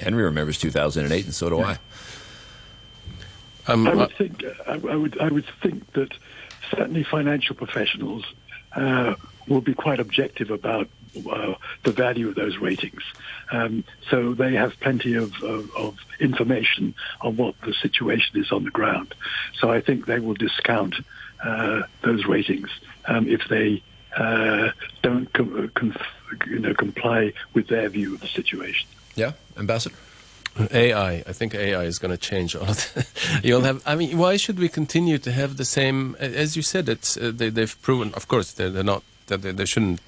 Henry 0.00 0.22
remembers 0.22 0.58
2008, 0.58 1.24
and 1.24 1.34
so 1.34 1.48
do 1.48 1.56
yeah. 1.56 1.76
I. 3.66 3.72
Um, 3.72 3.88
I 3.88 3.94
would 3.94 4.12
think 4.12 4.44
I, 4.66 4.72
I, 4.74 4.96
would 4.96 5.20
I 5.20 5.28
would 5.28 5.46
think 5.60 5.92
that 5.94 6.12
certainly 6.70 7.02
financial 7.02 7.56
professionals 7.56 8.24
uh, 8.76 9.16
will 9.48 9.60
be 9.60 9.74
quite 9.74 9.98
objective 9.98 10.50
about 10.50 10.88
uh, 11.26 11.54
the 11.84 11.92
value 11.92 12.28
of 12.28 12.34
those 12.34 12.58
ratings. 12.58 13.02
Um, 13.50 13.84
so 14.10 14.34
they 14.34 14.54
have 14.54 14.78
plenty 14.80 15.14
of, 15.14 15.32
of, 15.42 15.70
of, 15.76 15.96
information 16.20 16.94
on 17.20 17.36
what 17.36 17.54
the 17.62 17.72
situation 17.72 18.40
is 18.40 18.50
on 18.50 18.64
the 18.64 18.70
ground. 18.70 19.14
So 19.60 19.70
I 19.70 19.80
think 19.80 20.06
they 20.06 20.18
will 20.18 20.34
discount 20.34 20.96
uh, 21.42 21.82
those 22.02 22.26
ratings 22.26 22.68
um, 23.06 23.28
if 23.28 23.42
they 23.48 23.82
uh, 24.16 24.70
don't 25.02 25.32
com- 25.32 25.70
com- 25.74 25.96
you 26.46 26.58
know, 26.58 26.74
comply 26.74 27.32
with 27.54 27.68
their 27.68 27.88
view 27.88 28.14
of 28.14 28.20
the 28.20 28.26
situation. 28.26 28.88
Yeah, 29.14 29.32
Ambassador. 29.56 29.96
AI. 30.72 31.22
I 31.26 31.32
think 31.32 31.54
AI 31.54 31.84
is 31.84 31.98
going 31.98 32.10
to 32.10 32.16
change 32.16 32.56
all 32.56 32.68
of 32.68 32.94
that. 32.94 33.06
You'll 33.44 33.62
have. 33.62 33.82
I 33.86 33.94
mean, 33.94 34.18
why 34.18 34.36
should 34.36 34.58
we 34.58 34.68
continue 34.68 35.18
to 35.18 35.32
have 35.32 35.56
the 35.56 35.64
same? 35.64 36.16
As 36.18 36.56
you 36.56 36.62
said, 36.62 36.88
it's 36.88 37.16
uh, 37.16 37.32
they, 37.34 37.50
have 37.50 37.80
proven. 37.82 38.12
Of 38.14 38.28
course, 38.28 38.52
they're, 38.52 38.70
they're 38.70 38.82
not. 38.82 39.02
They, 39.26 39.36
they 39.36 39.64
shouldn't 39.66 40.00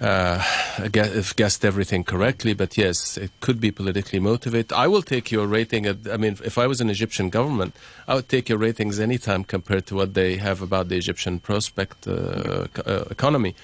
uh, 0.00 0.42
guessed, 0.90 1.36
guessed 1.36 1.64
everything 1.64 2.04
correctly, 2.04 2.52
but 2.54 2.76
yes, 2.76 3.16
it 3.16 3.30
could 3.40 3.60
be 3.60 3.70
politically 3.70 4.18
motivated. 4.18 4.72
I 4.72 4.88
will 4.88 5.02
take 5.02 5.30
your 5.30 5.46
rating. 5.46 5.86
At, 5.86 5.98
I 6.10 6.16
mean, 6.16 6.36
if 6.44 6.58
I 6.58 6.66
was 6.66 6.80
an 6.80 6.90
Egyptian 6.90 7.30
government, 7.30 7.76
I 8.08 8.16
would 8.16 8.28
take 8.28 8.48
your 8.48 8.58
ratings 8.58 8.98
anytime 8.98 9.44
compared 9.44 9.86
to 9.86 9.94
what 9.94 10.14
they 10.14 10.36
have 10.36 10.62
about 10.62 10.88
the 10.88 10.96
Egyptian 10.96 11.38
prospect 11.40 12.08
uh, 12.08 12.66
uh, 12.84 13.04
economy. 13.10 13.54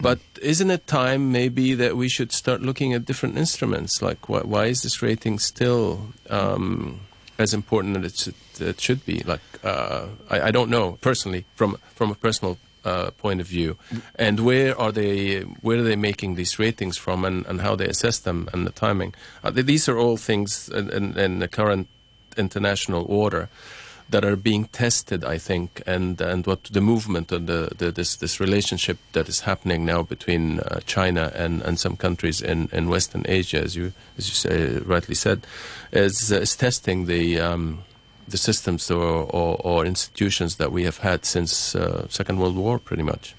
But 0.00 0.18
isn't 0.42 0.70
it 0.70 0.86
time 0.86 1.30
maybe 1.30 1.74
that 1.74 1.96
we 1.96 2.08
should 2.08 2.32
start 2.32 2.62
looking 2.62 2.92
at 2.94 3.04
different 3.04 3.36
instruments? 3.36 4.02
Like, 4.02 4.28
why, 4.28 4.40
why 4.40 4.66
is 4.66 4.82
this 4.82 5.02
rating 5.02 5.38
still 5.38 6.08
um, 6.30 7.00
as 7.38 7.54
important 7.54 7.98
as 7.98 8.04
it 8.04 8.18
should, 8.18 8.68
it 8.68 8.80
should 8.80 9.06
be? 9.06 9.20
Like, 9.20 9.40
uh, 9.62 10.06
I, 10.28 10.48
I, 10.48 10.50
don't 10.50 10.68
know 10.68 10.98
personally 11.00 11.44
from 11.54 11.78
from 11.94 12.10
a 12.10 12.14
personal 12.14 12.58
uh, 12.84 13.10
point 13.12 13.40
of 13.40 13.46
view, 13.46 13.76
and 14.16 14.40
where 14.40 14.78
are 14.78 14.92
they? 14.92 15.40
Where 15.40 15.78
are 15.78 15.82
they 15.82 15.96
making 15.96 16.34
these 16.34 16.58
ratings 16.58 16.96
from, 16.96 17.24
and, 17.24 17.46
and 17.46 17.60
how 17.60 17.76
they 17.76 17.86
assess 17.86 18.18
them, 18.18 18.48
and 18.52 18.66
the 18.66 18.72
timing? 18.72 19.14
Uh, 19.42 19.50
these 19.50 19.88
are 19.88 19.98
all 19.98 20.16
things 20.16 20.68
in, 20.68 20.90
in, 20.90 21.18
in 21.18 21.38
the 21.38 21.48
current 21.48 21.88
international 22.36 23.04
order 23.08 23.48
that 24.10 24.24
are 24.24 24.36
being 24.36 24.66
tested, 24.66 25.24
I 25.24 25.38
think, 25.38 25.82
and 25.86 26.20
and 26.20 26.46
what 26.46 26.64
the 26.64 26.80
movement 26.80 27.32
and 27.32 27.46
the, 27.46 27.70
the 27.76 27.90
this 27.90 28.16
this 28.16 28.40
relationship 28.40 28.98
that 29.12 29.28
is 29.28 29.40
happening 29.40 29.84
now 29.84 30.02
between 30.02 30.60
uh, 30.60 30.80
China 30.86 31.32
and, 31.34 31.62
and 31.62 31.78
some 31.80 31.96
countries 31.96 32.40
in, 32.40 32.68
in 32.72 32.88
Western 32.88 33.24
Asia, 33.26 33.62
as 33.62 33.74
you 33.74 33.92
as 34.18 34.28
you 34.28 34.34
say, 34.34 34.78
rightly 34.84 35.14
said, 35.14 35.46
is 35.92 36.30
is 36.30 36.56
testing 36.56 37.06
the. 37.06 37.40
Um, 37.40 37.84
the 38.28 38.38
systems 38.38 38.90
or, 38.90 39.02
or, 39.02 39.56
or, 39.60 39.86
institutions 39.86 40.56
that 40.56 40.72
we 40.72 40.84
have 40.84 40.98
had 40.98 41.24
since 41.24 41.74
uh, 41.74 42.06
Second 42.08 42.38
World 42.38 42.56
War, 42.56 42.78
pretty 42.78 43.02
much. 43.02 43.34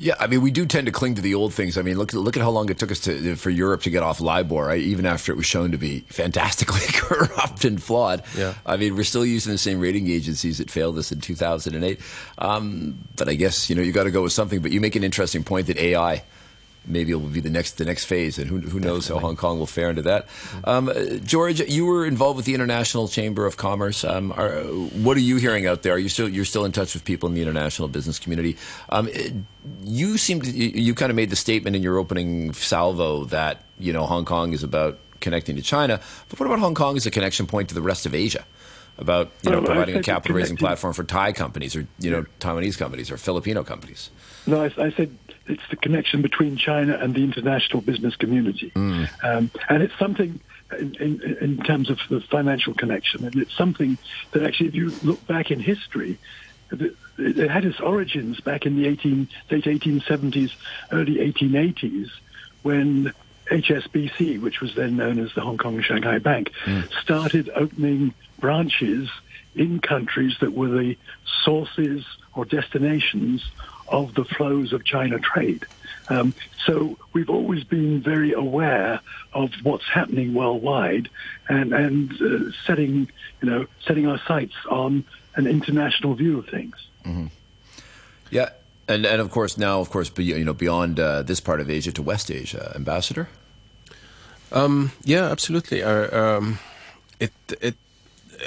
Yeah, 0.00 0.14
I 0.20 0.28
mean, 0.28 0.42
we 0.42 0.52
do 0.52 0.64
tend 0.64 0.86
to 0.86 0.92
cling 0.92 1.16
to 1.16 1.22
the 1.22 1.34
old 1.34 1.52
things. 1.52 1.76
I 1.76 1.82
mean, 1.82 1.98
look 1.98 2.12
look 2.12 2.36
at 2.36 2.42
how 2.42 2.50
long 2.50 2.70
it 2.70 2.78
took 2.78 2.92
us 2.92 3.00
to 3.00 3.34
for 3.34 3.50
Europe 3.50 3.82
to 3.82 3.90
get 3.90 4.04
off 4.04 4.20
LIBOR, 4.20 4.64
right? 4.64 4.80
Even 4.80 5.06
after 5.06 5.32
it 5.32 5.34
was 5.34 5.46
shown 5.46 5.72
to 5.72 5.78
be 5.78 6.00
fantastically 6.08 6.80
corrupt 6.92 7.64
and 7.64 7.82
flawed. 7.82 8.22
Yeah. 8.36 8.54
I 8.64 8.76
mean, 8.76 8.94
we're 8.94 9.02
still 9.02 9.26
using 9.26 9.50
the 9.50 9.58
same 9.58 9.80
rating 9.80 10.08
agencies 10.08 10.58
that 10.58 10.70
failed 10.70 10.98
us 10.98 11.10
in 11.10 11.20
2008. 11.20 11.98
Um, 12.38 12.96
but 13.16 13.28
I 13.28 13.34
guess 13.34 13.68
you 13.68 13.74
know 13.74 13.82
you 13.82 13.90
got 13.90 14.04
to 14.04 14.12
go 14.12 14.22
with 14.22 14.32
something. 14.32 14.62
But 14.62 14.70
you 14.70 14.80
make 14.80 14.94
an 14.94 15.02
interesting 15.02 15.42
point 15.42 15.66
that 15.66 15.78
AI 15.78 16.22
maybe 16.88 17.12
it 17.12 17.16
will 17.16 17.28
be 17.28 17.40
the 17.40 17.50
next 17.50 17.72
the 17.78 17.84
next 17.84 18.06
phase, 18.06 18.38
and 18.38 18.48
who, 18.48 18.58
who 18.58 18.80
knows 18.80 19.04
Definitely. 19.04 19.20
how 19.20 19.26
Hong 19.26 19.36
Kong 19.36 19.58
will 19.58 19.66
fare 19.66 19.90
into 19.90 20.02
that. 20.02 20.26
Um, 20.64 20.90
George, 21.24 21.60
you 21.60 21.84
were 21.84 22.06
involved 22.06 22.36
with 22.36 22.46
the 22.46 22.54
International 22.54 23.08
Chamber 23.08 23.46
of 23.46 23.56
Commerce. 23.56 24.04
Um, 24.04 24.32
are, 24.32 24.62
what 24.62 25.16
are 25.16 25.20
you 25.20 25.36
hearing 25.36 25.66
out 25.66 25.82
there? 25.82 25.94
Are 25.94 25.98
you 25.98 26.08
still 26.08 26.28
you're 26.28 26.44
still 26.44 26.64
in 26.64 26.72
touch 26.72 26.94
with 26.94 27.04
people 27.04 27.28
in 27.28 27.34
the 27.34 27.42
international 27.42 27.88
business 27.88 28.18
community? 28.18 28.56
Um, 28.88 29.08
you 29.82 30.18
seem 30.18 30.40
to 30.42 30.50
you, 30.50 30.68
you 30.68 30.94
kind 30.94 31.10
of 31.10 31.16
made 31.16 31.30
the 31.30 31.36
statement 31.36 31.76
in 31.76 31.82
your 31.82 31.98
opening 31.98 32.52
salvo 32.52 33.24
that 33.26 33.64
you 33.78 33.92
know 33.92 34.06
Hong 34.06 34.24
Kong 34.24 34.52
is 34.52 34.62
about 34.62 34.98
connecting 35.20 35.56
to 35.56 35.62
China, 35.62 36.00
but 36.28 36.38
what 36.40 36.46
about 36.46 36.60
Hong 36.60 36.74
Kong 36.74 36.96
as 36.96 37.06
a 37.06 37.10
connection 37.10 37.46
point 37.46 37.68
to 37.68 37.74
the 37.74 37.82
rest 37.82 38.06
of 38.06 38.14
Asia? 38.14 38.44
About 38.98 39.30
you 39.42 39.50
know 39.52 39.62
providing 39.62 39.96
a 39.96 40.02
capital 40.02 40.36
raising 40.36 40.56
platform 40.56 40.92
for 40.92 41.04
Thai 41.04 41.32
companies 41.32 41.76
or 41.76 41.86
you 42.00 42.10
know 42.10 42.24
Taiwanese 42.40 42.76
companies 42.76 43.12
or 43.12 43.16
Filipino 43.16 43.62
companies. 43.62 44.10
No, 44.44 44.62
I, 44.62 44.72
I 44.76 44.90
said 44.90 45.16
it's 45.48 45.62
the 45.70 45.76
connection 45.76 46.22
between 46.22 46.56
China 46.56 46.98
and 47.00 47.14
the 47.14 47.24
international 47.24 47.80
business 47.80 48.16
community, 48.16 48.70
mm. 48.74 49.08
um, 49.24 49.50
and 49.68 49.82
it's 49.82 49.96
something. 49.98 50.40
In, 50.78 50.94
in, 51.00 51.38
in, 51.40 51.56
terms 51.62 51.88
of 51.88 51.98
the 52.10 52.20
financial 52.20 52.74
connection, 52.74 53.24
and 53.24 53.34
it's 53.36 53.56
something 53.56 53.96
that 54.32 54.42
actually, 54.42 54.68
if 54.68 54.74
you 54.74 54.92
look 55.02 55.26
back 55.26 55.50
in 55.50 55.60
history, 55.60 56.18
it 56.70 57.50
had 57.50 57.64
its 57.64 57.80
origins 57.80 58.40
back 58.40 58.66
in 58.66 58.76
the 58.76 58.86
18, 58.86 59.28
late 59.50 59.64
1870s, 59.64 60.52
early 60.92 61.16
1880s, 61.16 62.10
when 62.62 63.12
HSBC, 63.50 64.40
which 64.40 64.60
was 64.60 64.74
then 64.74 64.96
known 64.96 65.18
as 65.18 65.32
the 65.34 65.40
Hong 65.40 65.56
Kong 65.56 65.76
and 65.76 65.84
Shanghai 65.84 66.18
Bank, 66.18 66.52
mm. 66.64 66.92
started 67.00 67.50
opening 67.54 68.14
branches 68.38 69.08
in 69.54 69.80
countries 69.80 70.36
that 70.40 70.52
were 70.52 70.68
the 70.68 70.96
sources 71.44 72.04
or 72.34 72.44
destinations 72.44 73.42
of 73.90 74.14
the 74.14 74.24
flows 74.24 74.72
of 74.72 74.84
China 74.84 75.18
trade. 75.18 75.66
Um, 76.10 76.34
so 76.64 76.96
we've 77.12 77.28
always 77.28 77.64
been 77.64 78.00
very 78.00 78.32
aware 78.32 79.00
of 79.34 79.50
what's 79.62 79.86
happening 79.86 80.34
worldwide 80.34 81.08
and, 81.48 81.72
and 81.72 82.12
uh, 82.12 82.52
setting, 82.66 83.10
you 83.42 83.50
know, 83.50 83.66
setting 83.86 84.06
our 84.06 84.18
sights 84.26 84.54
on 84.70 85.04
an 85.34 85.46
international 85.46 86.14
view 86.14 86.38
of 86.38 86.46
things. 86.48 86.76
Mm-hmm. 87.04 87.26
Yeah, 88.30 88.50
and 88.88 89.06
and 89.06 89.20
of 89.20 89.30
course 89.30 89.56
now, 89.56 89.80
of 89.80 89.90
course, 89.90 90.10
you 90.18 90.44
know, 90.44 90.54
beyond 90.54 90.98
uh, 91.00 91.22
this 91.22 91.40
part 91.40 91.60
of 91.60 91.70
Asia 91.70 91.92
to 91.92 92.02
West 92.02 92.30
Asia, 92.30 92.72
Ambassador. 92.74 93.28
Um, 94.52 94.92
yeah, 95.04 95.24
absolutely. 95.30 95.82
Uh, 95.82 96.18
um, 96.18 96.58
it 97.20 97.32
it 97.60 97.76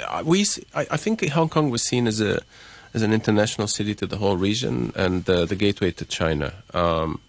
uh, 0.08 0.22
we 0.24 0.44
I, 0.74 0.86
I 0.90 0.96
think 0.96 1.26
Hong 1.30 1.48
Kong 1.48 1.70
was 1.70 1.82
seen 1.82 2.06
as 2.06 2.20
a 2.20 2.42
as 2.94 3.02
an 3.02 3.12
international 3.12 3.66
city 3.66 3.94
to 3.94 4.06
the 4.06 4.18
whole 4.18 4.36
region 4.36 4.92
and 4.96 5.28
uh, 5.28 5.44
the 5.44 5.56
gateway 5.56 5.90
to 5.92 6.04
China. 6.04 6.52
Um, 6.74 7.20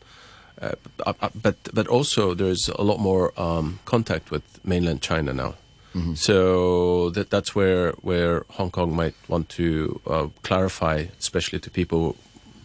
uh, 0.62 0.74
uh, 1.06 1.30
but 1.42 1.56
but 1.74 1.88
also 1.88 2.34
there's 2.34 2.70
a 2.70 2.84
lot 2.84 3.00
more 3.00 3.34
um, 3.38 3.80
contact 3.86 4.32
with 4.32 4.44
mainland 4.64 5.02
China 5.02 5.34
now. 5.34 5.56
Mm-hmm. 5.96 6.14
So 6.16 7.10
that 7.12 7.30
that's 7.30 7.56
where 7.56 7.92
where 8.02 8.46
Hong 8.52 8.72
Kong 8.72 8.96
might 8.96 9.16
want 9.28 9.50
to 9.50 10.00
uh, 10.08 10.28
clarify, 10.42 11.06
especially 11.20 11.60
to 11.60 11.70
people 11.70 12.16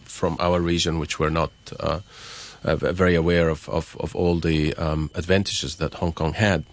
from 0.05 0.37
our 0.41 0.61
region, 0.61 0.99
which 0.99 1.19
were 1.19 1.31
not 1.31 1.51
uh, 1.81 2.01
uh, 2.65 2.77
very 2.77 3.15
aware 3.15 3.49
of, 3.49 3.69
of, 3.69 3.97
of 4.01 4.17
all 4.17 4.41
the 4.41 4.75
um, 4.75 5.11
advantages 5.15 5.77
that 5.77 5.95
Hong 5.95 6.13
Kong 6.13 6.33
had 6.33 6.65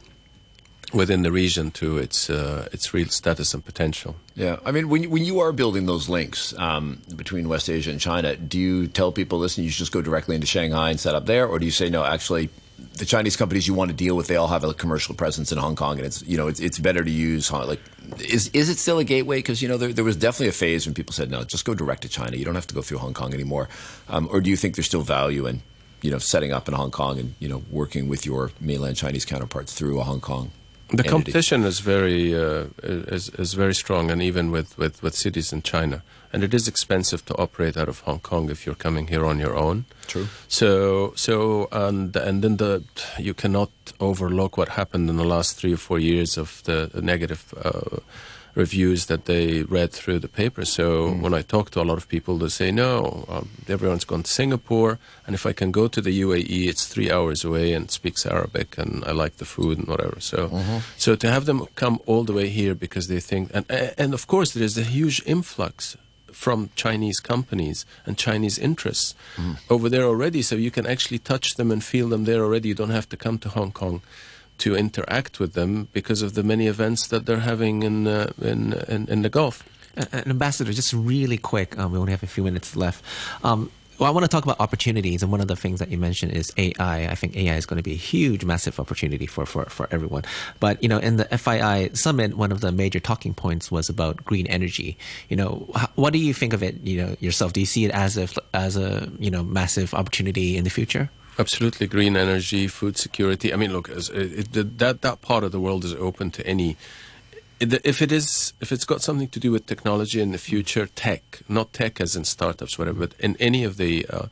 within 0.96 1.22
the 1.22 1.32
region 1.32 1.70
to 1.72 1.98
its 1.98 2.30
uh, 2.30 2.68
its 2.72 2.94
real 2.94 3.08
status 3.08 3.54
and 3.54 3.64
potential. 3.64 4.16
Yeah, 4.36 4.58
I 4.66 4.72
mean, 4.72 4.90
when 4.90 5.04
you, 5.04 5.10
when 5.10 5.24
you 5.24 5.42
are 5.42 5.52
building 5.52 5.86
those 5.86 6.10
links 6.10 6.58
um, 6.58 7.02
between 7.16 7.48
West 7.50 7.70
Asia 7.70 7.92
and 7.92 8.00
China, 8.00 8.36
do 8.36 8.58
you 8.58 8.88
tell 8.88 9.12
people, 9.12 9.38
listen, 9.38 9.64
you 9.64 9.70
should 9.70 9.80
just 9.80 9.92
go 9.92 10.02
directly 10.02 10.36
into 10.36 10.48
Shanghai 10.48 10.90
and 10.90 11.00
set 11.00 11.14
up 11.14 11.26
there, 11.26 11.46
or 11.46 11.60
do 11.60 11.66
you 11.66 11.72
say 11.72 11.90
no, 11.90 12.04
actually? 12.04 12.50
The 12.98 13.06
Chinese 13.06 13.38
companies 13.38 13.68
you 13.68 13.74
want 13.74 13.92
to 13.92 13.96
deal 13.96 14.16
with, 14.16 14.28
they 14.28 14.36
all 14.36 14.48
have 14.48 14.64
a 14.64 14.74
commercial 14.74 15.16
presence 15.16 15.52
in 15.52 15.58
Hong 15.58 15.76
Kong, 15.76 15.98
and 15.98 16.06
it's 16.06 16.22
you 16.24 16.38
know 16.38 16.48
it's, 16.48 16.60
it's 16.60 16.80
better 16.80 17.04
to 17.04 17.12
use 17.12 17.52
like 17.52 17.80
is 18.20 18.50
is 18.50 18.70
it 18.70 18.78
still 18.78 19.00
a 19.00 19.04
gateway? 19.04 19.38
Because 19.40 19.62
you 19.62 19.68
know 19.68 19.78
there, 19.78 19.94
there 19.94 20.04
was 20.04 20.16
definitely 20.16 20.50
a 20.50 20.54
phase 20.54 20.86
when 20.86 20.94
people 20.94 21.14
said 21.14 21.30
no, 21.30 21.44
just 21.44 21.66
go 21.66 21.74
direct 21.74 22.02
to 22.04 22.10
China. 22.10 22.38
You 22.38 22.46
don't 22.46 22.56
have 22.56 22.68
to 22.68 22.76
go 22.76 22.82
through 22.82 23.00
Hong 23.00 23.14
Kong 23.14 23.34
anymore. 23.34 23.70
Um, 24.10 24.28
or 24.32 24.42
do 24.42 24.50
you 24.50 24.58
think 24.58 24.76
there's 24.76 24.88
still 24.88 25.02
value 25.02 25.46
in 25.46 25.62
you 26.02 26.12
know 26.12 26.20
setting 26.20 26.52
up 26.52 26.68
in 26.68 26.74
Hong 26.74 26.92
Kong 26.92 27.18
and 27.20 27.36
you 27.40 27.48
know 27.48 27.64
working 27.72 28.08
with 28.08 28.26
your 28.26 28.52
mainland 28.60 28.98
Chinese 28.98 29.26
counterparts 29.26 29.74
through 29.74 30.00
a 30.00 30.04
Hong 30.04 30.22
Kong 30.22 30.52
the 30.90 30.94
entity. 30.94 31.10
competition 31.10 31.64
is 31.64 31.80
very 31.80 32.36
uh, 32.36 32.66
is 32.84 33.30
is 33.30 33.54
very 33.54 33.74
strong, 33.74 34.12
and 34.12 34.22
even 34.22 34.52
with, 34.52 34.78
with, 34.78 35.02
with 35.02 35.16
cities 35.16 35.52
in 35.52 35.62
China, 35.64 36.04
and 36.32 36.44
it 36.44 36.54
is 36.54 36.68
expensive 36.68 37.26
to 37.26 37.36
operate 37.36 37.76
out 37.76 37.90
of 37.90 38.02
Hong 38.02 38.20
Kong 38.20 38.50
if 38.50 38.66
you're 38.66 38.76
coming 38.76 39.08
here 39.08 39.26
on 39.26 39.40
your 39.40 39.56
own. 39.56 39.86
True. 40.08 40.28
So 40.48 41.14
so 41.16 41.68
and 41.72 42.16
and 42.16 42.44
then 42.44 42.58
the 42.58 42.84
you 43.18 43.34
cannot 43.34 43.72
overlook 44.00 44.58
what 44.58 44.70
happened 44.70 45.10
in 45.10 45.18
the 45.18 45.26
last 45.26 45.58
three 45.58 45.74
or 45.74 45.78
four 45.78 46.00
years 46.00 46.38
of 46.38 46.62
the, 46.64 46.90
the 46.94 47.02
negative. 47.02 47.54
Uh, 47.64 48.00
reviews 48.56 49.06
that 49.08 49.26
they 49.26 49.64
read 49.64 49.92
through 49.92 50.20
the 50.20 50.28
paper. 50.28 50.66
So 50.66 51.10
mm. 51.10 51.22
when 51.22 51.34
I 51.34 51.42
talk 51.42 51.72
to 51.72 51.82
a 51.82 51.84
lot 51.84 51.98
of 51.98 52.08
people, 52.08 52.38
they 52.38 52.48
say, 52.48 52.72
no, 52.72 53.26
um, 53.28 53.50
everyone's 53.68 54.06
gone 54.06 54.24
to 54.24 54.32
Singapore, 54.32 54.98
and 55.28 55.36
if 55.36 55.46
I 55.46 55.54
can 55.54 55.72
go 55.72 55.88
to 55.88 56.02
the 56.02 56.22
UAE, 56.22 56.68
it's 56.68 56.88
three 56.88 57.12
hours 57.12 57.44
away 57.44 57.74
and 57.74 57.92
speaks 57.92 58.26
Arabic, 58.26 58.78
and 58.78 59.04
I 59.06 59.12
like 59.12 59.38
the 59.38 59.46
food 59.46 59.78
and 59.78 59.88
whatever. 59.88 60.20
So, 60.20 60.48
mm-hmm. 60.48 60.78
so 60.98 61.16
to 61.16 61.30
have 61.30 61.46
them 61.46 61.66
come 61.76 62.00
all 62.06 62.24
the 62.24 62.34
way 62.34 62.48
here 62.48 62.74
because 62.74 63.08
they 63.08 63.20
think, 63.20 63.52
and 63.54 63.66
and 63.70 64.14
of 64.14 64.28
course 64.28 64.54
there 64.54 64.64
is 64.64 64.78
a 64.78 64.84
huge 64.84 65.22
influx 65.26 65.98
from 66.32 66.70
Chinese 66.76 67.20
companies 67.20 67.86
and 68.06 68.18
Chinese 68.18 68.60
interests 68.60 69.16
mm. 69.36 69.58
over 69.70 69.90
there 69.90 70.04
already. 70.04 70.42
So 70.42 70.56
you 70.56 70.72
can 70.72 70.86
actually 70.86 71.20
touch 71.20 71.56
them 71.56 71.72
and 71.72 71.84
feel 71.84 72.10
them 72.10 72.26
there 72.26 72.44
already. 72.44 72.70
You 72.70 72.76
don't 72.76 72.90
have 72.90 73.10
to 73.10 73.18
come 73.18 73.38
to 73.40 73.50
Hong 73.50 73.72
Kong 73.72 74.02
to 74.60 74.76
interact 74.76 75.40
with 75.40 75.54
them 75.54 75.88
because 75.94 76.22
of 76.22 76.34
the 76.34 76.44
many 76.44 76.68
events 76.68 77.08
that 77.08 77.26
they're 77.26 77.40
having 77.40 77.84
in 77.84 78.08
uh, 78.08 78.32
in, 78.42 78.74
in, 78.88 79.08
in 79.08 79.22
the 79.22 79.30
Gulf. 79.30 79.64
Uh, 79.98 80.06
Ambassador, 80.26 80.74
just 80.74 80.92
really 80.94 81.38
quick, 81.38 81.78
um, 81.80 81.92
we 81.92 81.98
only 81.98 82.12
have 82.12 82.24
a 82.24 82.28
few 82.28 82.44
minutes 82.44 82.76
left. 82.76 83.04
Um, 83.46 83.72
well, 83.98 84.10
I 84.10 84.12
want 84.12 84.26
to 84.26 84.28
talk 84.28 84.44
about 84.44 84.60
opportunities, 84.60 85.24
and 85.24 85.32
one 85.32 85.40
of 85.40 85.48
the 85.48 85.56
things 85.56 85.80
that 85.80 85.90
you 85.90 85.98
mentioned 85.98 86.34
is 86.34 86.52
AI. 86.58 87.08
I 87.08 87.16
think 87.16 87.38
AI 87.38 87.56
is 87.56 87.66
going 87.66 87.78
to 87.78 87.84
be 87.84 87.94
a 87.94 87.98
huge, 87.98 88.44
massive 88.44 88.78
opportunity 88.78 89.26
for, 89.26 89.46
for, 89.46 89.66
for 89.66 89.88
everyone. 89.90 90.24
But 90.60 90.84
you 90.84 90.90
know, 90.90 90.98
in 90.98 91.16
the 91.16 91.26
FII 91.26 91.96
summit, 91.96 92.36
one 92.36 92.52
of 92.52 92.60
the 92.60 92.74
major 92.74 93.00
talking 93.00 93.34
points 93.34 93.72
was 93.72 93.88
about 93.88 94.26
green 94.26 94.48
energy. 94.48 94.98
You 95.30 95.38
know, 95.38 95.70
what 95.96 96.12
do 96.12 96.20
you 96.20 96.34
think 96.34 96.52
of 96.52 96.62
it? 96.62 96.82
You 96.82 97.06
know, 97.06 97.16
yourself, 97.22 97.54
do 97.54 97.62
you 97.62 97.66
see 97.66 97.86
it 97.86 97.92
as 97.92 98.18
a 98.18 98.28
as 98.54 98.76
a 98.76 99.10
you 99.18 99.32
know 99.32 99.44
massive 99.44 99.94
opportunity 99.94 100.58
in 100.58 100.66
the 100.66 100.70
future? 100.70 101.10
Absolutely, 101.38 101.88
green 101.88 102.16
energy, 102.16 102.68
food 102.68 102.98
security. 102.98 103.54
I 103.54 103.58
mean, 103.58 103.74
look, 103.74 103.90
it, 103.90 104.10
it, 104.10 104.78
that 104.78 105.02
that 105.02 105.22
part 105.22 105.44
of 105.44 105.52
the 105.52 105.60
world 105.60 105.84
is 105.84 105.94
open 105.94 106.32
to 106.32 106.48
any. 106.48 106.78
If 107.60 108.02
it 108.02 108.12
is, 108.12 108.54
if 108.62 108.72
it's 108.72 108.86
got 108.86 109.02
something 109.02 109.30
to 109.30 109.40
do 109.40 109.52
with 109.52 109.66
technology 109.66 110.22
in 110.22 110.32
the 110.32 110.38
future, 110.38 110.88
tech, 110.88 111.42
not 111.48 111.74
tech 111.74 112.02
as 112.02 112.16
in 112.16 112.26
startups, 112.26 112.78
whatever, 112.78 113.00
but 113.00 113.14
in 113.20 113.36
any 113.40 113.64
of 113.64 113.78
the 113.78 114.06
uh, 114.08 114.28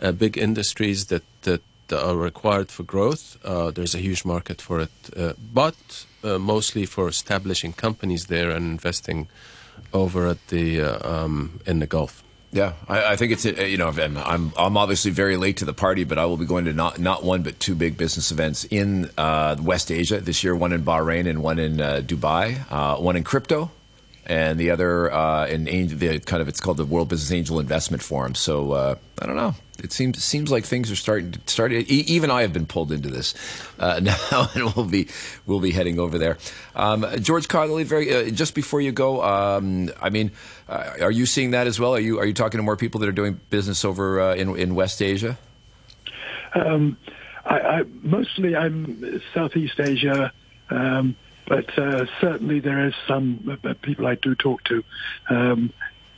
uh, 0.00 0.12
big 0.12 0.38
industries 0.38 1.06
that 1.06 1.24
that 1.42 1.62
are 1.92 2.16
required 2.16 2.70
for 2.70 2.82
growth. 2.82 3.38
Uh, 3.44 3.70
there's 3.70 3.94
a 3.94 3.98
huge 3.98 4.24
market 4.24 4.60
for 4.60 4.80
it, 4.80 4.90
uh, 5.16 5.32
but 5.52 6.06
uh, 6.22 6.38
mostly 6.38 6.86
for 6.86 7.08
establishing 7.08 7.72
companies 7.72 8.26
there 8.26 8.50
and 8.50 8.66
investing 8.66 9.28
over 9.92 10.26
at 10.26 10.48
the 10.48 10.82
uh, 10.82 11.24
um, 11.24 11.60
in 11.66 11.78
the 11.78 11.86
Gulf. 11.86 12.22
Yeah, 12.50 12.72
I, 12.88 13.12
I 13.12 13.16
think 13.16 13.32
it's 13.32 13.44
uh, 13.44 13.62
you 13.62 13.76
know, 13.76 13.88
and 13.88 14.18
I'm 14.18 14.52
I'm 14.56 14.76
obviously 14.78 15.10
very 15.10 15.36
late 15.36 15.58
to 15.58 15.66
the 15.66 15.74
party, 15.74 16.04
but 16.04 16.18
I 16.18 16.24
will 16.24 16.38
be 16.38 16.46
going 16.46 16.64
to 16.64 16.72
not 16.72 16.98
not 16.98 17.22
one 17.22 17.42
but 17.42 17.60
two 17.60 17.74
big 17.74 17.98
business 17.98 18.30
events 18.32 18.64
in 18.64 19.10
uh, 19.18 19.56
West 19.60 19.90
Asia 19.90 20.20
this 20.20 20.42
year. 20.42 20.56
One 20.56 20.72
in 20.72 20.82
Bahrain 20.82 21.28
and 21.28 21.42
one 21.42 21.58
in 21.58 21.80
uh, 21.80 22.00
Dubai. 22.04 22.58
Uh, 22.70 22.96
one 22.96 23.16
in 23.16 23.24
crypto, 23.24 23.70
and 24.28 24.60
the 24.60 24.70
other 24.70 25.12
uh, 25.12 25.46
in 25.46 25.64
the 25.64 26.20
kind 26.20 26.42
of 26.42 26.48
it's 26.48 26.60
called 26.60 26.76
the 26.76 26.84
World 26.84 27.08
Business 27.08 27.32
Angel 27.32 27.58
Investment 27.58 28.02
Forum. 28.02 28.34
So 28.34 28.72
uh, 28.72 28.94
I 29.20 29.26
don't 29.26 29.36
know. 29.36 29.54
It 29.82 29.92
seems 29.92 30.22
seems 30.22 30.50
like 30.50 30.64
things 30.64 30.90
are 30.90 30.96
starting 30.96 31.32
to 31.32 31.40
start. 31.46 31.72
E- 31.72 31.84
even 31.84 32.30
I 32.30 32.42
have 32.42 32.52
been 32.52 32.66
pulled 32.66 32.92
into 32.92 33.08
this 33.08 33.34
uh, 33.78 34.00
now, 34.02 34.48
and 34.54 34.74
we'll 34.74 34.86
be 34.86 35.08
we'll 35.46 35.60
be 35.60 35.70
heading 35.70 35.98
over 35.98 36.18
there. 36.18 36.36
Um, 36.74 37.06
George 37.20 37.48
Cautherley, 37.48 37.84
very 37.84 38.14
uh, 38.14 38.30
just 38.30 38.54
before 38.54 38.80
you 38.80 38.92
go, 38.92 39.22
um, 39.22 39.90
I 40.00 40.10
mean, 40.10 40.32
uh, 40.68 40.94
are 41.00 41.10
you 41.10 41.26
seeing 41.26 41.52
that 41.52 41.66
as 41.66 41.80
well? 41.80 41.94
Are 41.94 42.00
you 42.00 42.18
are 42.18 42.26
you 42.26 42.34
talking 42.34 42.58
to 42.58 42.62
more 42.62 42.76
people 42.76 43.00
that 43.00 43.08
are 43.08 43.12
doing 43.12 43.40
business 43.50 43.84
over 43.84 44.20
uh, 44.20 44.34
in 44.34 44.54
in 44.56 44.74
West 44.74 45.00
Asia? 45.00 45.38
Um, 46.54 46.96
I, 47.44 47.60
I, 47.60 47.82
mostly 48.02 48.56
I'm 48.56 49.22
Southeast 49.32 49.78
Asia, 49.80 50.32
um, 50.70 51.16
but 51.48 51.76
uh, 51.78 52.06
certainly 52.20 52.60
there 52.60 52.86
is 52.86 52.94
some 53.06 53.58
uh, 53.64 53.74
people 53.82 54.06
I 54.06 54.14
do 54.14 54.34
talk 54.34 54.62
to. 54.64 54.84
Um, 55.28 55.72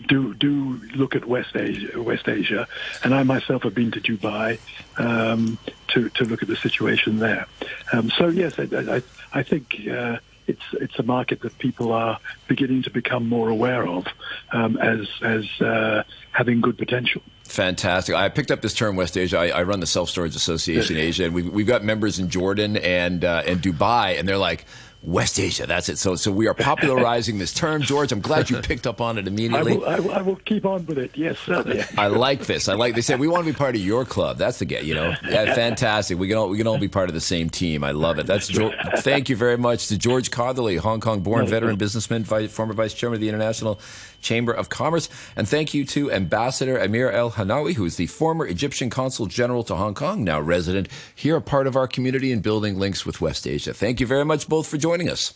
do 0.06 0.32
do 0.34 0.80
look 0.94 1.14
at 1.14 1.26
West 1.26 1.54
Asia, 1.54 2.02
West 2.02 2.26
Asia, 2.26 2.66
and 3.04 3.14
I 3.14 3.22
myself 3.22 3.64
have 3.64 3.74
been 3.74 3.90
to 3.92 4.00
Dubai 4.00 4.58
um, 4.96 5.58
to 5.88 6.08
to 6.10 6.24
look 6.24 6.42
at 6.42 6.48
the 6.48 6.56
situation 6.56 7.18
there. 7.18 7.46
Um, 7.92 8.10
so 8.10 8.28
yes, 8.28 8.58
I, 8.58 8.66
I, 8.96 9.02
I 9.32 9.42
think 9.42 9.76
uh, 9.90 10.16
it's 10.46 10.62
it's 10.72 10.98
a 10.98 11.02
market 11.02 11.40
that 11.42 11.56
people 11.58 11.92
are 11.92 12.18
beginning 12.48 12.82
to 12.82 12.90
become 12.90 13.28
more 13.28 13.48
aware 13.48 13.86
of 13.86 14.06
um, 14.52 14.76
as 14.78 15.08
as 15.22 15.44
uh, 15.60 16.02
having 16.32 16.60
good 16.60 16.78
potential. 16.78 17.22
Fantastic. 17.44 18.14
I 18.14 18.28
picked 18.28 18.50
up 18.50 18.62
this 18.62 18.74
term 18.74 18.96
West 18.96 19.16
Asia. 19.16 19.38
I, 19.38 19.48
I 19.48 19.62
run 19.64 19.80
the 19.80 19.86
Self 19.86 20.08
Storage 20.08 20.36
Association 20.36 20.96
Asia, 20.96 21.24
and 21.24 21.34
we've, 21.34 21.52
we've 21.52 21.66
got 21.66 21.82
members 21.82 22.18
in 22.18 22.28
Jordan 22.30 22.76
and 22.76 23.24
uh, 23.24 23.42
and 23.46 23.60
Dubai, 23.60 24.18
and 24.18 24.28
they're 24.28 24.38
like. 24.38 24.64
West 25.03 25.40
Asia, 25.40 25.66
that's 25.66 25.88
it. 25.88 25.96
So, 25.96 26.14
so 26.14 26.30
we 26.30 26.46
are 26.46 26.53
popularizing 26.53 27.38
this 27.38 27.55
term, 27.55 27.80
George. 27.80 28.12
I'm 28.12 28.20
glad 28.20 28.51
you 28.51 28.59
picked 28.62 28.86
up 28.86 29.01
on 29.01 29.16
it 29.16 29.24
I 29.24 29.28
immediately. 29.28 29.78
will, 29.78 29.86
I, 29.86 29.98
will, 29.98 30.12
I 30.12 30.20
will 30.22 30.36
keep 30.36 30.66
on 30.66 30.84
with 30.84 30.98
it. 30.98 31.12
Yes, 31.16 31.38
certainly. 31.38 31.82
I 31.96 32.09
like 32.09 32.44
this. 32.44 32.68
I 32.68 32.74
like. 32.74 32.94
They 32.94 33.01
said 33.01 33.18
we 33.18 33.26
want 33.26 33.46
to 33.46 33.53
be 33.53 33.57
part 33.57 33.74
of 33.74 33.80
your 33.80 34.05
club. 34.05 34.36
That's 34.36 34.59
the 34.59 34.66
get. 34.66 34.84
You 34.84 34.94
know, 34.94 35.14
yeah, 35.28 35.55
fantastic. 35.55 36.18
We 36.18 36.28
can 36.28 36.36
all 36.36 36.51
we 36.51 36.59
can 36.59 36.66
all 36.66 36.78
be 36.78 36.88
part 36.88 37.09
of 37.09 37.14
the 37.14 37.20
same 37.20 37.48
team. 37.48 37.82
I 37.82 37.92
love 37.92 38.18
it. 38.18 38.26
That's. 38.26 38.46
George, 38.46 38.74
thank 38.98 39.30
you 39.30 39.36
very 39.36 39.57
much 39.57 39.86
to 39.88 39.96
George 39.96 40.30
Cautherley, 40.30 40.76
Hong 40.76 41.01
Kong-born 41.01 41.46
veteran 41.46 41.76
businessman, 41.76 42.24
vi- 42.24 42.48
former 42.48 42.74
vice 42.74 42.92
chairman 42.92 43.16
of 43.16 43.20
the 43.22 43.28
International 43.28 43.80
Chamber 44.20 44.52
of 44.52 44.68
Commerce, 44.68 45.08
and 45.36 45.48
thank 45.48 45.74
you 45.74 45.84
to 45.86 46.10
Ambassador 46.12 46.78
Amir 46.78 47.10
El 47.10 47.32
Hanawi, 47.32 47.74
who 47.74 47.84
is 47.84 47.96
the 47.96 48.06
former 48.06 48.46
Egyptian 48.46 48.90
consul 48.90 49.26
general 49.26 49.64
to 49.64 49.74
Hong 49.74 49.94
Kong, 49.94 50.24
now 50.24 50.40
resident 50.40 50.88
here, 51.14 51.36
a 51.36 51.40
part 51.40 51.66
of 51.66 51.76
our 51.76 51.86
community 51.86 52.32
and 52.32 52.42
building 52.42 52.78
links 52.78 53.06
with 53.06 53.20
West 53.20 53.46
Asia. 53.46 53.74
Thank 53.74 54.00
you 54.00 54.06
very 54.06 54.24
much 54.24 54.48
both 54.48 54.66
for 54.66 54.76
joining 54.76 55.08
us. 55.08 55.34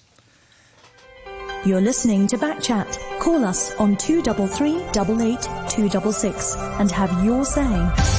You're 1.64 1.80
listening 1.80 2.26
to 2.26 2.36
Backchat. 2.36 3.18
Call 3.20 3.42
us 3.42 3.74
on 3.76 3.96
233 3.96 4.82
88 5.00 5.40
266 5.70 6.56
and 6.78 6.90
have 6.90 7.24
your 7.24 7.42
say. 7.44 8.13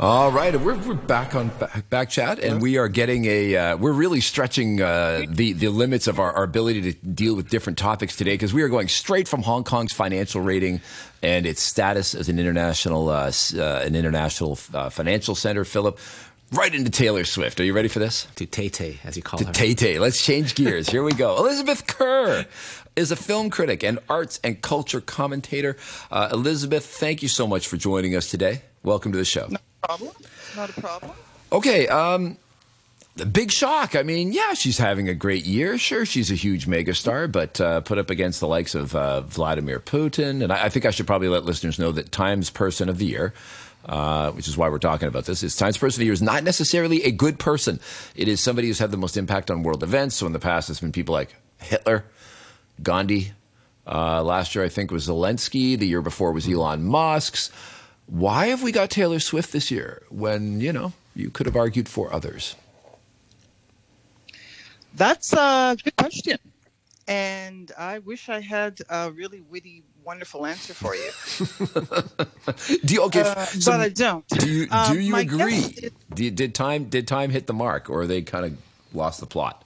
All 0.00 0.30
right, 0.30 0.54
we're, 0.54 0.78
we're 0.78 0.94
back 0.94 1.34
on 1.34 1.48
back, 1.48 1.90
back 1.90 2.08
chat, 2.08 2.38
and 2.38 2.62
we 2.62 2.78
are 2.78 2.86
getting 2.86 3.24
a. 3.24 3.56
Uh, 3.56 3.76
we're 3.76 3.90
really 3.90 4.20
stretching 4.20 4.80
uh, 4.80 5.22
the 5.28 5.54
the 5.54 5.70
limits 5.70 6.06
of 6.06 6.20
our, 6.20 6.32
our 6.34 6.44
ability 6.44 6.92
to 6.92 7.06
deal 7.08 7.34
with 7.34 7.50
different 7.50 7.78
topics 7.78 8.14
today 8.14 8.34
because 8.34 8.54
we 8.54 8.62
are 8.62 8.68
going 8.68 8.86
straight 8.86 9.26
from 9.26 9.42
Hong 9.42 9.64
Kong's 9.64 9.92
financial 9.92 10.40
rating 10.40 10.80
and 11.20 11.46
its 11.46 11.60
status 11.60 12.14
as 12.14 12.28
an 12.28 12.38
international 12.38 13.08
uh, 13.08 13.32
uh, 13.56 13.82
an 13.84 13.96
international 13.96 14.56
uh, 14.72 14.88
financial 14.88 15.34
center, 15.34 15.64
Philip, 15.64 15.98
right 16.52 16.72
into 16.72 16.92
Taylor 16.92 17.24
Swift. 17.24 17.58
Are 17.58 17.64
you 17.64 17.72
ready 17.72 17.88
for 17.88 17.98
this? 17.98 18.28
To 18.36 18.46
Tay 18.46 18.68
Tay, 18.68 19.00
as 19.02 19.16
you 19.16 19.24
call 19.24 19.40
To 19.40 19.46
her. 19.46 19.52
Tay 19.52 19.74
Tay. 19.74 19.98
Let's 19.98 20.24
change 20.24 20.54
gears. 20.54 20.88
Here 20.88 21.02
we 21.02 21.12
go. 21.12 21.36
Elizabeth 21.38 21.88
Kerr 21.88 22.46
is 22.94 23.10
a 23.10 23.16
film 23.16 23.50
critic 23.50 23.82
and 23.82 23.98
arts 24.08 24.38
and 24.44 24.62
culture 24.62 25.00
commentator. 25.00 25.76
Uh, 26.08 26.28
Elizabeth, 26.30 26.86
thank 26.86 27.20
you 27.20 27.28
so 27.28 27.48
much 27.48 27.66
for 27.66 27.76
joining 27.76 28.14
us 28.14 28.30
today. 28.30 28.62
Welcome 28.84 29.10
to 29.10 29.18
the 29.18 29.24
show. 29.24 29.48
Problem. 29.82 30.14
Not 30.56 30.70
a 30.70 30.80
problem. 30.80 31.12
Okay, 31.52 31.88
um, 31.88 32.36
the 33.16 33.26
big 33.26 33.50
shock. 33.50 33.96
I 33.96 34.02
mean, 34.02 34.32
yeah, 34.32 34.54
she's 34.54 34.78
having 34.78 35.08
a 35.08 35.14
great 35.14 35.44
year. 35.44 35.78
Sure, 35.78 36.04
she's 36.04 36.30
a 36.30 36.34
huge 36.34 36.66
megastar, 36.66 37.30
but 37.30 37.60
uh, 37.60 37.80
put 37.80 37.98
up 37.98 38.10
against 38.10 38.40
the 38.40 38.46
likes 38.46 38.74
of 38.74 38.94
uh, 38.94 39.22
Vladimir 39.22 39.80
Putin. 39.80 40.42
And 40.42 40.52
I, 40.52 40.66
I 40.66 40.68
think 40.68 40.86
I 40.86 40.90
should 40.90 41.06
probably 41.06 41.28
let 41.28 41.44
listeners 41.44 41.78
know 41.78 41.92
that 41.92 42.12
Times 42.12 42.50
Person 42.50 42.88
of 42.88 42.98
the 42.98 43.06
Year, 43.06 43.34
uh, 43.86 44.30
which 44.32 44.46
is 44.46 44.56
why 44.56 44.68
we're 44.68 44.78
talking 44.78 45.08
about 45.08 45.24
this, 45.24 45.42
is 45.42 45.56
Times 45.56 45.76
Person 45.76 45.96
of 45.96 46.00
the 46.00 46.04
Year 46.06 46.14
is 46.14 46.22
not 46.22 46.44
necessarily 46.44 47.02
a 47.04 47.10
good 47.10 47.38
person. 47.38 47.80
It 48.14 48.28
is 48.28 48.40
somebody 48.40 48.68
who's 48.68 48.78
had 48.78 48.90
the 48.90 48.96
most 48.96 49.16
impact 49.16 49.50
on 49.50 49.62
world 49.62 49.82
events. 49.82 50.16
So 50.16 50.26
in 50.26 50.32
the 50.32 50.38
past, 50.38 50.70
it's 50.70 50.80
been 50.80 50.92
people 50.92 51.14
like 51.14 51.34
Hitler, 51.58 52.04
Gandhi. 52.82 53.32
Uh, 53.86 54.22
last 54.22 54.54
year, 54.54 54.64
I 54.64 54.68
think, 54.68 54.90
was 54.90 55.08
Zelensky. 55.08 55.78
The 55.78 55.86
year 55.86 56.02
before 56.02 56.32
was 56.32 56.46
Elon 56.46 56.84
Musk's. 56.84 57.50
Why 58.08 58.46
have 58.46 58.62
we 58.62 58.72
got 58.72 58.90
Taylor 58.90 59.20
Swift 59.20 59.52
this 59.52 59.70
year 59.70 60.02
when, 60.08 60.60
you 60.60 60.72
know, 60.72 60.92
you 61.14 61.30
could 61.30 61.46
have 61.46 61.56
argued 61.56 61.88
for 61.88 62.12
others? 62.12 62.56
That's 64.94 65.32
a 65.34 65.76
good 65.82 65.94
question. 65.96 66.38
And 67.06 67.70
I 67.78 67.98
wish 68.00 68.28
I 68.28 68.40
had 68.40 68.80
a 68.88 69.10
really 69.12 69.42
witty, 69.42 69.82
wonderful 70.04 70.46
answer 70.46 70.74
for 70.74 70.94
you. 70.94 71.10
Do 72.84 72.94
you, 72.94 73.02
okay, 73.04 73.20
Uh, 73.20 73.44
so 73.46 73.72
but 73.72 73.80
I 73.80 73.88
don't. 73.90 74.26
do 74.28 74.48
you, 74.50 74.66
Um, 74.70 74.92
do 74.94 75.00
you 75.00 75.12
my 75.12 75.20
agree? 75.20 75.54
is- 75.56 75.90
Did, 76.14 76.34
did 76.36 76.54
time 76.54 76.84
did 76.84 77.06
time 77.06 77.30
hit 77.30 77.46
the 77.46 77.52
mark, 77.54 77.88
or 77.88 78.06
they 78.06 78.22
kind 78.22 78.44
of 78.46 78.58
lost 78.92 79.20
the 79.20 79.26
plot? 79.26 79.64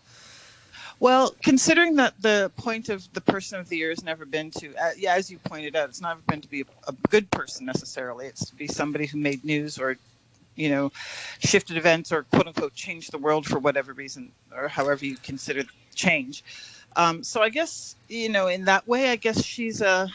Well, 1.02 1.34
considering 1.42 1.96
that 1.96 2.14
the 2.22 2.52
point 2.56 2.88
of 2.88 3.12
the 3.12 3.20
person 3.20 3.58
of 3.58 3.68
the 3.68 3.76
year 3.76 3.88
has 3.88 4.04
never 4.04 4.24
been 4.24 4.52
to, 4.52 4.72
uh, 4.76 4.90
yeah, 4.96 5.14
as 5.14 5.28
you 5.32 5.38
pointed 5.38 5.74
out, 5.74 5.88
it's 5.88 6.00
never 6.00 6.20
been 6.28 6.40
to 6.40 6.48
be 6.48 6.60
a, 6.60 6.64
a 6.86 6.92
good 7.10 7.28
person 7.32 7.66
necessarily. 7.66 8.26
It's 8.26 8.46
to 8.46 8.54
be 8.54 8.68
somebody 8.68 9.06
who 9.06 9.18
made 9.18 9.44
news 9.44 9.80
or, 9.80 9.96
you 10.54 10.70
know, 10.70 10.92
shifted 11.40 11.76
events 11.76 12.12
or 12.12 12.22
quote 12.22 12.46
unquote 12.46 12.76
changed 12.76 13.10
the 13.10 13.18
world 13.18 13.46
for 13.46 13.58
whatever 13.58 13.92
reason 13.92 14.30
or 14.56 14.68
however 14.68 15.04
you 15.04 15.16
consider 15.16 15.64
change. 15.92 16.44
Um, 16.94 17.24
so 17.24 17.42
I 17.42 17.48
guess 17.48 17.96
you 18.08 18.28
know, 18.28 18.46
in 18.46 18.66
that 18.66 18.86
way, 18.86 19.10
I 19.10 19.16
guess 19.16 19.44
she's 19.44 19.80
a 19.80 20.08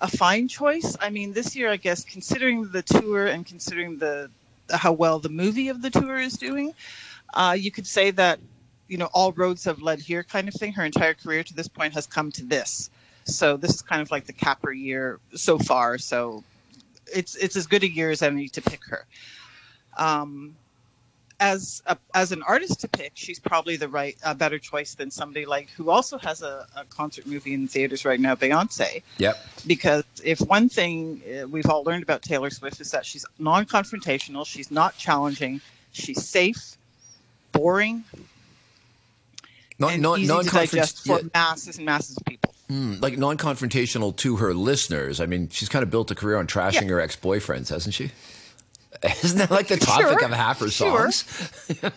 a 0.00 0.08
fine 0.08 0.48
choice. 0.48 0.96
I 1.00 1.10
mean, 1.10 1.32
this 1.32 1.54
year, 1.54 1.70
I 1.70 1.76
guess, 1.76 2.04
considering 2.04 2.68
the 2.72 2.82
tour 2.82 3.28
and 3.28 3.46
considering 3.46 3.98
the 3.98 4.28
how 4.72 4.90
well 4.90 5.20
the 5.20 5.28
movie 5.28 5.68
of 5.68 5.82
the 5.82 5.90
tour 5.90 6.18
is 6.18 6.32
doing, 6.32 6.74
uh, 7.32 7.54
you 7.56 7.70
could 7.70 7.86
say 7.86 8.10
that 8.10 8.40
you 8.88 8.96
know 8.98 9.08
all 9.12 9.32
roads 9.32 9.64
have 9.64 9.80
led 9.80 10.00
here 10.00 10.24
kind 10.24 10.48
of 10.48 10.54
thing 10.54 10.72
her 10.72 10.84
entire 10.84 11.14
career 11.14 11.44
to 11.44 11.54
this 11.54 11.68
point 11.68 11.94
has 11.94 12.06
come 12.06 12.32
to 12.32 12.44
this. 12.44 12.90
So 13.24 13.56
this 13.56 13.74
is 13.74 13.82
kind 13.82 14.00
of 14.00 14.10
like 14.10 14.24
the 14.24 14.32
capper 14.32 14.72
year 14.72 15.20
so 15.34 15.58
far. 15.58 15.98
So 15.98 16.42
it's 17.14 17.36
it's 17.36 17.56
as 17.56 17.66
good 17.66 17.82
a 17.82 17.88
year 17.88 18.10
as 18.10 18.22
any 18.22 18.48
to 18.48 18.62
pick 18.62 18.80
her. 18.86 19.06
Um 19.96 20.56
as 21.40 21.82
a, 21.86 21.96
as 22.14 22.32
an 22.32 22.42
artist 22.42 22.80
to 22.80 22.88
pick 22.88 23.12
she's 23.14 23.38
probably 23.38 23.76
the 23.76 23.88
right 23.88 24.16
a 24.24 24.34
better 24.34 24.58
choice 24.58 24.94
than 24.94 25.10
somebody 25.10 25.46
like 25.46 25.70
who 25.70 25.88
also 25.88 26.18
has 26.18 26.42
a, 26.42 26.66
a 26.74 26.84
concert 26.86 27.26
movie 27.26 27.54
in 27.54 27.68
theaters 27.68 28.04
right 28.04 28.18
now 28.18 28.34
beyonce. 28.34 29.02
Yep. 29.18 29.36
because 29.66 30.04
if 30.24 30.40
one 30.40 30.68
thing 30.68 31.22
uh, 31.26 31.46
we've 31.46 31.66
all 31.66 31.84
learned 31.84 32.02
about 32.02 32.22
Taylor 32.22 32.50
Swift 32.50 32.80
is 32.80 32.90
that 32.90 33.06
she's 33.06 33.24
non-confrontational, 33.38 34.46
she's 34.46 34.70
not 34.70 34.96
challenging, 34.96 35.60
she's 35.92 36.24
safe, 36.26 36.76
boring, 37.52 38.02
Non, 39.78 40.00
non, 40.00 40.18
easy 40.20 40.28
to 40.28 40.50
digest 40.50 41.06
for 41.06 41.20
yeah, 41.20 41.28
masses 41.34 41.76
and 41.76 41.86
masses 41.86 42.16
of 42.16 42.24
people. 42.24 42.52
mm, 42.70 43.00
like 43.00 43.16
non-confrontational 43.16 44.16
to 44.16 44.36
her 44.36 44.52
listeners. 44.54 45.20
I 45.20 45.26
mean, 45.26 45.48
she's 45.50 45.68
kind 45.68 45.82
of 45.82 45.90
built 45.90 46.10
a 46.10 46.14
career 46.14 46.36
on 46.36 46.46
trashing 46.46 46.82
Yeah. 46.82 46.88
her 46.88 47.00
ex-boyfriends, 47.00 47.68
hasn't 47.68 47.94
she? 47.94 48.10
Isn't 49.22 49.38
that 49.38 49.50
like 49.50 49.68
the 49.68 49.76
topic 49.76 50.06
Sure, 50.06 50.24
of 50.24 50.30
half 50.32 50.58
her 50.60 50.68
songs? 50.70 51.24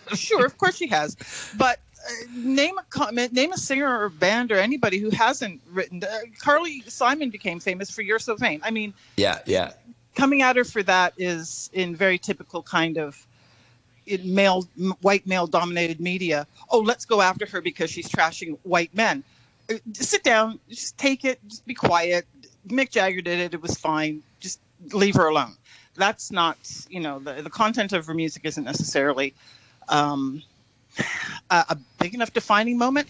sure, 0.14 0.46
of 0.46 0.56
course 0.58 0.76
she 0.76 0.86
has, 0.88 1.16
but 1.58 1.80
uh, 2.06 2.10
name 2.36 2.78
a 2.78 2.82
comment, 2.90 3.32
name 3.32 3.52
a 3.52 3.56
singer 3.56 4.02
or 4.04 4.08
band 4.08 4.52
or 4.52 4.56
anybody 4.58 4.98
who 4.98 5.10
hasn't 5.10 5.60
written. 5.72 6.02
Uh, 6.04 6.18
Carly 6.38 6.82
Simon 6.86 7.30
became 7.30 7.58
famous 7.58 7.90
for 7.90 8.02
"You're 8.02 8.18
So 8.20 8.36
Vain." 8.36 8.60
I 8.62 8.70
mean, 8.70 8.94
Yeah, 9.16 9.38
yeah. 9.46 9.72
coming 10.14 10.42
at 10.42 10.54
her 10.56 10.64
for 10.64 10.82
that 10.84 11.14
is 11.16 11.70
in 11.72 11.96
very 11.96 12.18
typical 12.18 12.62
kind 12.62 12.98
of 12.98 13.26
male 14.24 14.62
white 15.00 15.26
male 15.26 15.46
dominated 15.46 16.00
media 16.00 16.46
oh 16.70 16.80
let's 16.80 17.04
go 17.04 17.20
after 17.20 17.46
her 17.46 17.60
because 17.60 17.90
she's 17.90 18.08
trashing 18.08 18.58
white 18.64 18.94
men 18.94 19.22
Uh, 19.70 19.74
sit 19.92 20.22
down 20.24 20.58
just 20.68 20.98
take 20.98 21.24
it 21.24 21.38
just 21.48 21.64
be 21.66 21.74
quiet 21.74 22.26
mick 22.68 22.90
jagger 22.90 23.20
did 23.20 23.38
it 23.38 23.54
it 23.54 23.62
was 23.62 23.76
fine 23.78 24.22
just 24.40 24.60
leave 24.92 25.14
her 25.14 25.28
alone 25.28 25.54
that's 25.94 26.30
not 26.32 26.58
you 26.88 27.00
know 27.00 27.18
the 27.18 27.42
the 27.42 27.50
content 27.50 27.92
of 27.92 28.06
her 28.06 28.14
music 28.14 28.44
isn't 28.44 28.64
necessarily 28.64 29.34
um, 29.88 30.42
a, 31.50 31.64
a 31.70 31.78
big 31.98 32.14
enough 32.14 32.32
defining 32.32 32.78
moment. 32.78 33.08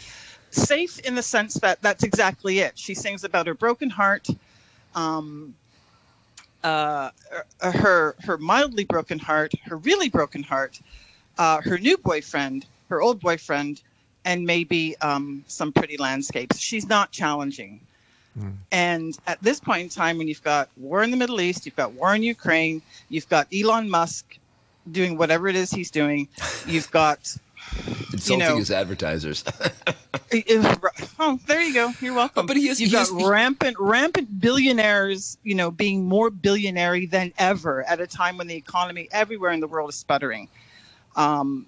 Safe 0.50 0.98
in 1.00 1.14
the 1.14 1.22
sense 1.22 1.54
that 1.54 1.80
that's 1.80 2.02
exactly 2.04 2.58
it. 2.60 2.78
She 2.78 2.94
sings 2.94 3.24
about 3.24 3.46
her 3.46 3.54
broken 3.54 3.88
heart. 3.90 4.28
Um, 4.94 5.54
uh, 6.64 7.10
her 7.60 8.14
her 8.20 8.38
mildly 8.38 8.84
broken 8.84 9.18
heart, 9.18 9.52
her 9.64 9.76
really 9.76 10.08
broken 10.08 10.42
heart, 10.42 10.80
uh, 11.38 11.60
her 11.62 11.78
new 11.78 11.96
boyfriend, 11.96 12.66
her 12.88 13.00
old 13.00 13.20
boyfriend, 13.20 13.82
and 14.24 14.44
maybe 14.44 14.96
um, 15.00 15.44
some 15.48 15.72
pretty 15.72 15.96
landscapes. 15.96 16.58
She's 16.58 16.88
not 16.88 17.10
challenging. 17.10 17.80
Mm. 18.38 18.54
And 18.70 19.18
at 19.26 19.42
this 19.42 19.60
point 19.60 19.82
in 19.82 19.88
time, 19.88 20.18
when 20.18 20.28
you've 20.28 20.42
got 20.42 20.68
war 20.76 21.02
in 21.02 21.10
the 21.10 21.16
Middle 21.16 21.40
East, 21.40 21.66
you've 21.66 21.76
got 21.76 21.92
war 21.92 22.14
in 22.14 22.22
Ukraine, 22.22 22.80
you've 23.08 23.28
got 23.28 23.46
Elon 23.52 23.90
Musk 23.90 24.38
doing 24.90 25.16
whatever 25.16 25.48
it 25.48 25.56
is 25.56 25.70
he's 25.70 25.90
doing, 25.90 26.28
you've 26.66 26.90
got 26.90 27.18
insulting 28.12 28.40
you 28.40 28.52
know, 28.52 28.56
his 28.56 28.70
advertisers. 28.70 29.44
oh, 31.18 31.38
there 31.46 31.62
you 31.62 31.74
go. 31.74 31.92
You're 32.00 32.14
welcome. 32.14 32.46
But 32.46 32.56
he 32.56 32.68
is. 32.68 32.80
You've 32.80 32.90
he 32.90 32.96
got 32.96 33.06
is, 33.06 33.12
rampant, 33.12 33.76
rampant 33.78 34.40
billionaires. 34.40 35.38
You 35.42 35.54
know, 35.54 35.70
being 35.70 36.04
more 36.04 36.30
billionary 36.30 37.10
than 37.10 37.32
ever 37.38 37.82
at 37.88 38.00
a 38.00 38.06
time 38.06 38.36
when 38.36 38.46
the 38.46 38.54
economy 38.54 39.08
everywhere 39.12 39.52
in 39.52 39.60
the 39.60 39.68
world 39.68 39.90
is 39.90 39.96
sputtering. 39.96 40.48
Um, 41.16 41.66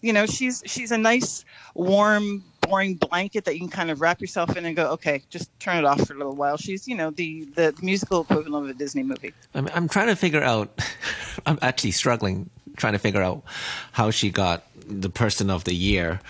you 0.00 0.12
know, 0.12 0.26
she's 0.26 0.62
she's 0.66 0.92
a 0.92 0.98
nice, 0.98 1.44
warm, 1.74 2.44
boring 2.60 2.94
blanket 2.94 3.44
that 3.46 3.54
you 3.54 3.60
can 3.60 3.70
kind 3.70 3.90
of 3.90 4.00
wrap 4.00 4.20
yourself 4.20 4.56
in 4.56 4.64
and 4.64 4.76
go, 4.76 4.90
okay, 4.92 5.22
just 5.30 5.50
turn 5.58 5.78
it 5.78 5.84
off 5.84 6.06
for 6.06 6.14
a 6.14 6.16
little 6.16 6.36
while. 6.36 6.56
She's, 6.56 6.86
you 6.86 6.96
know, 6.96 7.10
the 7.10 7.44
the 7.56 7.74
musical 7.82 8.22
equivalent 8.22 8.64
of 8.64 8.70
a 8.70 8.74
Disney 8.74 9.02
movie. 9.02 9.32
I'm, 9.54 9.68
I'm 9.74 9.88
trying 9.88 10.08
to 10.08 10.16
figure 10.16 10.42
out. 10.42 10.80
I'm 11.46 11.58
actually 11.62 11.90
struggling 11.90 12.50
trying 12.76 12.92
to 12.94 12.98
figure 12.98 13.22
out 13.22 13.42
how 13.92 14.10
she 14.10 14.30
got 14.30 14.64
the 14.86 15.10
person 15.10 15.50
of 15.50 15.64
the 15.64 15.74
year. 15.74 16.20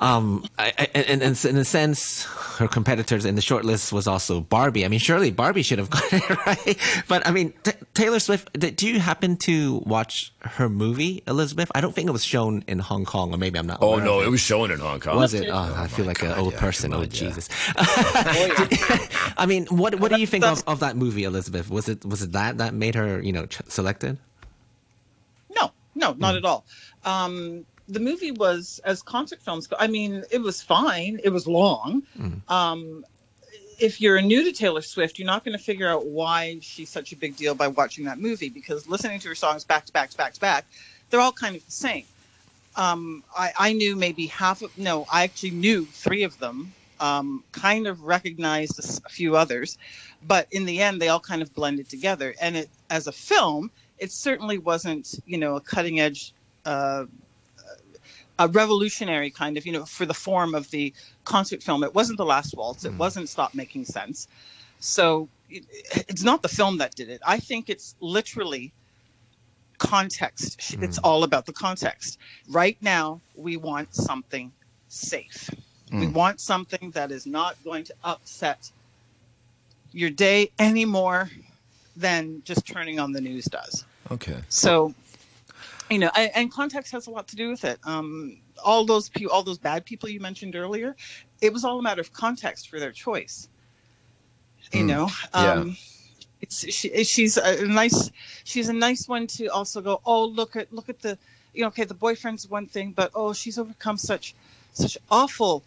Um, 0.00 0.44
I, 0.58 0.72
I, 0.76 0.88
and, 0.94 1.22
and, 1.22 1.44
in 1.44 1.56
a 1.56 1.64
sense, 1.64 2.24
her 2.58 2.66
competitors 2.66 3.24
in 3.24 3.36
the 3.36 3.40
shortlist 3.40 3.92
was 3.92 4.08
also 4.08 4.40
Barbie. 4.40 4.84
I 4.84 4.88
mean, 4.88 4.98
surely 4.98 5.30
Barbie 5.30 5.62
should 5.62 5.78
have 5.78 5.90
got 5.90 6.12
it 6.12 6.46
right. 6.46 6.78
But 7.06 7.26
I 7.26 7.30
mean, 7.30 7.52
t- 7.62 7.72
Taylor 7.94 8.18
Swift. 8.18 8.52
Do 8.58 8.88
you 8.88 8.98
happen 8.98 9.36
to 9.38 9.82
watch 9.86 10.32
her 10.40 10.68
movie, 10.68 11.22
Elizabeth? 11.28 11.70
I 11.74 11.80
don't 11.80 11.94
think 11.94 12.08
it 12.08 12.12
was 12.12 12.24
shown 12.24 12.64
in 12.66 12.80
Hong 12.80 13.04
Kong, 13.04 13.32
or 13.32 13.36
maybe 13.36 13.58
I'm 13.58 13.66
not. 13.66 13.78
Oh 13.80 13.96
no, 13.96 14.20
it. 14.20 14.26
it 14.26 14.30
was 14.30 14.40
shown 14.40 14.70
in 14.70 14.80
Hong 14.80 14.98
Kong. 14.98 15.16
Was 15.16 15.32
it? 15.32 15.48
Oh, 15.48 15.52
oh 15.54 15.74
I 15.76 15.86
feel 15.86 16.06
like 16.06 16.18
God, 16.18 16.32
an 16.32 16.38
old 16.38 16.54
yeah, 16.54 16.60
person. 16.60 16.92
On, 16.92 17.02
oh 17.02 17.06
Jesus. 17.06 17.48
I 17.76 19.46
mean, 19.46 19.66
what 19.66 19.94
what 20.00 20.10
do 20.10 20.20
you 20.20 20.26
think 20.26 20.44
of, 20.44 20.62
of 20.66 20.80
that 20.80 20.96
movie, 20.96 21.24
Elizabeth? 21.24 21.70
Was 21.70 21.88
it 21.88 22.04
was 22.04 22.22
it 22.22 22.32
that 22.32 22.58
that 22.58 22.74
made 22.74 22.96
her 22.96 23.20
you 23.20 23.32
know 23.32 23.46
ch- 23.46 23.62
selected? 23.68 24.18
No, 25.54 25.70
no, 25.94 26.14
not 26.14 26.34
mm. 26.34 26.38
at 26.38 26.44
all. 26.44 26.64
Um, 27.04 27.66
the 27.88 28.00
movie 28.00 28.32
was 28.32 28.80
as 28.84 29.02
concert 29.02 29.42
films 29.42 29.66
go. 29.66 29.76
I 29.78 29.86
mean, 29.86 30.24
it 30.30 30.40
was 30.40 30.62
fine. 30.62 31.20
It 31.22 31.30
was 31.30 31.46
long. 31.46 32.02
Mm. 32.18 32.50
Um, 32.50 33.04
if 33.78 34.00
you're 34.00 34.20
new 34.20 34.44
to 34.44 34.52
Taylor 34.52 34.82
Swift, 34.82 35.18
you're 35.18 35.26
not 35.26 35.44
going 35.44 35.56
to 35.56 35.62
figure 35.62 35.88
out 35.88 36.06
why 36.06 36.58
she's 36.60 36.88
such 36.88 37.12
a 37.12 37.16
big 37.16 37.36
deal 37.36 37.54
by 37.54 37.68
watching 37.68 38.04
that 38.04 38.18
movie 38.18 38.48
because 38.48 38.88
listening 38.88 39.18
to 39.20 39.28
her 39.28 39.34
songs 39.34 39.64
back 39.64 39.84
to 39.86 39.92
back 39.92 40.10
to 40.10 40.16
back 40.16 40.32
to 40.34 40.40
back, 40.40 40.64
they're 41.10 41.20
all 41.20 41.32
kind 41.32 41.56
of 41.56 41.64
the 41.64 41.72
same. 41.72 42.04
Um, 42.76 43.22
I, 43.36 43.52
I, 43.56 43.72
knew 43.72 43.94
maybe 43.94 44.26
half 44.26 44.62
of 44.62 44.76
no, 44.76 45.06
I 45.12 45.22
actually 45.22 45.52
knew 45.52 45.84
three 45.84 46.24
of 46.24 46.38
them. 46.38 46.72
Um, 47.00 47.44
kind 47.52 47.86
of 47.86 48.02
recognized 48.02 48.78
a, 48.78 49.06
a 49.06 49.08
few 49.08 49.36
others, 49.36 49.78
but 50.26 50.46
in 50.52 50.64
the 50.64 50.80
end, 50.80 51.02
they 51.02 51.08
all 51.08 51.20
kind 51.20 51.42
of 51.42 51.52
blended 51.54 51.88
together. 51.88 52.34
And 52.40 52.56
it, 52.56 52.68
as 52.88 53.06
a 53.06 53.12
film, 53.12 53.70
it 53.98 54.10
certainly 54.10 54.58
wasn't, 54.58 55.14
you 55.26 55.38
know, 55.38 55.56
a 55.56 55.60
cutting 55.60 56.00
edge 56.00 56.32
uh, 56.64 57.04
a 58.38 58.48
revolutionary 58.48 59.30
kind 59.30 59.56
of, 59.56 59.66
you 59.66 59.72
know, 59.72 59.84
for 59.84 60.06
the 60.06 60.14
form 60.14 60.54
of 60.54 60.70
the 60.70 60.92
concert 61.24 61.62
film. 61.62 61.84
It 61.84 61.94
wasn't 61.94 62.18
The 62.18 62.24
Last 62.24 62.54
Waltz. 62.56 62.84
It 62.84 62.92
mm. 62.92 62.98
wasn't 62.98 63.28
Stop 63.28 63.54
Making 63.54 63.84
Sense. 63.84 64.28
So 64.80 65.28
it, 65.48 65.64
it's 66.08 66.22
not 66.22 66.42
the 66.42 66.48
film 66.48 66.78
that 66.78 66.94
did 66.94 67.08
it. 67.08 67.20
I 67.24 67.38
think 67.38 67.70
it's 67.70 67.94
literally 68.00 68.72
context. 69.78 70.60
Mm. 70.60 70.82
It's 70.82 70.98
all 70.98 71.24
about 71.24 71.46
the 71.46 71.52
context. 71.52 72.18
Right 72.48 72.76
now, 72.80 73.20
we 73.36 73.56
want 73.56 73.94
something 73.94 74.52
safe. 74.88 75.50
Mm. 75.90 76.00
We 76.00 76.06
want 76.08 76.40
something 76.40 76.90
that 76.92 77.10
is 77.10 77.26
not 77.26 77.56
going 77.64 77.84
to 77.84 77.94
upset 78.02 78.70
your 79.92 80.10
day 80.10 80.50
any 80.58 80.84
more 80.84 81.30
than 81.96 82.42
just 82.44 82.66
turning 82.66 82.98
on 82.98 83.12
the 83.12 83.20
news 83.20 83.44
does. 83.44 83.84
Okay. 84.10 84.38
So 84.48 84.92
you 85.90 85.98
know, 85.98 86.08
and 86.08 86.50
context 86.50 86.92
has 86.92 87.06
a 87.06 87.10
lot 87.10 87.28
to 87.28 87.36
do 87.36 87.50
with 87.50 87.64
it. 87.64 87.78
Um, 87.84 88.38
all 88.64 88.84
those 88.84 89.08
people, 89.08 89.32
all 89.32 89.42
those 89.42 89.58
bad 89.58 89.84
people 89.84 90.08
you 90.08 90.20
mentioned 90.20 90.56
earlier, 90.56 90.96
it 91.40 91.52
was 91.52 91.64
all 91.64 91.78
a 91.78 91.82
matter 91.82 92.00
of 92.00 92.12
context 92.12 92.68
for 92.68 92.80
their 92.80 92.92
choice. 92.92 93.48
You 94.72 94.84
mm. 94.84 94.86
know, 94.86 95.08
um, 95.34 95.68
yeah. 95.68 95.74
it's 96.40 96.72
she, 96.72 97.04
she's 97.04 97.36
a 97.36 97.66
nice, 97.66 98.10
she's 98.44 98.68
a 98.68 98.72
nice 98.72 99.06
one 99.08 99.26
to 99.28 99.48
also 99.48 99.82
go. 99.82 100.00
Oh, 100.06 100.24
look 100.24 100.56
at 100.56 100.72
look 100.72 100.88
at 100.88 101.00
the, 101.00 101.18
you 101.52 101.62
know, 101.62 101.68
okay, 101.68 101.84
the 101.84 101.94
boyfriend's 101.94 102.48
one 102.48 102.66
thing, 102.66 102.92
but 102.92 103.10
oh, 103.14 103.34
she's 103.34 103.58
overcome 103.58 103.98
such, 103.98 104.34
such 104.72 104.96
awful, 105.10 105.62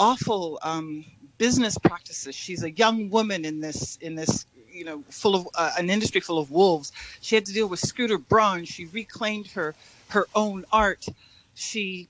awful 0.00 0.58
um, 0.62 1.04
business 1.38 1.78
practices. 1.78 2.34
She's 2.34 2.64
a 2.64 2.70
young 2.70 3.10
woman 3.10 3.44
in 3.44 3.60
this 3.60 3.96
in 4.00 4.16
this 4.16 4.44
you 4.72 4.84
know, 4.84 5.02
full 5.10 5.34
of 5.34 5.48
uh, 5.54 5.72
an 5.78 5.90
industry 5.90 6.20
full 6.20 6.38
of 6.38 6.50
wolves. 6.50 6.92
She 7.20 7.34
had 7.34 7.46
to 7.46 7.52
deal 7.52 7.68
with 7.68 7.80
Scooter 7.80 8.18
Braun. 8.18 8.64
She 8.64 8.86
reclaimed 8.86 9.48
her 9.48 9.74
her 10.08 10.26
own 10.34 10.64
art. 10.72 11.06
She 11.54 12.08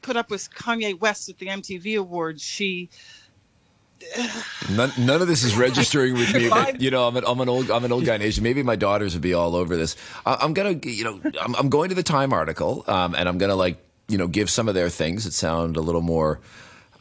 put 0.00 0.16
up 0.16 0.30
with 0.30 0.52
Kanye 0.54 0.98
West 0.98 1.28
at 1.28 1.38
the 1.38 1.46
MTV 1.46 1.98
Awards. 1.98 2.42
She 2.42 2.88
None, 4.70 4.92
none, 4.98 5.22
of 5.22 5.28
this 5.28 5.44
is 5.44 5.56
registering 5.56 6.14
with 6.14 6.34
me. 6.34 6.48
But, 6.48 6.80
you 6.80 6.90
know, 6.90 7.06
I'm 7.06 7.16
an, 7.16 7.24
I'm 7.26 7.40
an 7.40 7.48
old 7.48 7.70
I'm 7.70 7.84
an 7.84 7.92
old 7.92 8.04
guy 8.04 8.16
in 8.16 8.22
Asia. 8.22 8.42
Maybe 8.42 8.62
my 8.62 8.76
daughters 8.76 9.14
would 9.14 9.22
be 9.22 9.34
all 9.34 9.54
over 9.54 9.76
this. 9.76 9.96
I, 10.26 10.44
am 10.44 10.54
gonna, 10.54 10.72
you 10.82 11.04
know, 11.04 11.20
I'm, 11.40 11.54
I'm, 11.54 11.68
going 11.68 11.88
to 11.90 11.94
the 11.94 12.02
Time 12.02 12.32
article, 12.32 12.84
um, 12.86 13.14
and 13.14 13.28
I'm 13.28 13.38
gonna 13.38 13.54
like, 13.54 13.78
you 14.08 14.18
know, 14.18 14.26
give 14.26 14.50
some 14.50 14.68
of 14.68 14.74
their 14.74 14.88
things 14.88 15.24
that 15.24 15.32
sound 15.32 15.76
a 15.76 15.80
little 15.80 16.00
more 16.00 16.40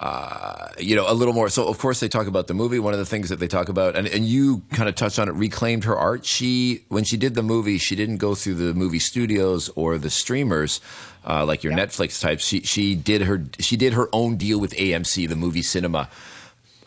uh, 0.01 0.69
you 0.79 0.95
know, 0.95 1.05
a 1.07 1.13
little 1.13 1.33
more. 1.33 1.47
So, 1.47 1.67
of 1.67 1.77
course, 1.77 1.99
they 1.99 2.07
talk 2.07 2.25
about 2.25 2.47
the 2.47 2.55
movie. 2.55 2.79
One 2.79 2.93
of 2.93 2.99
the 2.99 3.05
things 3.05 3.29
that 3.29 3.39
they 3.39 3.47
talk 3.47 3.69
about, 3.69 3.95
and, 3.95 4.07
and 4.07 4.25
you 4.25 4.63
kind 4.71 4.89
of 4.89 4.95
touched 4.95 5.19
on 5.19 5.29
it, 5.29 5.33
reclaimed 5.33 5.83
her 5.83 5.95
art. 5.95 6.25
She, 6.25 6.83
when 6.89 7.03
she 7.03 7.17
did 7.17 7.35
the 7.35 7.43
movie, 7.43 7.77
she 7.77 7.95
didn't 7.95 8.17
go 8.17 8.33
through 8.33 8.55
the 8.55 8.73
movie 8.73 8.97
studios 8.97 9.69
or 9.75 9.99
the 9.99 10.09
streamers, 10.09 10.81
uh, 11.23 11.45
like 11.45 11.63
your 11.63 11.71
Netflix 11.73 12.19
types. 12.19 12.43
She 12.43 12.61
she 12.61 12.95
did 12.95 13.21
her 13.21 13.45
she 13.59 13.77
did 13.77 13.93
her 13.93 14.09
own 14.11 14.37
deal 14.37 14.59
with 14.59 14.73
AMC, 14.73 15.29
the 15.29 15.35
movie 15.35 15.61
cinema, 15.61 16.09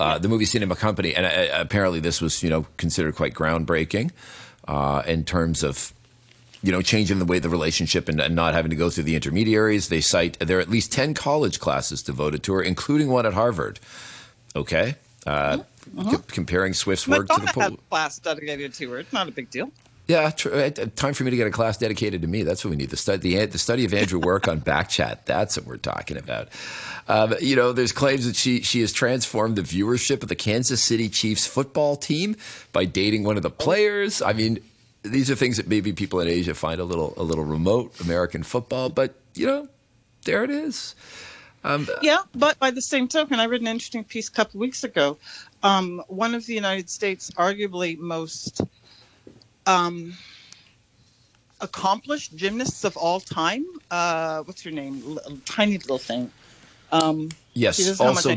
uh, 0.00 0.18
the 0.18 0.28
movie 0.28 0.44
cinema 0.44 0.74
company, 0.74 1.14
and 1.14 1.24
uh, 1.24 1.60
apparently 1.60 2.00
this 2.00 2.20
was 2.20 2.42
you 2.42 2.50
know 2.50 2.66
considered 2.78 3.14
quite 3.14 3.32
groundbreaking 3.32 4.10
uh, 4.66 5.04
in 5.06 5.24
terms 5.24 5.62
of 5.62 5.92
you 6.64 6.72
know, 6.72 6.80
changing 6.80 7.18
the 7.18 7.26
way 7.26 7.38
the 7.38 7.50
relationship 7.50 8.08
and, 8.08 8.18
and, 8.18 8.34
not 8.34 8.54
having 8.54 8.70
to 8.70 8.76
go 8.76 8.88
through 8.88 9.04
the 9.04 9.14
intermediaries. 9.14 9.90
They 9.90 10.00
cite 10.00 10.38
there 10.38 10.56
are 10.56 10.60
at 10.62 10.70
least 10.70 10.92
10 10.92 11.12
college 11.12 11.60
classes 11.60 12.02
devoted 12.02 12.42
to 12.44 12.54
her, 12.54 12.62
including 12.62 13.08
one 13.08 13.26
at 13.26 13.34
Harvard. 13.34 13.80
Okay. 14.56 14.94
Uh, 15.26 15.58
mm-hmm. 15.94 16.10
c- 16.10 16.16
comparing 16.28 16.72
Swift's 16.72 17.06
work 17.06 17.28
to 17.28 17.40
the 17.40 17.60
had 17.60 17.76
class 17.90 18.18
dedicated 18.18 18.72
to 18.74 18.90
her. 18.92 18.98
It's 18.98 19.12
not 19.12 19.28
a 19.28 19.30
big 19.30 19.50
deal. 19.50 19.70
Yeah, 20.06 20.30
tr- 20.30 20.54
uh, 20.54 20.70
time 20.96 21.12
for 21.12 21.24
me 21.24 21.30
to 21.30 21.36
get 21.36 21.46
a 21.46 21.50
class 21.50 21.76
dedicated 21.76 22.22
to 22.22 22.28
me. 22.28 22.42
That's 22.42 22.64
what 22.64 22.70
we 22.70 22.76
need. 22.76 22.90
The 22.90 22.96
study, 22.96 23.36
the, 23.36 23.46
the 23.46 23.58
study 23.58 23.84
of 23.84 23.92
Andrew 23.92 24.18
Work 24.18 24.48
on 24.48 24.60
Backchat. 24.60 25.24
That's 25.26 25.56
what 25.58 25.66
we're 25.66 25.76
talking 25.76 26.16
about. 26.16 26.48
Um, 27.08 27.34
you 27.40 27.56
know, 27.56 27.72
there's 27.72 27.92
claims 27.92 28.26
that 28.26 28.36
she 28.36 28.62
she 28.62 28.80
has 28.80 28.92
transformed 28.92 29.56
the 29.56 29.62
viewership 29.62 30.22
of 30.22 30.28
the 30.28 30.34
Kansas 30.34 30.82
City 30.82 31.08
Chiefs 31.08 31.46
football 31.46 31.96
team 31.96 32.36
by 32.72 32.84
dating 32.86 33.24
one 33.24 33.36
of 33.36 33.42
the 33.42 33.50
players. 33.50 34.20
I 34.20 34.34
mean, 34.34 34.60
these 35.04 35.30
are 35.30 35.34
things 35.34 35.58
that 35.58 35.68
maybe 35.68 35.92
people 35.92 36.18
in 36.20 36.28
Asia 36.28 36.54
find 36.54 36.80
a 36.80 36.84
little 36.84 37.14
a 37.16 37.22
little 37.22 37.44
remote 37.44 38.00
American 38.00 38.42
football, 38.42 38.88
but 38.88 39.14
you 39.34 39.46
know, 39.46 39.68
there 40.24 40.42
it 40.42 40.50
is. 40.50 40.94
Um, 41.62 41.88
yeah, 42.02 42.18
but 42.34 42.58
by 42.58 42.70
the 42.70 42.82
same 42.82 43.08
token, 43.08 43.40
I 43.40 43.46
read 43.46 43.60
an 43.60 43.66
interesting 43.66 44.04
piece 44.04 44.28
a 44.28 44.32
couple 44.32 44.60
weeks 44.60 44.84
ago. 44.84 45.16
Um, 45.62 46.02
one 46.08 46.34
of 46.34 46.44
the 46.44 46.54
United 46.54 46.90
States' 46.90 47.30
arguably 47.32 47.96
most 47.98 48.60
um, 49.66 50.12
accomplished 51.60 52.36
gymnasts 52.36 52.84
of 52.84 52.96
all 52.96 53.20
time. 53.20 53.64
Uh, 53.90 54.42
what's 54.42 54.62
her 54.62 54.70
name? 54.70 55.02
L- 55.06 55.38
tiny 55.46 55.78
little 55.78 55.98
thing. 55.98 56.30
Um, 56.92 57.30
yes, 57.54 57.98
also 57.98 58.36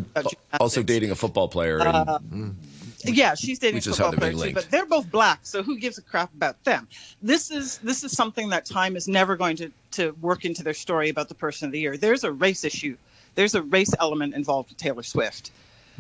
also 0.60 0.84
dating 0.84 1.12
a 1.12 1.16
football 1.16 1.48
player. 1.48 1.80
And, 1.80 2.10
uh, 2.10 2.20
mm 2.30 2.56
yeah, 3.16 3.36
she's 3.36 3.60
dating 3.60 3.82
football 3.82 4.12
player 4.12 4.34
too, 4.34 4.54
but 4.54 4.70
they're 4.70 4.86
both 4.86 5.10
black, 5.12 5.40
so 5.44 5.64
who 5.64 5.78
gives 5.78 5.98
a 5.98 6.02
crap 6.02 6.34
about 6.34 6.64
them? 6.64 6.88
This 7.22 7.52
is 7.52 7.78
this 7.80 8.04
is 8.04 8.12
something 8.12 8.50
that 8.50 8.66
Time 8.66 8.96
is 8.96 9.08
never 9.08 9.36
going 9.36 9.58
to 9.58 9.72
to 9.92 10.12
work 10.22 10.46
into 10.46 10.64
their 10.64 10.74
story 10.74 11.10
about 11.10 11.30
the 11.30 11.36
person 11.36 11.68
of 11.68 11.72
the 11.72 11.80
year. 11.80 11.98
There's 11.98 12.24
a 12.24 12.32
race 12.32 12.64
issue. 12.64 12.98
There's 13.36 13.56
a 13.56 13.62
race 13.62 13.94
element 14.00 14.34
involved 14.34 14.70
with 14.70 14.78
Taylor 14.78 15.04
Swift. 15.04 15.52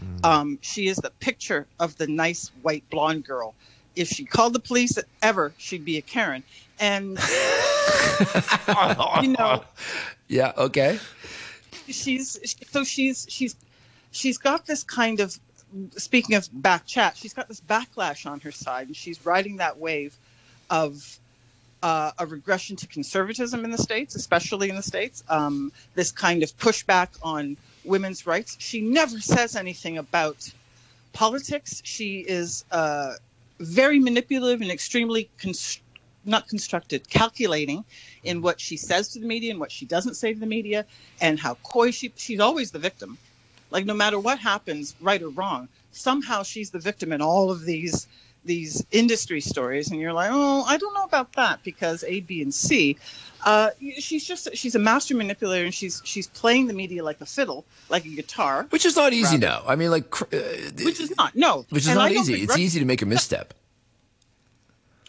Mm. 0.01 0.25
Um, 0.25 0.59
she 0.61 0.87
is 0.87 0.97
the 0.97 1.11
picture 1.19 1.67
of 1.79 1.97
the 1.97 2.07
nice 2.07 2.51
white 2.61 2.87
blonde 2.89 3.25
girl 3.25 3.55
if 3.97 4.09
she 4.09 4.23
called 4.23 4.53
the 4.53 4.59
police 4.59 4.97
ever, 5.21 5.53
she'd 5.57 5.83
be 5.83 5.97
a 5.97 6.01
Karen. 6.01 6.43
And 6.79 7.19
you 9.21 9.29
know, 9.29 9.63
Yeah. 10.27 10.53
Okay. 10.57 10.99
she's 11.87 12.55
so 12.69 12.83
she's 12.83 13.25
she's 13.29 13.55
she's 14.11 14.37
got 14.37 14.65
this 14.65 14.83
kind 14.83 15.19
of 15.19 15.37
speaking 15.97 16.35
of 16.35 16.47
back 16.53 16.85
chat 16.85 17.17
she's 17.17 17.33
got 17.33 17.47
this 17.47 17.61
backlash 17.61 18.25
on 18.29 18.39
her 18.39 18.51
side 18.51 18.87
and 18.87 18.95
she's 18.95 19.25
riding 19.25 19.57
that 19.57 19.77
wave 19.77 20.15
of 20.69 21.19
uh, 21.83 22.11
a 22.17 22.25
regression 22.25 22.75
to 22.75 22.87
conservatism 22.87 23.63
in 23.63 23.71
the 23.71 23.77
states 23.77 24.15
especially 24.15 24.69
in 24.69 24.75
the 24.75 24.83
states 24.83 25.23
um, 25.29 25.71
this 25.95 26.11
kind 26.11 26.43
of 26.43 26.55
pushback 26.57 27.09
on 27.21 27.57
women's 27.83 28.25
rights 28.25 28.55
she 28.59 28.81
never 28.81 29.19
says 29.19 29.55
anything 29.55 29.97
about 29.97 30.51
politics 31.13 31.81
she 31.83 32.19
is 32.19 32.65
uh, 32.71 33.13
very 33.59 33.99
manipulative 33.99 34.61
and 34.61 34.71
extremely 34.71 35.29
const- 35.37 35.81
not 36.25 36.47
constructed, 36.47 37.09
calculating 37.09 37.83
in 38.23 38.41
what 38.41 38.59
she 38.59 38.77
says 38.77 39.09
to 39.09 39.19
the 39.19 39.25
media 39.25 39.51
and 39.51 39.59
what 39.59 39.71
she 39.71 39.85
doesn't 39.85 40.15
say 40.15 40.33
to 40.33 40.39
the 40.39 40.45
media, 40.45 40.85
and 41.21 41.39
how 41.39 41.55
coy 41.63 41.89
she. 41.89 42.11
She's 42.17 42.39
always 42.39 42.71
the 42.71 42.79
victim. 42.79 43.17
Like 43.71 43.85
no 43.85 43.93
matter 43.93 44.19
what 44.19 44.39
happens, 44.39 44.95
right 45.01 45.21
or 45.21 45.29
wrong, 45.29 45.67
somehow 45.91 46.43
she's 46.43 46.69
the 46.69 46.79
victim 46.79 47.11
in 47.11 47.21
all 47.21 47.51
of 47.51 47.65
these 47.65 48.07
these 48.45 48.85
industry 48.91 49.41
stories, 49.41 49.91
and 49.91 49.99
you're 49.99 50.13
like, 50.13 50.29
oh, 50.31 50.63
I 50.63 50.77
don't 50.77 50.93
know 50.93 51.03
about 51.03 51.33
that 51.33 51.61
because 51.63 52.03
A, 52.05 52.21
B, 52.21 52.41
and 52.41 52.53
C. 52.53 52.95
Uh, 53.45 53.69
she's 53.99 54.25
just 54.25 54.47
she's 54.55 54.73
a 54.75 54.79
master 54.79 55.15
manipulator, 55.15 55.65
and 55.65 55.73
she's 55.73 56.01
she's 56.05 56.27
playing 56.27 56.67
the 56.67 56.73
media 56.73 57.03
like 57.03 57.19
a 57.19 57.25
fiddle, 57.25 57.65
like 57.89 58.05
a 58.05 58.09
guitar, 58.09 58.65
Which 58.69 58.85
is 58.85 58.95
not 58.95 59.11
easy 59.13 59.35
Rather. 59.35 59.47
now. 59.47 59.63
I 59.67 59.75
mean, 59.75 59.91
like, 59.91 60.09
cr- 60.09 60.23
uh, 60.33 60.39
which 60.83 60.99
is 61.01 61.15
not 61.17 61.35
no, 61.35 61.65
which 61.69 61.83
is 61.83 61.89
And 61.89 61.97
not 61.97 62.11
easy. 62.11 62.41
It's 62.41 62.57
easy 62.57 62.79
to 62.79 62.85
make 62.85 63.01
a 63.01 63.05
misstep. 63.13 63.53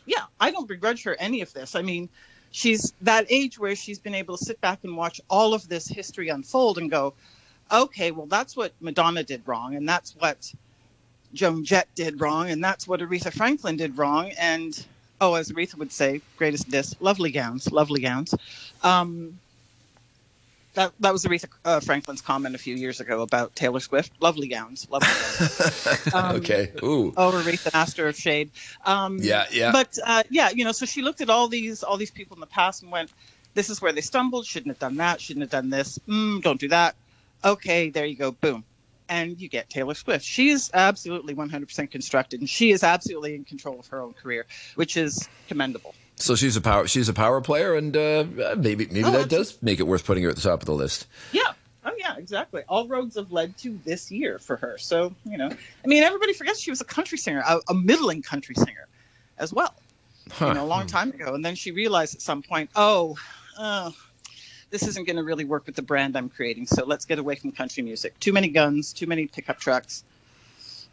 yeah, 0.06 0.24
I 0.40 0.50
don't 0.50 0.66
begrudge 0.68 1.04
her 1.04 1.14
any 1.18 1.40
of 1.42 1.52
this. 1.52 1.74
I 1.74 1.82
mean, 1.82 2.08
she's 2.50 2.92
that 3.02 3.26
age 3.30 3.58
where 3.58 3.76
she's 3.76 3.98
been 3.98 4.14
able 4.14 4.36
to 4.36 4.44
sit 4.44 4.60
back 4.60 4.80
and 4.84 4.96
watch 4.96 5.20
all 5.30 5.54
of 5.54 5.68
this 5.68 5.86
history 5.86 6.28
unfold 6.28 6.78
and 6.78 6.90
go, 6.90 7.14
okay, 7.70 8.10
well, 8.10 8.26
that's 8.26 8.56
what 8.56 8.72
Madonna 8.80 9.22
did 9.22 9.42
wrong, 9.46 9.74
and 9.76 9.88
that's 9.88 10.14
what 10.16 10.52
Joan 11.34 11.64
Jett 11.64 11.88
did 11.94 12.20
wrong, 12.20 12.50
and 12.50 12.62
that's 12.62 12.86
what 12.88 13.00
Aretha 13.00 13.32
Franklin 13.32 13.76
did 13.76 13.98
wrong. 13.98 14.32
And 14.38 14.86
oh, 15.20 15.34
as 15.34 15.50
Aretha 15.50 15.76
would 15.76 15.92
say, 15.92 16.20
greatest 16.36 16.70
diss, 16.70 16.94
lovely 17.00 17.30
gowns, 17.30 17.70
lovely 17.70 18.00
gowns. 18.00 18.34
Um, 18.82 19.38
that, 20.74 20.92
that 21.00 21.12
was 21.12 21.24
Aretha 21.24 21.48
uh, 21.64 21.80
Franklin's 21.80 22.20
comment 22.20 22.54
a 22.54 22.58
few 22.58 22.76
years 22.76 23.00
ago 23.00 23.22
about 23.22 23.56
Taylor 23.56 23.80
Swift. 23.80 24.12
Lovely 24.20 24.46
gowns, 24.46 24.86
lovely 24.90 25.08
gowns. 25.08 25.94
Um, 26.14 26.36
okay. 26.36 26.72
Ooh. 26.82 27.12
Oh, 27.16 27.32
Aretha, 27.32 27.72
master 27.74 28.08
of 28.08 28.16
shade. 28.16 28.50
Um, 28.86 29.18
Yeah, 29.20 29.46
yeah. 29.50 29.72
But 29.72 29.98
uh, 30.04 30.22
yeah, 30.30 30.50
you 30.50 30.64
know, 30.64 30.72
so 30.72 30.86
she 30.86 31.02
looked 31.02 31.20
at 31.20 31.30
all 31.30 31.48
these 31.48 31.82
all 31.82 31.96
these 31.96 32.10
people 32.10 32.36
in 32.36 32.40
the 32.40 32.46
past 32.46 32.82
and 32.82 32.90
went, 32.92 33.10
"This 33.54 33.68
is 33.68 33.82
where 33.82 33.92
they 33.92 34.00
stumbled. 34.00 34.46
Shouldn't 34.46 34.68
have 34.68 34.78
done 34.78 34.96
that. 34.96 35.20
Shouldn't 35.20 35.42
have 35.42 35.50
done 35.50 35.70
this. 35.70 35.98
Mm, 36.08 36.42
don't 36.42 36.60
do 36.60 36.68
that." 36.68 36.94
Okay, 37.44 37.90
there 37.90 38.06
you 38.06 38.16
go. 38.16 38.32
Boom, 38.32 38.64
and 39.08 39.40
you 39.40 39.48
get 39.48 39.70
Taylor 39.70 39.94
Swift. 39.94 40.24
She 40.24 40.50
is 40.50 40.70
absolutely 40.74 41.34
100% 41.34 41.90
constructed, 41.90 42.40
and 42.40 42.48
she 42.48 42.70
is 42.70 42.82
absolutely 42.82 43.34
in 43.34 43.44
control 43.44 43.78
of 43.78 43.86
her 43.88 44.00
own 44.00 44.12
career, 44.12 44.46
which 44.74 44.96
is 44.96 45.28
commendable. 45.48 45.94
So 46.16 46.34
she's 46.34 46.56
a 46.56 46.60
power. 46.60 46.86
She's 46.88 47.08
a 47.08 47.12
power 47.12 47.40
player, 47.40 47.74
and 47.74 47.96
uh, 47.96 48.24
maybe 48.56 48.86
maybe 48.86 49.04
Oh, 49.04 49.12
that 49.12 49.28
does 49.28 49.60
make 49.62 49.78
it 49.78 49.84
worth 49.84 50.04
putting 50.04 50.24
her 50.24 50.30
at 50.30 50.36
the 50.36 50.42
top 50.42 50.60
of 50.60 50.66
the 50.66 50.74
list. 50.74 51.06
Yeah. 51.32 51.52
Oh 51.84 51.92
yeah, 51.96 52.16
exactly. 52.18 52.62
All 52.68 52.88
roads 52.88 53.16
have 53.16 53.30
led 53.30 53.56
to 53.58 53.78
this 53.84 54.10
year 54.10 54.38
for 54.40 54.56
her. 54.56 54.78
So 54.78 55.14
you 55.24 55.38
know, 55.38 55.48
I 55.48 55.86
mean, 55.86 56.02
everybody 56.02 56.32
forgets 56.32 56.60
she 56.60 56.70
was 56.70 56.80
a 56.80 56.84
country 56.84 57.18
singer, 57.18 57.42
a, 57.46 57.60
a 57.68 57.74
middling 57.74 58.22
country 58.22 58.56
singer, 58.56 58.88
as 59.38 59.52
well. 59.52 59.74
You 60.40 60.52
know, 60.52 60.64
a 60.64 60.66
long 60.66 60.86
time 60.86 61.10
ago, 61.10 61.34
and 61.34 61.42
then 61.44 61.54
she 61.54 61.70
realized 61.70 62.14
at 62.14 62.20
some 62.20 62.42
point, 62.42 62.68
oh, 62.76 63.16
oh 63.58 63.94
this 64.70 64.86
isn't 64.86 65.06
going 65.06 65.16
to 65.16 65.24
really 65.24 65.44
work 65.44 65.66
with 65.66 65.76
the 65.76 65.82
brand 65.82 66.16
I'm 66.16 66.28
creating. 66.28 66.66
So 66.66 66.84
let's 66.84 67.04
get 67.04 67.18
away 67.18 67.36
from 67.36 67.52
country 67.52 67.82
music. 67.82 68.18
Too 68.20 68.32
many 68.32 68.48
guns, 68.48 68.92
too 68.92 69.06
many 69.06 69.26
pickup 69.26 69.58
trucks. 69.58 70.04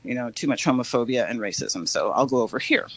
You 0.03 0.13
know, 0.13 0.29
too 0.29 0.47
much 0.47 0.63
homophobia 0.63 1.29
and 1.29 1.39
racism. 1.39 1.87
So 1.87 2.11
I'll 2.11 2.27
go 2.27 2.41
over 2.41 2.59
here. 2.59 2.87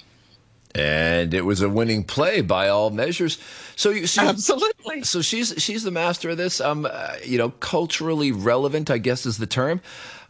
And 0.74 1.32
it 1.32 1.42
was 1.46 1.62
a 1.62 1.68
winning 1.68 2.04
play 2.04 2.42
by 2.42 2.68
all 2.68 2.90
measures. 2.90 3.38
So 3.76 3.90
you 3.90 4.06
so, 4.06 4.22
Absolutely. 4.22 5.02
So 5.04 5.22
she's 5.22 5.54
she's 5.56 5.82
the 5.82 5.90
master 5.90 6.30
of 6.30 6.36
this. 6.36 6.60
Um, 6.60 6.86
uh, 6.90 7.14
you 7.24 7.38
know, 7.38 7.48
culturally 7.48 8.32
relevant, 8.32 8.90
I 8.90 8.98
guess 8.98 9.24
is 9.24 9.38
the 9.38 9.46
term. 9.46 9.80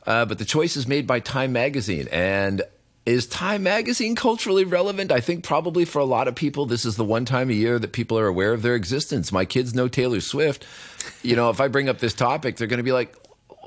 Uh, 0.07 0.25
but 0.25 0.39
the 0.39 0.45
choice 0.45 0.77
is 0.77 0.87
made 0.87 1.07
by 1.07 1.21
Time 1.21 1.53
Magazine, 1.53 2.09
and 2.13 2.63
is 3.09 3.27
Time 3.27 3.63
Magazine 3.63 4.15
culturally 4.15 4.65
relevant? 4.65 5.11
I 5.11 5.21
think 5.21 5.45
probably 5.45 5.85
for 5.85 5.99
a 5.99 6.05
lot 6.05 6.29
of 6.29 6.35
people, 6.35 6.67
this 6.67 6.85
is 6.85 6.97
the 6.97 7.05
one 7.05 7.25
time 7.25 7.51
a 7.51 7.55
year 7.55 7.79
that 7.79 7.93
people 7.93 8.19
are 8.19 8.27
aware 8.27 8.53
of 8.53 8.63
their 8.63 8.75
existence. 8.75 9.33
My 9.33 9.45
kids 9.45 9.75
know 9.75 9.89
Taylor 9.89 10.21
Swift. 10.21 10.67
You 11.23 11.37
know, 11.37 11.51
if 11.51 11.61
I 11.61 11.69
bring 11.69 11.89
up 11.89 11.99
this 11.99 12.15
topic, 12.15 12.57
they're 12.57 12.67
going 12.67 12.79
to 12.79 12.85
be 12.85 12.93
like, 12.93 13.15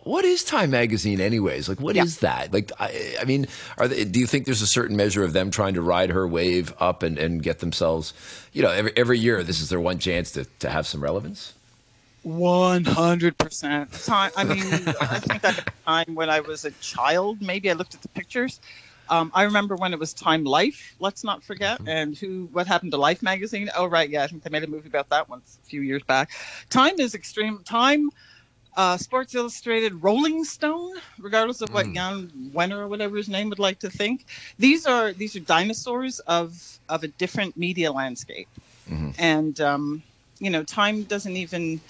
what 0.04 0.26
is 0.26 0.44
Time 0.44 0.72
Magazine, 0.72 1.22
anyways? 1.22 1.70
Like, 1.70 1.80
what 1.80 1.96
is 1.96 2.20
that? 2.20 2.52
Like, 2.52 2.72
I, 2.80 3.16
I 3.22 3.26
mean, 3.26 3.48
are 3.78 3.88
they, 3.88 4.04
do 4.04 4.20
you 4.20 4.26
think 4.26 4.46
there's 4.46 4.64
a 4.64 4.68
certain 4.68 4.96
measure 4.96 5.24
of 5.24 5.34
them 5.34 5.52
trying 5.52 5.76
to 5.76 5.82
ride 5.82 6.10
her 6.10 6.28
wave 6.28 6.74
up 6.80 7.04
and, 7.04 7.20
and 7.20 7.44
get 7.44 7.60
themselves, 7.60 8.14
you 8.52 8.64
know, 8.64 8.72
every, 8.72 8.92
every 8.96 9.20
year 9.20 9.44
this 9.44 9.62
is 9.62 9.70
their 9.70 9.80
one 9.80 10.00
chance 10.00 10.32
to, 10.32 10.46
to 10.60 10.70
have 10.70 10.88
some 10.88 11.04
relevance? 11.04 11.54
One 12.24 12.86
hundred 12.86 13.38
percent. 13.38 13.92
Time. 13.94 14.32
I 14.38 14.44
mean, 14.44 14.62
I 14.62 15.20
think 15.20 15.44
at 15.44 15.56
the 15.56 15.72
time 15.88 16.14
when 16.14 16.30
I 16.30 16.40
was 16.40 16.66
a 16.66 16.72
child, 16.72 17.42
maybe 17.42 17.70
I 17.70 17.74
looked 17.74 17.96
at 17.96 18.02
the 18.04 18.10
pictures. 18.10 18.60
Um, 19.12 19.32
I 19.36 19.44
remember 19.44 19.76
when 19.76 19.94
it 19.94 20.00
was 20.00 20.14
Time 20.14 20.46
Life. 20.46 20.96
Let's 21.00 21.24
not 21.24 21.44
forget. 21.44 21.82
And 21.86 22.18
who? 22.18 22.50
What 22.52 22.68
happened 22.68 22.92
to 22.94 22.98
Life 22.98 23.22
magazine? 23.22 23.70
Oh, 23.76 23.86
right. 23.86 24.10
Yeah, 24.10 24.24
I 24.24 24.28
think 24.28 24.44
they 24.44 24.50
made 24.50 24.64
a 24.64 24.68
movie 24.68 24.90
about 24.90 25.10
that 25.10 25.30
once 25.30 25.60
a 25.62 25.68
few 25.68 25.82
years 25.82 26.04
back. 26.04 26.32
Time 26.70 27.00
is 27.00 27.16
extreme. 27.16 27.64
Time. 27.64 28.10
Uh, 28.78 28.98
Sports 28.98 29.36
Illustrated, 29.36 30.04
Rolling 30.04 30.44
Stone, 30.46 30.94
regardless 31.20 31.62
of 31.62 31.74
what 31.74 31.94
Jan 31.94 32.52
Wenner 32.56 32.80
or 32.80 32.88
whatever 32.88 33.18
his 33.18 33.30
name 33.30 33.50
would 33.50 33.60
like 33.60 33.80
to 33.80 33.90
think, 33.90 34.26
these 34.58 34.86
are 34.86 35.14
these 35.14 35.36
are 35.36 35.40
dinosaurs 35.42 36.20
of 36.22 36.80
of 36.90 37.04
a 37.04 37.08
different 37.08 37.58
media 37.58 37.92
landscape, 37.92 38.50
and 39.18 39.60
um, 39.62 40.04
you 40.40 40.50
know, 40.50 40.64
Time 40.64 41.04
doesn't 41.04 41.36
even 41.38 41.82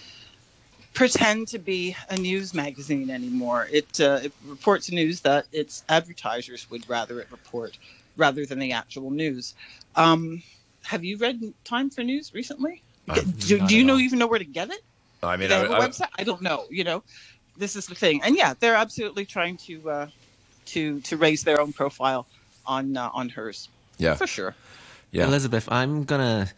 pretend 0.93 1.47
to 1.49 1.59
be 1.59 1.95
a 2.09 2.17
news 2.17 2.53
magazine 2.53 3.09
anymore. 3.09 3.67
It, 3.71 3.99
uh, 3.99 4.19
it 4.23 4.33
reports 4.45 4.91
news 4.91 5.21
that 5.21 5.45
its 5.51 5.83
advertisers 5.89 6.69
would 6.69 6.87
rather 6.89 7.19
it 7.21 7.27
report 7.31 7.77
rather 8.17 8.45
than 8.45 8.59
the 8.59 8.73
actual 8.73 9.09
news. 9.09 9.53
Um, 9.95 10.43
have 10.83 11.03
you 11.03 11.17
read 11.17 11.53
Time 11.63 11.89
for 11.89 12.03
News 12.03 12.33
recently? 12.33 12.81
do, 13.39 13.59
do 13.67 13.75
you 13.75 13.83
know 13.83 13.97
even 13.97 14.19
know 14.19 14.27
where 14.27 14.39
to 14.39 14.45
get 14.45 14.69
it? 14.69 14.81
I 15.23 15.37
mean, 15.37 15.49
Do 15.49 15.55
have 15.55 15.71
I- 15.71 15.77
a 15.77 15.79
I- 15.79 15.87
website? 15.87 16.09
I 16.17 16.23
don't 16.23 16.41
know. 16.41 16.65
You 16.69 16.83
know, 16.83 17.03
this 17.57 17.75
is 17.75 17.85
the 17.87 17.95
thing, 17.95 18.21
and 18.23 18.35
yeah, 18.35 18.53
they're 18.59 18.75
absolutely 18.75 19.25
trying 19.25 19.57
to 19.57 19.89
uh, 19.89 20.07
to 20.67 20.99
to 21.01 21.17
raise 21.17 21.43
their 21.43 21.59
own 21.61 21.73
profile 21.73 22.25
on 22.65 22.97
uh, 22.97 23.09
on 23.13 23.29
hers. 23.29 23.69
Yeah. 23.97 24.15
for 24.15 24.27
sure. 24.27 24.55
Yeah. 25.11 25.25
Elizabeth, 25.27 25.71
I'm 25.71 26.05
gonna, 26.05 26.49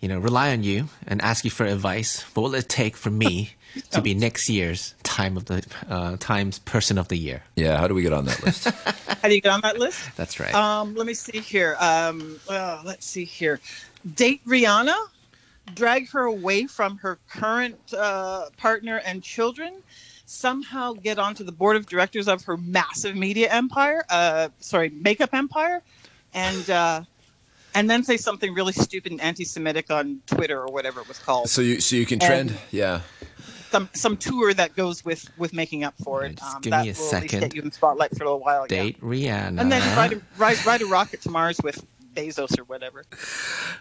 you 0.00 0.08
know, 0.08 0.18
rely 0.18 0.52
on 0.52 0.62
you 0.62 0.88
and 1.06 1.20
ask 1.22 1.44
you 1.44 1.50
for 1.50 1.64
advice. 1.64 2.22
What 2.34 2.42
will 2.42 2.54
it 2.54 2.68
take 2.68 2.96
for 2.96 3.10
me 3.10 3.50
to 3.90 4.00
be 4.00 4.14
next 4.14 4.48
year's 4.48 4.94
time 5.02 5.36
of 5.36 5.46
the 5.46 5.64
uh, 5.88 6.16
Times 6.18 6.58
Person 6.60 6.98
of 6.98 7.08
the 7.08 7.16
Year? 7.16 7.42
Yeah, 7.56 7.78
how 7.78 7.88
do 7.88 7.94
we 7.94 8.02
get 8.02 8.12
on 8.12 8.26
that 8.26 8.42
list? 8.44 8.64
How 9.24 9.28
do 9.28 9.34
you 9.34 9.40
get 9.40 9.52
on 9.52 9.62
that 9.62 9.78
list? 9.78 10.14
That's 10.16 10.38
right. 10.38 10.54
Um, 10.54 10.94
let 10.94 11.06
me 11.06 11.14
see 11.14 11.38
here. 11.38 11.76
Um, 11.80 12.38
well, 12.46 12.82
let's 12.84 13.06
see 13.06 13.24
here. 13.24 13.58
Date 14.14 14.44
Rihanna, 14.46 14.96
drag 15.74 16.10
her 16.10 16.24
away 16.24 16.66
from 16.66 16.98
her 16.98 17.18
current 17.30 17.94
uh, 17.96 18.50
partner 18.58 19.00
and 19.06 19.22
children, 19.22 19.82
somehow 20.26 20.92
get 20.92 21.18
onto 21.18 21.42
the 21.44 21.52
board 21.52 21.76
of 21.76 21.86
directors 21.86 22.28
of 22.28 22.44
her 22.44 22.58
massive 22.58 23.16
media 23.16 23.50
empire, 23.50 24.04
uh, 24.10 24.48
sorry, 24.60 24.90
makeup 24.90 25.30
empire, 25.32 25.80
and 26.34 26.68
uh, 26.68 27.02
and 27.74 27.90
then 27.90 28.04
say 28.04 28.16
something 28.16 28.54
really 28.54 28.72
stupid 28.72 29.12
and 29.12 29.20
anti-Semitic 29.20 29.90
on 29.90 30.20
Twitter 30.26 30.60
or 30.60 30.72
whatever 30.72 31.00
it 31.00 31.08
was 31.08 31.18
called. 31.18 31.48
so 31.50 31.60
you 31.60 31.80
so 31.80 31.96
you 31.96 32.06
can 32.06 32.20
And- 32.22 32.48
trend, 32.50 32.58
yeah. 32.70 33.00
Some 33.70 33.88
some 33.92 34.16
tour 34.16 34.54
that 34.54 34.76
goes 34.76 35.04
with 35.04 35.28
with 35.36 35.52
making 35.52 35.82
up 35.82 35.94
for 36.04 36.24
it. 36.24 36.36
Just 36.36 36.54
Um, 36.56 36.62
give 36.62 36.70
that 36.70 36.84
me 36.84 36.90
a 36.90 36.92
will 36.92 36.96
at 36.96 37.00
least 37.00 37.10
second. 37.10 37.40
get 37.40 37.54
you 37.56 37.62
in 37.62 37.68
the 37.70 37.74
spotlight 37.74 38.16
for 38.16 38.22
a 38.22 38.26
little 38.26 38.38
while. 38.40 38.66
yeah. 38.70 38.82
Date 38.84 39.00
Rihanna. 39.00 39.60
And 39.60 39.72
then 39.72 39.96
ride 39.96 40.12
a, 40.12 40.20
ride, 40.38 40.64
ride 40.64 40.80
a 40.82 40.86
rocket 40.86 41.22
to 41.22 41.30
Mars 41.30 41.58
with 41.60 41.84
Bezos 42.14 42.56
or 42.56 42.62
whatever. 42.64 43.02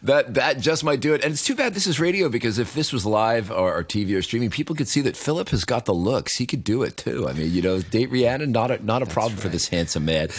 That 0.02 0.34
that 0.34 0.60
just 0.60 0.84
might 0.84 1.00
do 1.00 1.14
it. 1.14 1.24
And 1.24 1.32
it's 1.34 1.46
too 1.46 1.54
bad 1.54 1.76
this 1.76 1.86
is 1.86 2.00
radio 2.00 2.28
because 2.28 2.58
if 2.58 2.74
this 2.74 2.92
was 2.92 3.06
live 3.06 3.52
or, 3.52 3.72
or 3.78 3.84
TV 3.84 4.18
or 4.18 4.24
streaming, 4.24 4.50
people 4.50 4.76
could 4.76 4.88
see 4.88 5.02
that 5.02 5.16
Philip 5.16 5.50
has 5.50 5.64
got 5.64 5.86
the 5.86 5.94
looks. 5.94 6.38
He 6.38 6.48
could 6.48 6.64
do 6.64 6.82
it 6.82 6.98
too. 6.98 7.30
I 7.30 7.34
mean, 7.34 7.52
you 7.54 7.62
know, 7.62 7.80
date 7.80 8.10
Rihanna, 8.12 8.48
not 8.48 8.72
a 8.72 8.84
not 8.84 9.04
a 9.04 9.06
problem 9.06 9.40
for 9.40 9.50
this 9.50 9.68
handsome 9.68 10.06
man. 10.06 10.30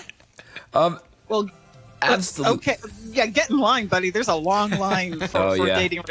um, 0.72 0.98
Well, 1.28 1.50
absolutely. 2.02 2.56
okay, 2.56 2.76
yeah, 3.10 3.26
get 3.26 3.50
in 3.50 3.58
line, 3.58 3.86
buddy. 3.86 4.10
There's 4.10 4.28
a 4.28 4.34
long 4.34 4.70
line 4.70 5.18
for, 5.28 5.38
Oh, 5.38 5.56
for 5.56 5.66
yeah. 5.66 5.78
dating. 5.78 6.02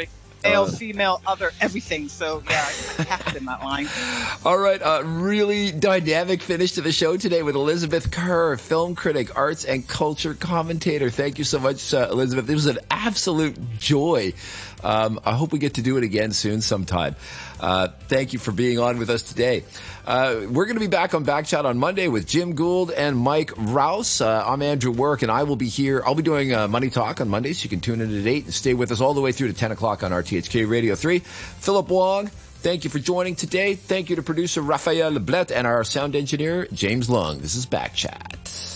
Male, 0.44 0.62
Uh, 0.64 0.70
female, 0.70 1.20
other, 1.26 1.50
everything. 1.60 2.08
So 2.08 2.40
yeah, 2.48 2.68
I 2.98 3.04
kept 3.04 3.34
in 3.34 3.46
that 3.46 3.64
line. 3.64 3.88
All 4.44 4.58
right, 4.58 4.80
uh, 4.80 5.02
really 5.04 5.72
dynamic 5.72 6.40
finish 6.40 6.72
to 6.72 6.82
the 6.82 6.92
show 6.92 7.16
today 7.16 7.42
with 7.42 7.56
Elizabeth 7.56 8.12
Kerr, 8.12 8.56
film 8.56 8.94
critic, 8.94 9.36
arts 9.36 9.64
and 9.64 9.88
culture 9.88 10.34
commentator. 10.34 11.10
Thank 11.10 11.38
you 11.38 11.44
so 11.44 11.58
much, 11.58 11.92
uh, 11.92 12.08
Elizabeth. 12.12 12.48
It 12.48 12.54
was 12.54 12.66
an 12.66 12.78
absolute 12.92 13.56
joy. 13.80 14.34
Um, 14.84 15.18
I 15.24 15.32
hope 15.32 15.52
we 15.52 15.58
get 15.58 15.74
to 15.74 15.82
do 15.82 15.96
it 15.96 16.04
again 16.04 16.30
soon 16.32 16.60
sometime. 16.60 17.16
Uh, 17.60 17.88
thank 18.08 18.32
you 18.32 18.38
for 18.38 18.52
being 18.52 18.78
on 18.78 18.98
with 18.98 19.10
us 19.10 19.22
today. 19.22 19.64
Uh, 20.06 20.42
we're 20.50 20.66
going 20.66 20.76
to 20.76 20.80
be 20.80 20.86
back 20.86 21.14
on 21.14 21.24
Backchat 21.24 21.64
on 21.64 21.78
Monday 21.78 22.08
with 22.08 22.26
Jim 22.26 22.54
Gould 22.54 22.90
and 22.90 23.16
Mike 23.16 23.52
Rowse. 23.56 24.20
Uh, 24.20 24.44
I'm 24.46 24.62
Andrew 24.62 24.92
Work, 24.92 25.22
and 25.22 25.30
I 25.30 25.42
will 25.42 25.56
be 25.56 25.68
here. 25.68 26.02
I'll 26.04 26.14
be 26.14 26.22
doing 26.22 26.54
uh, 26.54 26.68
Money 26.68 26.90
Talk 26.90 27.20
on 27.20 27.28
Mondays. 27.28 27.58
So 27.58 27.64
you 27.64 27.70
can 27.70 27.80
tune 27.80 28.00
in 28.00 28.16
at 28.20 28.26
8 28.26 28.44
and 28.44 28.54
stay 28.54 28.74
with 28.74 28.92
us 28.92 29.00
all 29.00 29.14
the 29.14 29.20
way 29.20 29.32
through 29.32 29.48
to 29.48 29.54
10 29.54 29.72
o'clock 29.72 30.02
on 30.02 30.12
RTHK 30.12 30.68
Radio 30.68 30.94
3. 30.94 31.18
Philip 31.20 31.88
Wong, 31.88 32.28
thank 32.28 32.84
you 32.84 32.90
for 32.90 32.98
joining 32.98 33.34
today. 33.34 33.74
Thank 33.74 34.10
you 34.10 34.16
to 34.16 34.22
producer 34.22 34.60
Raphael 34.60 35.12
Leblet 35.12 35.50
and 35.50 35.66
our 35.66 35.82
sound 35.82 36.14
engineer, 36.14 36.68
James 36.72 37.10
Lung. 37.10 37.40
This 37.40 37.56
is 37.56 37.66
Backchat. 37.66 38.75